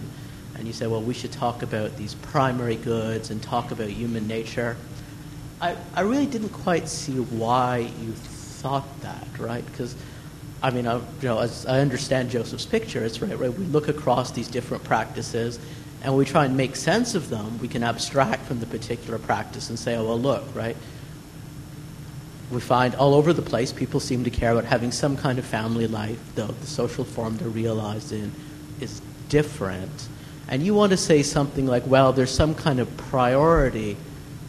[0.57, 4.27] and you say, well, we should talk about these primary goods and talk about human
[4.27, 4.77] nature.
[5.61, 9.65] I, I really didn't quite see why you thought that, right?
[9.67, 9.95] Because
[10.63, 13.53] I mean, I, you know, as I understand Joseph's picture, it's right, right.
[13.53, 15.59] We look across these different practices,
[16.03, 17.59] and we try and make sense of them.
[17.59, 20.77] We can abstract from the particular practice and say, oh, well, look, right.
[22.51, 25.45] We find all over the place people seem to care about having some kind of
[25.45, 28.33] family life, though the social form they're realized in
[28.81, 30.09] is different.
[30.49, 33.97] And you want to say something like, well, there's some kind of priority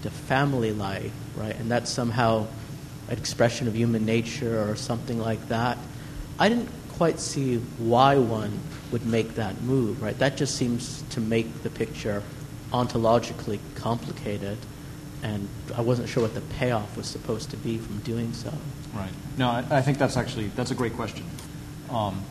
[0.02, 1.56] to family life, right?
[1.56, 2.48] And that's somehow
[3.07, 5.78] an expression of human nature or something like that.
[6.40, 8.60] I didn't quite see why one
[8.91, 10.18] would make that move, right?
[10.18, 12.23] That just seems to make the picture
[12.72, 14.57] ontologically complicated,
[15.23, 18.53] and I wasn't sure what the payoff was supposed to be from doing so.
[18.93, 19.11] Right.
[19.38, 21.26] No, I, I think that's actually that's a great question.
[21.89, 22.23] Um,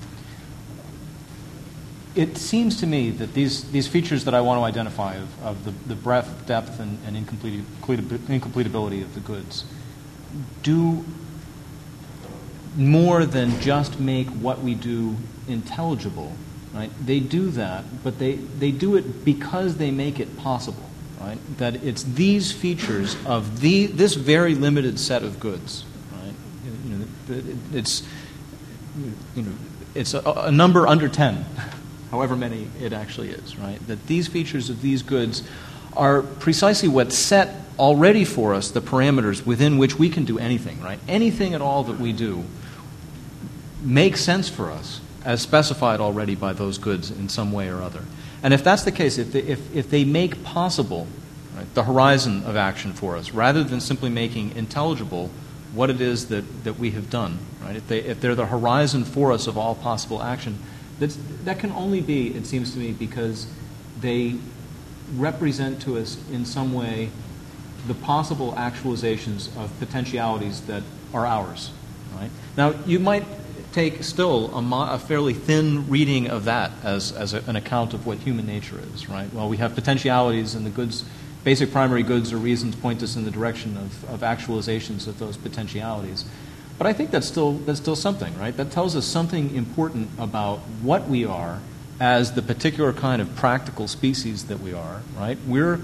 [2.14, 5.64] it seems to me that these, these features that I want to identify of, of
[5.64, 9.64] the, the breadth, depth, and, and incomplete, incompletability of the goods
[10.62, 11.04] do
[12.76, 15.16] more than just make what we do
[15.48, 16.32] intelligible.
[16.74, 16.90] Right?
[17.04, 20.89] They do that, but they, they do it because they make it possible.
[21.20, 21.38] Right?
[21.58, 25.84] That it's these features of the, this very limited set of goods.
[26.12, 26.34] Right?
[26.86, 27.06] You know,
[27.74, 28.02] it's,
[29.36, 29.52] you know,
[29.94, 31.44] it's a, a number under 10,
[32.10, 33.56] however many it actually is.
[33.56, 33.84] Right?
[33.86, 35.42] That these features of these goods
[35.94, 40.80] are precisely what set already for us the parameters within which we can do anything.
[40.80, 40.98] Right?
[41.06, 42.44] Anything at all that we do
[43.82, 48.02] makes sense for us as specified already by those goods in some way or other.
[48.42, 51.06] And if that's the case, if they, if, if they make possible
[51.54, 55.30] right, the horizon of action for us, rather than simply making intelligible
[55.72, 57.76] what it is that, that we have done, right?
[57.76, 60.58] If, they, if they're the horizon for us of all possible action,
[60.98, 63.46] that's, that can only be, it seems to me, because
[64.00, 64.36] they
[65.14, 67.10] represent to us in some way
[67.86, 70.82] the possible actualizations of potentialities that
[71.14, 71.70] are ours.
[72.16, 72.30] Right?
[72.56, 73.24] Now, you might
[73.72, 77.94] take still a, mo- a fairly thin reading of that as, as a, an account
[77.94, 79.08] of what human nature is.
[79.08, 79.32] Right?
[79.32, 81.04] Well, we have potentialities, and the goods,
[81.44, 85.36] basic primary goods or reasons point us in the direction of, of actualizations of those
[85.36, 86.24] potentialities.
[86.78, 88.56] But I think that's still, that's still something, right?
[88.56, 91.60] That tells us something important about what we are
[92.00, 95.36] as the particular kind of practical species that we are, right?
[95.46, 95.80] We're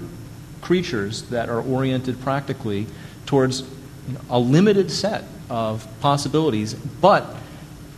[0.61, 2.87] creatures that are oriented practically
[3.27, 3.63] towards
[4.29, 7.35] a limited set of possibilities, but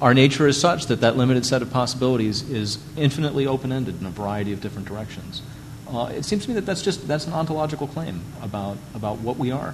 [0.02, 4.10] our nature is such that that limited set of possibilities is infinitely open-ended in a
[4.10, 5.42] variety of different directions.
[5.88, 9.38] Uh, it seems to me that that's just that's an ontological claim about about what
[9.38, 9.74] we are,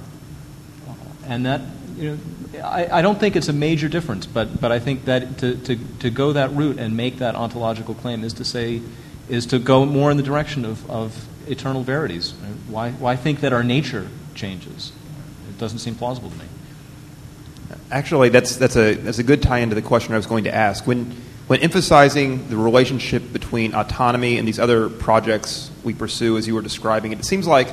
[0.88, 0.94] uh,
[1.26, 1.62] and that
[1.98, 2.18] you know
[2.64, 5.78] I, I don't think it's a major difference, but but I think that to, to,
[6.00, 8.82] to go that route and make that ontological claim is to say
[9.28, 12.32] is to go more in the direction of, of eternal verities.
[12.70, 14.94] Why why think that our nature changes?
[15.50, 16.46] It doesn't seem plausible to me.
[17.92, 20.54] Actually, that's, that's, a, that's a good tie into the question I was going to
[20.54, 20.86] ask.
[20.86, 21.12] When,
[21.48, 26.62] when emphasizing the relationship between autonomy and these other projects we pursue, as you were
[26.62, 27.70] describing it, it seems like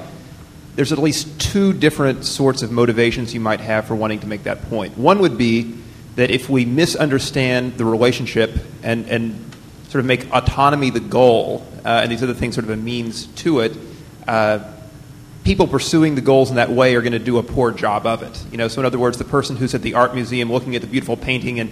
[0.76, 4.44] there's at least two different sorts of motivations you might have for wanting to make
[4.44, 4.96] that point.
[4.96, 5.74] One would be
[6.16, 8.50] that if we misunderstand the relationship
[8.82, 9.54] and, and
[9.88, 13.26] sort of make autonomy the goal, uh, and these other things sort of a means
[13.26, 13.76] to it,
[14.28, 14.60] uh,
[15.44, 18.22] people pursuing the goals in that way are going to do a poor job of
[18.22, 18.44] it.
[18.50, 20.82] You know, so in other words, the person who's at the art museum looking at
[20.82, 21.70] the beautiful painting and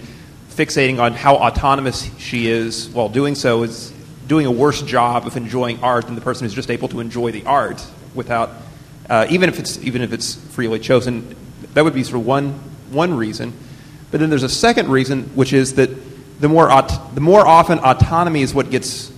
[0.49, 3.93] fixating on how autonomous she is while doing so is
[4.27, 7.31] doing a worse job of enjoying art than the person who's just able to enjoy
[7.31, 8.51] the art without,
[9.09, 11.35] uh, even if it's even if it's freely chosen.
[11.73, 12.51] That would be sort of one
[12.91, 13.53] one reason.
[14.11, 15.89] But then there's a second reason, which is that
[16.41, 19.11] the more aut- the more often autonomy is what gets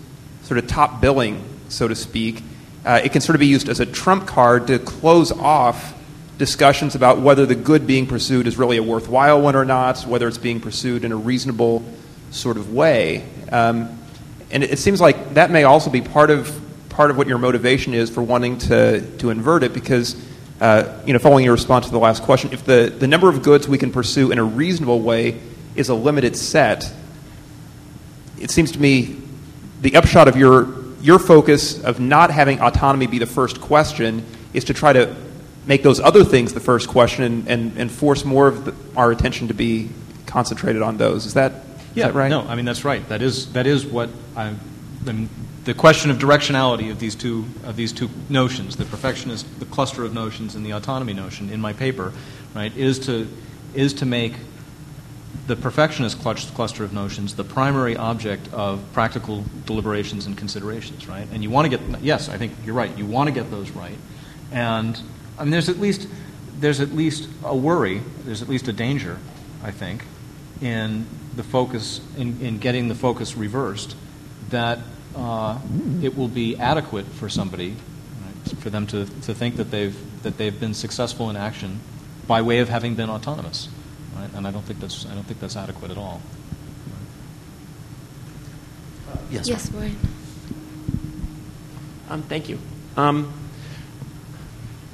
[0.44, 2.44] sort of top billing, so to speak
[2.86, 5.98] uh, it can sort of be used as a trump card to close off
[6.38, 10.28] discussions about whether the good being pursued is really a worthwhile one or not, whether
[10.28, 11.84] it's being pursued in a reasonable
[12.32, 13.26] sort of way.
[13.52, 14.00] Um,
[14.52, 17.40] and it, it seems like that may also be part of part of what your
[17.40, 20.16] motivation is for wanting to, to invert it because
[20.62, 23.42] uh, you know following your response to the last question if the, the number of
[23.42, 25.40] goods we can pursue in a reasonable way
[25.76, 26.94] is a limited set
[28.40, 29.20] it seems to me
[29.82, 34.64] the upshot of your your focus of not having autonomy be the first question is
[34.64, 35.16] to try to
[35.66, 39.12] make those other things the first question and, and, and force more of the, our
[39.12, 39.90] attention to be
[40.26, 41.26] concentrated on those.
[41.26, 41.52] Is that,
[41.94, 42.30] yeah, is that right?
[42.30, 43.08] No, I mean, that's right.
[43.10, 44.56] That is, that is what I,
[45.06, 45.30] I mean,
[45.66, 50.04] the question of directionality of these two of these two notions, the perfectionist, the cluster
[50.04, 52.12] of notions, and the autonomy notion in my paper,
[52.54, 53.28] right, is to
[53.74, 54.34] is to make
[55.48, 61.28] the perfectionist cluster of notions the primary object of practical deliberations and considerations, right?
[61.34, 62.96] And you want to get yes, I think you're right.
[62.98, 63.98] You want to get those right,
[64.52, 65.00] and
[65.38, 66.08] I mean, there's at least
[66.60, 69.18] there's at least a worry, there's at least a danger,
[69.64, 70.06] I think,
[70.62, 71.06] in
[71.36, 73.96] the focus in, in getting the focus reversed
[74.50, 74.80] that
[75.16, 75.60] uh,
[76.02, 80.38] it will be adequate for somebody right, for them to, to think that they've that
[80.38, 81.80] they've been successful in action
[82.28, 83.68] by way of having been autonomous
[84.16, 84.30] right?
[84.34, 86.22] And I don't think that's I don't think that's adequate at all.
[89.12, 89.48] Uh, yes.
[89.48, 89.98] Yes, Warren.
[92.10, 92.60] Um, thank you.
[92.98, 93.34] Um,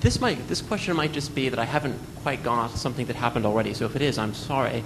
[0.02, 3.16] this might this question might just be that I haven't quite gone off something that
[3.16, 3.74] happened already.
[3.74, 4.84] So if it is, I'm sorry.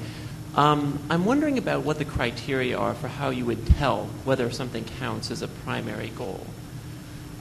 [0.55, 4.85] Um, I'm wondering about what the criteria are for how you would tell whether something
[4.99, 6.45] counts as a primary goal.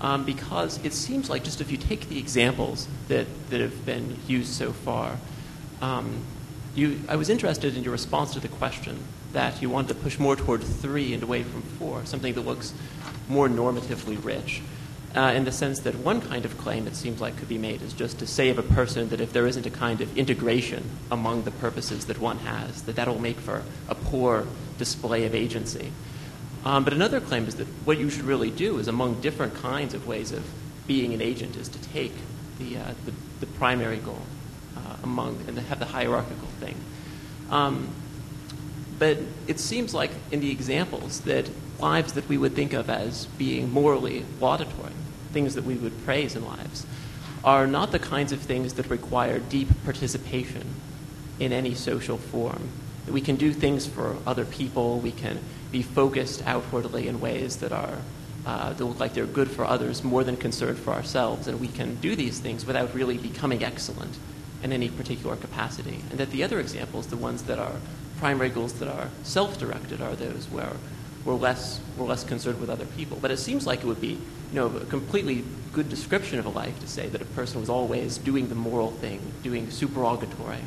[0.01, 4.17] Um, because it seems like just if you take the examples that, that have been
[4.27, 5.19] used so far,
[5.81, 6.25] um,
[6.75, 8.99] you, I was interested in your response to the question
[9.33, 12.73] that you wanted to push more toward three and away from four, something that looks
[13.29, 14.63] more normatively rich.
[15.15, 17.83] Uh, in the sense that one kind of claim it seems like could be made
[17.83, 20.89] is just to say of a person that if there isn't a kind of integration
[21.11, 24.47] among the purposes that one has, that that will make for a poor
[24.79, 25.93] display of agency.
[26.65, 29.93] Um, but another claim is that what you should really do is among different kinds
[29.93, 30.45] of ways of
[30.87, 32.15] being an agent is to take
[32.59, 34.23] the, uh, the, the primary goal
[34.77, 36.77] uh, among and have the hierarchical thing.
[37.51, 37.89] Um,
[38.99, 39.19] but
[39.49, 41.51] it seems like in the examples that
[41.81, 44.93] lives that we would think of as being morally laudatory,
[45.33, 46.87] things that we would praise in lives,
[47.43, 50.65] are not the kinds of things that require deep participation
[51.41, 52.69] in any social form.
[53.09, 55.41] We can do things for other people, we can
[55.73, 57.99] be focused outwardly in ways that are
[58.45, 61.69] uh, that look like they're good for others more than concerned for ourselves, and we
[61.69, 64.17] can do these things without really becoming excellent
[64.63, 66.03] in any particular capacity.
[66.11, 67.75] And that the other examples, the ones that are
[68.19, 70.73] primary goals that are self-directed, are those where
[71.25, 73.19] we're less, we're less concerned with other people.
[73.21, 74.19] But it seems like it would be
[74.53, 77.71] you know, a completely good description of a life to say that a person was
[77.71, 80.59] always doing the moral thing, doing supererogatory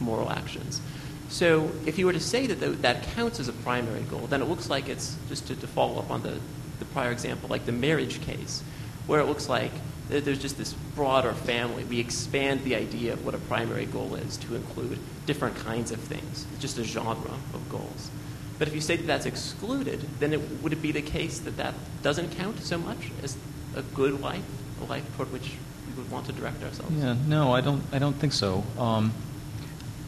[0.00, 0.80] moral actions.
[1.28, 4.48] So if you were to say that that counts as a primary goal, then it
[4.48, 6.38] looks like it's, just to, to follow up on the,
[6.78, 8.62] the prior example, like the marriage case,
[9.06, 9.72] where it looks like
[10.08, 11.84] there's just this broader family.
[11.84, 16.00] We expand the idea of what a primary goal is to include different kinds of
[16.00, 18.10] things, it's just a genre of goals.
[18.58, 21.56] But if you say that that's excluded, then it, would it be the case that
[21.58, 23.36] that doesn't count so much as
[23.76, 24.42] a good life,
[24.82, 25.52] a life toward which
[25.86, 26.90] we would want to direct ourselves?
[26.96, 27.82] Yeah, no, I don't.
[27.92, 28.64] I don't think so.
[28.78, 29.12] Um,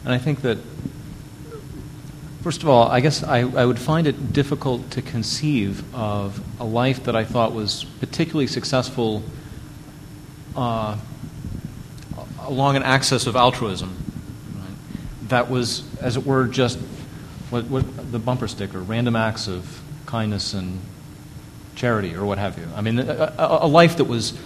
[0.03, 0.57] And I think that,
[2.41, 6.65] first of all, I guess I, I would find it difficult to conceive of a
[6.65, 9.21] life that I thought was particularly successful
[10.55, 10.97] uh,
[12.39, 13.95] along an axis of altruism.
[14.55, 15.29] Right?
[15.29, 16.79] That was, as it were, just
[17.49, 20.79] what, what the bumper sticker, random acts of kindness and
[21.75, 22.67] charity or what have you.
[22.75, 24.37] I mean, a, a, life that was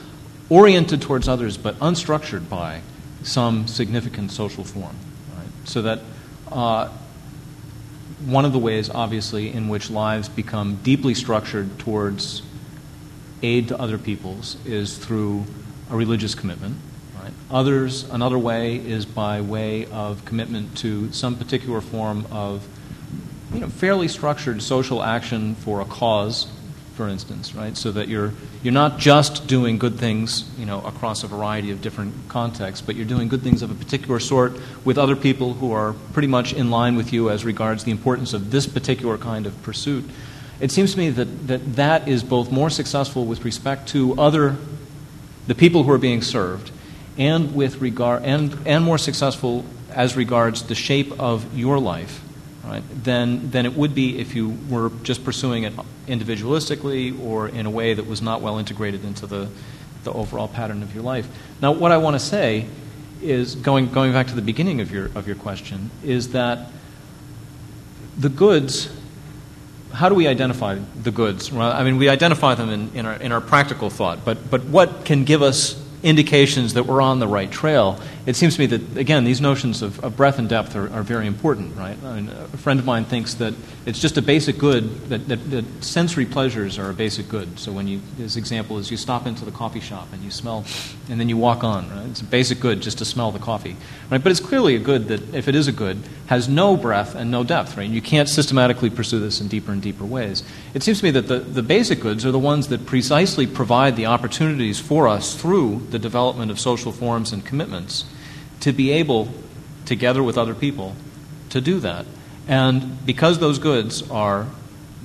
[0.49, 2.81] oriented towards others but unstructured by
[3.23, 4.95] some significant social form.
[5.35, 5.47] Right?
[5.65, 6.01] So that
[6.51, 6.89] uh,
[8.25, 12.41] one of the ways, obviously, in which lives become deeply structured towards
[13.43, 15.45] aid to other peoples is through
[15.89, 16.77] a religious commitment.
[17.21, 17.33] Right?
[17.49, 22.67] Others, another way is by way of commitment to some particular form of
[23.53, 26.47] you know, fairly structured social action for a cause
[26.95, 27.75] for instance, right?
[27.75, 28.33] So that you're
[28.63, 32.95] you're not just doing good things, you know, across a variety of different contexts, but
[32.95, 34.53] you're doing good things of a particular sort
[34.85, 38.33] with other people who are pretty much in line with you as regards the importance
[38.33, 40.05] of this particular kind of pursuit.
[40.61, 44.55] It seems to me that that, that is both more successful with respect to other
[45.47, 46.71] the people who are being served
[47.17, 52.21] and with regard and and more successful as regards the shape of your life
[52.65, 55.73] right, than, than it would be if you were just pursuing it
[56.07, 59.47] individualistically or in a way that was not well integrated into the,
[60.03, 61.27] the overall pattern of your life.
[61.61, 62.67] Now, what I want to say
[63.21, 66.69] is, going, going back to the beginning of your, of your question, is that
[68.17, 68.89] the goods,
[69.95, 71.51] how do we identify the goods?
[71.51, 74.63] Well, I mean, we identify them in, in, our, in our practical thought, but, but
[74.65, 77.99] what can give us indications that we're on the right trail.
[78.25, 81.03] It seems to me that, again, these notions of, of breadth and depth are, are,
[81.03, 81.95] very important, right?
[82.03, 83.53] I mean, a friend of mine thinks that
[83.85, 87.59] it's just a basic good, that, that, that, sensory pleasures are a basic good.
[87.59, 90.65] So when you, his example is you stop into the coffee shop and you smell,
[91.07, 92.07] and then you walk on, right?
[92.09, 93.77] It's a basic good just to smell the coffee,
[94.09, 94.23] right?
[94.23, 97.29] But it's clearly a good that, if it is a good, has no breadth and
[97.29, 97.87] no depth, right?
[97.87, 100.41] You can't systematically pursue this in deeper and deeper ways.
[100.73, 103.95] It seems to me that the, the basic goods are the ones that precisely provide
[103.95, 108.05] the opportunities for us through the development of social forms and commitments
[108.61, 109.29] to be able,
[109.85, 110.95] together with other people,
[111.49, 112.05] to do that.
[112.47, 114.47] And because those goods are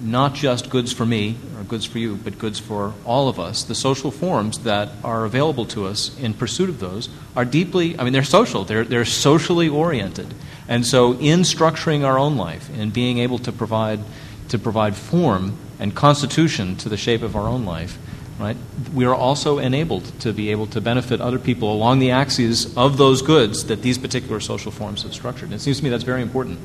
[0.00, 3.64] not just goods for me or goods for you, but goods for all of us,
[3.64, 8.04] the social forms that are available to us in pursuit of those are deeply, I
[8.04, 10.34] mean, they're social, they're, they're socially oriented.
[10.68, 14.00] And so, in structuring our own life, in being able to provide,
[14.48, 17.98] to provide form and constitution to the shape of our own life,
[18.40, 18.56] right,
[18.94, 22.96] we are also enabled to be able to benefit other people along the axes of
[22.96, 25.50] those goods that these particular social forms have structured.
[25.50, 26.58] And it seems to me that's very important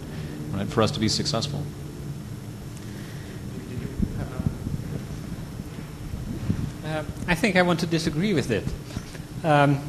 [0.53, 1.61] right, for us to be successful.
[6.85, 8.63] Uh, I think I want to disagree with it.
[9.43, 9.81] Um,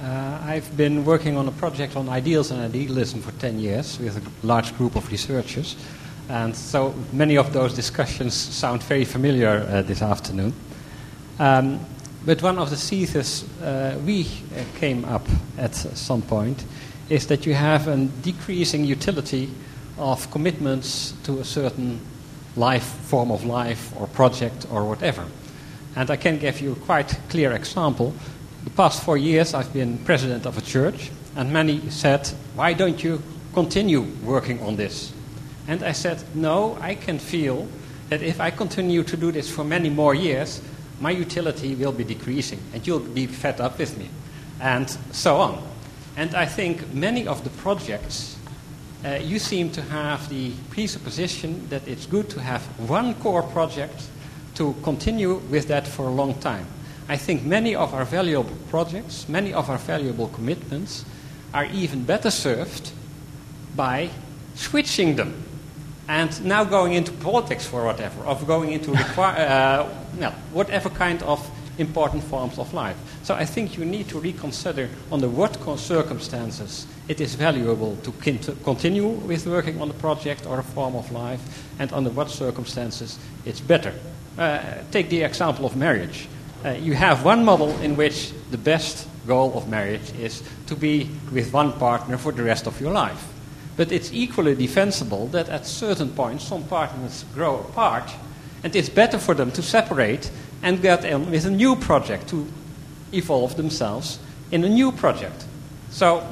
[0.00, 4.16] uh, I've been working on a project on ideals and idealism for 10 years with
[4.16, 5.76] a large group of researchers.
[6.28, 10.52] And so many of those discussions sound very familiar uh, this afternoon.
[11.38, 11.80] Um,
[12.24, 14.26] but one of the theses uh, we
[14.80, 15.26] came up
[15.58, 16.64] at some point
[17.08, 19.50] is that you have a decreasing utility
[19.98, 22.00] of commitments to a certain
[22.56, 25.24] life, form of life, or project, or whatever.
[25.94, 28.12] And I can give you a quite clear example.
[28.64, 33.02] The past four years, I've been president of a church, and many said, Why don't
[33.02, 33.22] you
[33.54, 35.12] continue working on this?
[35.68, 37.68] And I said, No, I can feel
[38.08, 40.60] that if I continue to do this for many more years,
[41.00, 44.08] my utility will be decreasing and you'll be fed up with me,
[44.60, 45.62] and so on.
[46.16, 48.36] And I think many of the projects,
[49.04, 54.08] uh, you seem to have the presupposition that it's good to have one core project
[54.54, 56.66] to continue with that for a long time.
[57.08, 61.04] I think many of our valuable projects, many of our valuable commitments,
[61.52, 62.90] are even better served
[63.76, 64.10] by
[64.54, 65.46] switching them
[66.08, 69.84] and now going into politics for whatever, of going into uh,
[70.52, 72.96] whatever kind of important forms of life.
[73.22, 78.12] So I think you need to reconsider under what circumstances it is valuable to
[78.64, 81.40] continue with working on a project or a form of life,
[81.78, 83.92] and under what circumstances it's better.
[84.38, 84.60] Uh,
[84.90, 86.28] take the example of marriage.
[86.64, 91.10] Uh, you have one model in which the best goal of marriage is to be
[91.32, 93.35] with one partner for the rest of your life.
[93.76, 98.10] But it's equally defensible that at certain points some partners grow apart,
[98.64, 100.30] and it's better for them to separate
[100.62, 102.46] and get on with a new project to
[103.12, 104.18] evolve themselves
[104.50, 105.44] in a new project.
[105.90, 106.26] So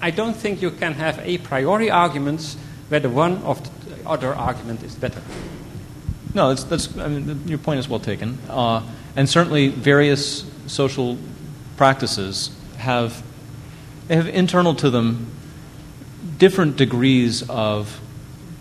[0.00, 2.56] I don't think you can have a priori arguments
[2.88, 5.20] whether one of the other argument is better.
[6.34, 8.38] No, that's, that's I mean, your point is well taken.
[8.48, 8.82] Uh,
[9.16, 11.18] and certainly various social
[11.76, 13.22] practices have,
[14.08, 15.26] have internal to them
[16.38, 18.00] different degrees of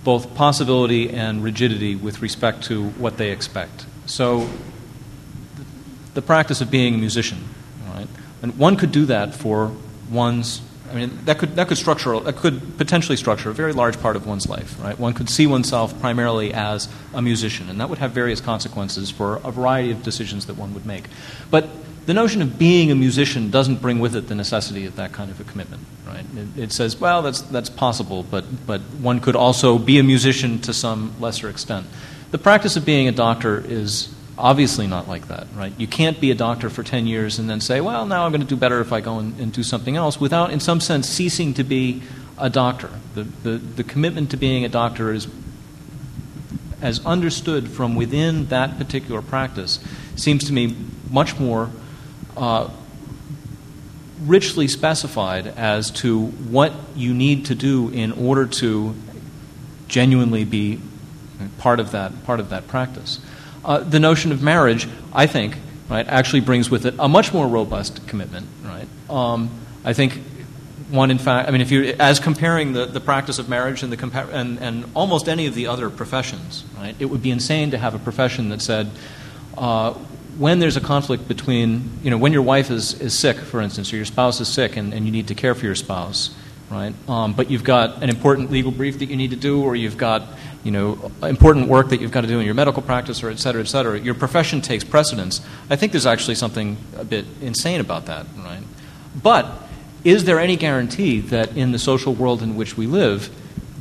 [0.04, 3.86] both possibility and rigidity with respect to what they expect.
[4.06, 4.50] So,
[6.14, 7.44] the practice of being a musician,
[7.88, 8.08] right?
[8.42, 9.72] And one could do that for
[10.10, 10.62] one's.
[10.90, 14.16] I mean, that could that could structure that could potentially structure a very large part
[14.16, 14.98] of one's life, right?
[14.98, 19.38] One could see oneself primarily as a musician, and that would have various consequences for
[19.38, 21.06] a variety of decisions that one would make.
[21.50, 21.68] But
[22.06, 25.32] the notion of being a musician doesn't bring with it the necessity of that kind
[25.32, 26.26] of a commitment, right?
[26.36, 30.60] It, it, says, well, that's, that's possible, but, but one could also be a musician
[30.62, 31.88] to some lesser extent.
[32.32, 35.74] The practice of being a doctor is obviously not like that, right?
[35.78, 38.42] You can't be a doctor for 10 years and then say, well, now I'm going
[38.42, 41.08] to do better if I go and, and do something else without, in some sense,
[41.10, 42.04] ceasing to be
[42.38, 42.90] a doctor.
[43.16, 45.28] The, the, the commitment to being a doctor is
[46.82, 49.80] as understood from within that particular practice
[50.16, 50.76] seems to me
[51.10, 51.72] much more
[52.38, 52.70] uh,
[54.24, 58.96] richly specified as to what you need to do in order to
[59.88, 60.80] genuinely be
[61.58, 63.20] part of that part of that practice.
[63.64, 65.58] Uh, the notion of marriage, I think,
[65.90, 68.48] right, actually brings with it a much more robust commitment.
[68.64, 69.50] Right, um,
[69.84, 70.22] I think
[70.90, 73.92] one, in fact, I mean, if you as comparing the, the practice of marriage and
[73.92, 77.72] the compa- and, and almost any of the other professions, right, it would be insane
[77.72, 78.90] to have a profession that said.
[79.58, 79.94] Uh,
[80.38, 83.94] when there's a conflict between, you know, when your wife is, is sick, for instance,
[83.94, 86.36] or your spouse is sick and, and you need to care for your spouse,
[86.70, 86.94] right?
[87.08, 89.98] Um, but you've got an important legal brief that you need to do, or you've
[89.98, 90.24] got,
[90.64, 93.40] you know, important work that you've got to do in your medical practice, or et
[93.40, 94.00] cetera, et cetera.
[94.00, 95.46] Your profession takes precedence.
[95.70, 98.64] I think there's actually something a bit insane about that, right?
[99.22, 99.50] But
[100.04, 103.30] is there any guarantee that in the social world in which we live,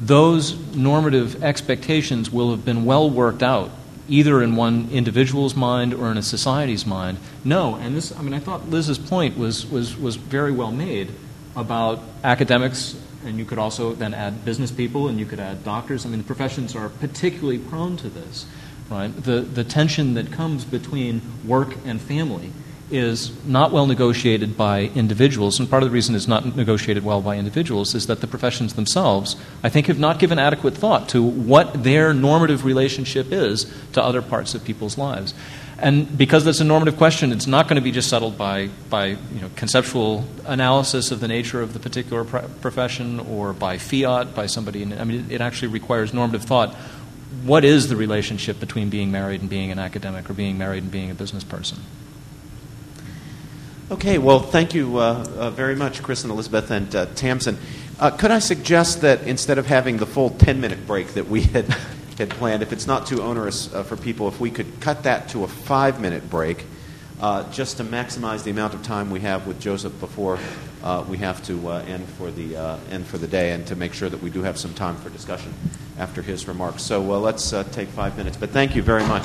[0.00, 3.70] those normative expectations will have been well worked out
[4.08, 7.18] either in one individual's mind or in a society's mind.
[7.44, 11.10] No, and this, I mean, I thought Liz's point was, was, was very well made
[11.56, 16.04] about academics, and you could also then add business people and you could add doctors.
[16.04, 18.46] I mean, the professions are particularly prone to this,
[18.90, 19.08] right?
[19.08, 22.52] The, the tension that comes between work and family
[22.94, 27.20] is not well negotiated by individuals, and part of the reason it's not negotiated well
[27.20, 31.22] by individuals is that the professions themselves, I think, have not given adequate thought to
[31.22, 35.34] what their normative relationship is to other parts of people's lives.
[35.78, 39.06] And because that's a normative question, it's not going to be just settled by, by
[39.06, 44.46] you know, conceptual analysis of the nature of the particular profession or by fiat, by
[44.46, 44.82] somebody.
[44.82, 46.74] I mean, it actually requires normative thought.
[47.42, 50.92] What is the relationship between being married and being an academic or being married and
[50.92, 51.78] being a business person?
[53.90, 57.58] Okay, well, thank you uh, uh, very much, Chris and Elizabeth and uh, Tamsin.
[58.00, 61.42] Uh, could I suggest that instead of having the full 10 minute break that we
[61.52, 61.66] had,
[62.16, 65.28] had planned, if it's not too onerous uh, for people, if we could cut that
[65.28, 66.64] to a five minute break
[67.20, 70.38] uh, just to maximize the amount of time we have with Joseph before
[71.06, 72.56] we have to end, for the,
[72.90, 75.10] end for the day and to make sure that we do have some time for
[75.10, 75.52] discussion
[75.98, 76.82] after his remarks.
[76.82, 78.38] So let's take five minutes.
[78.38, 79.24] But thank you very much.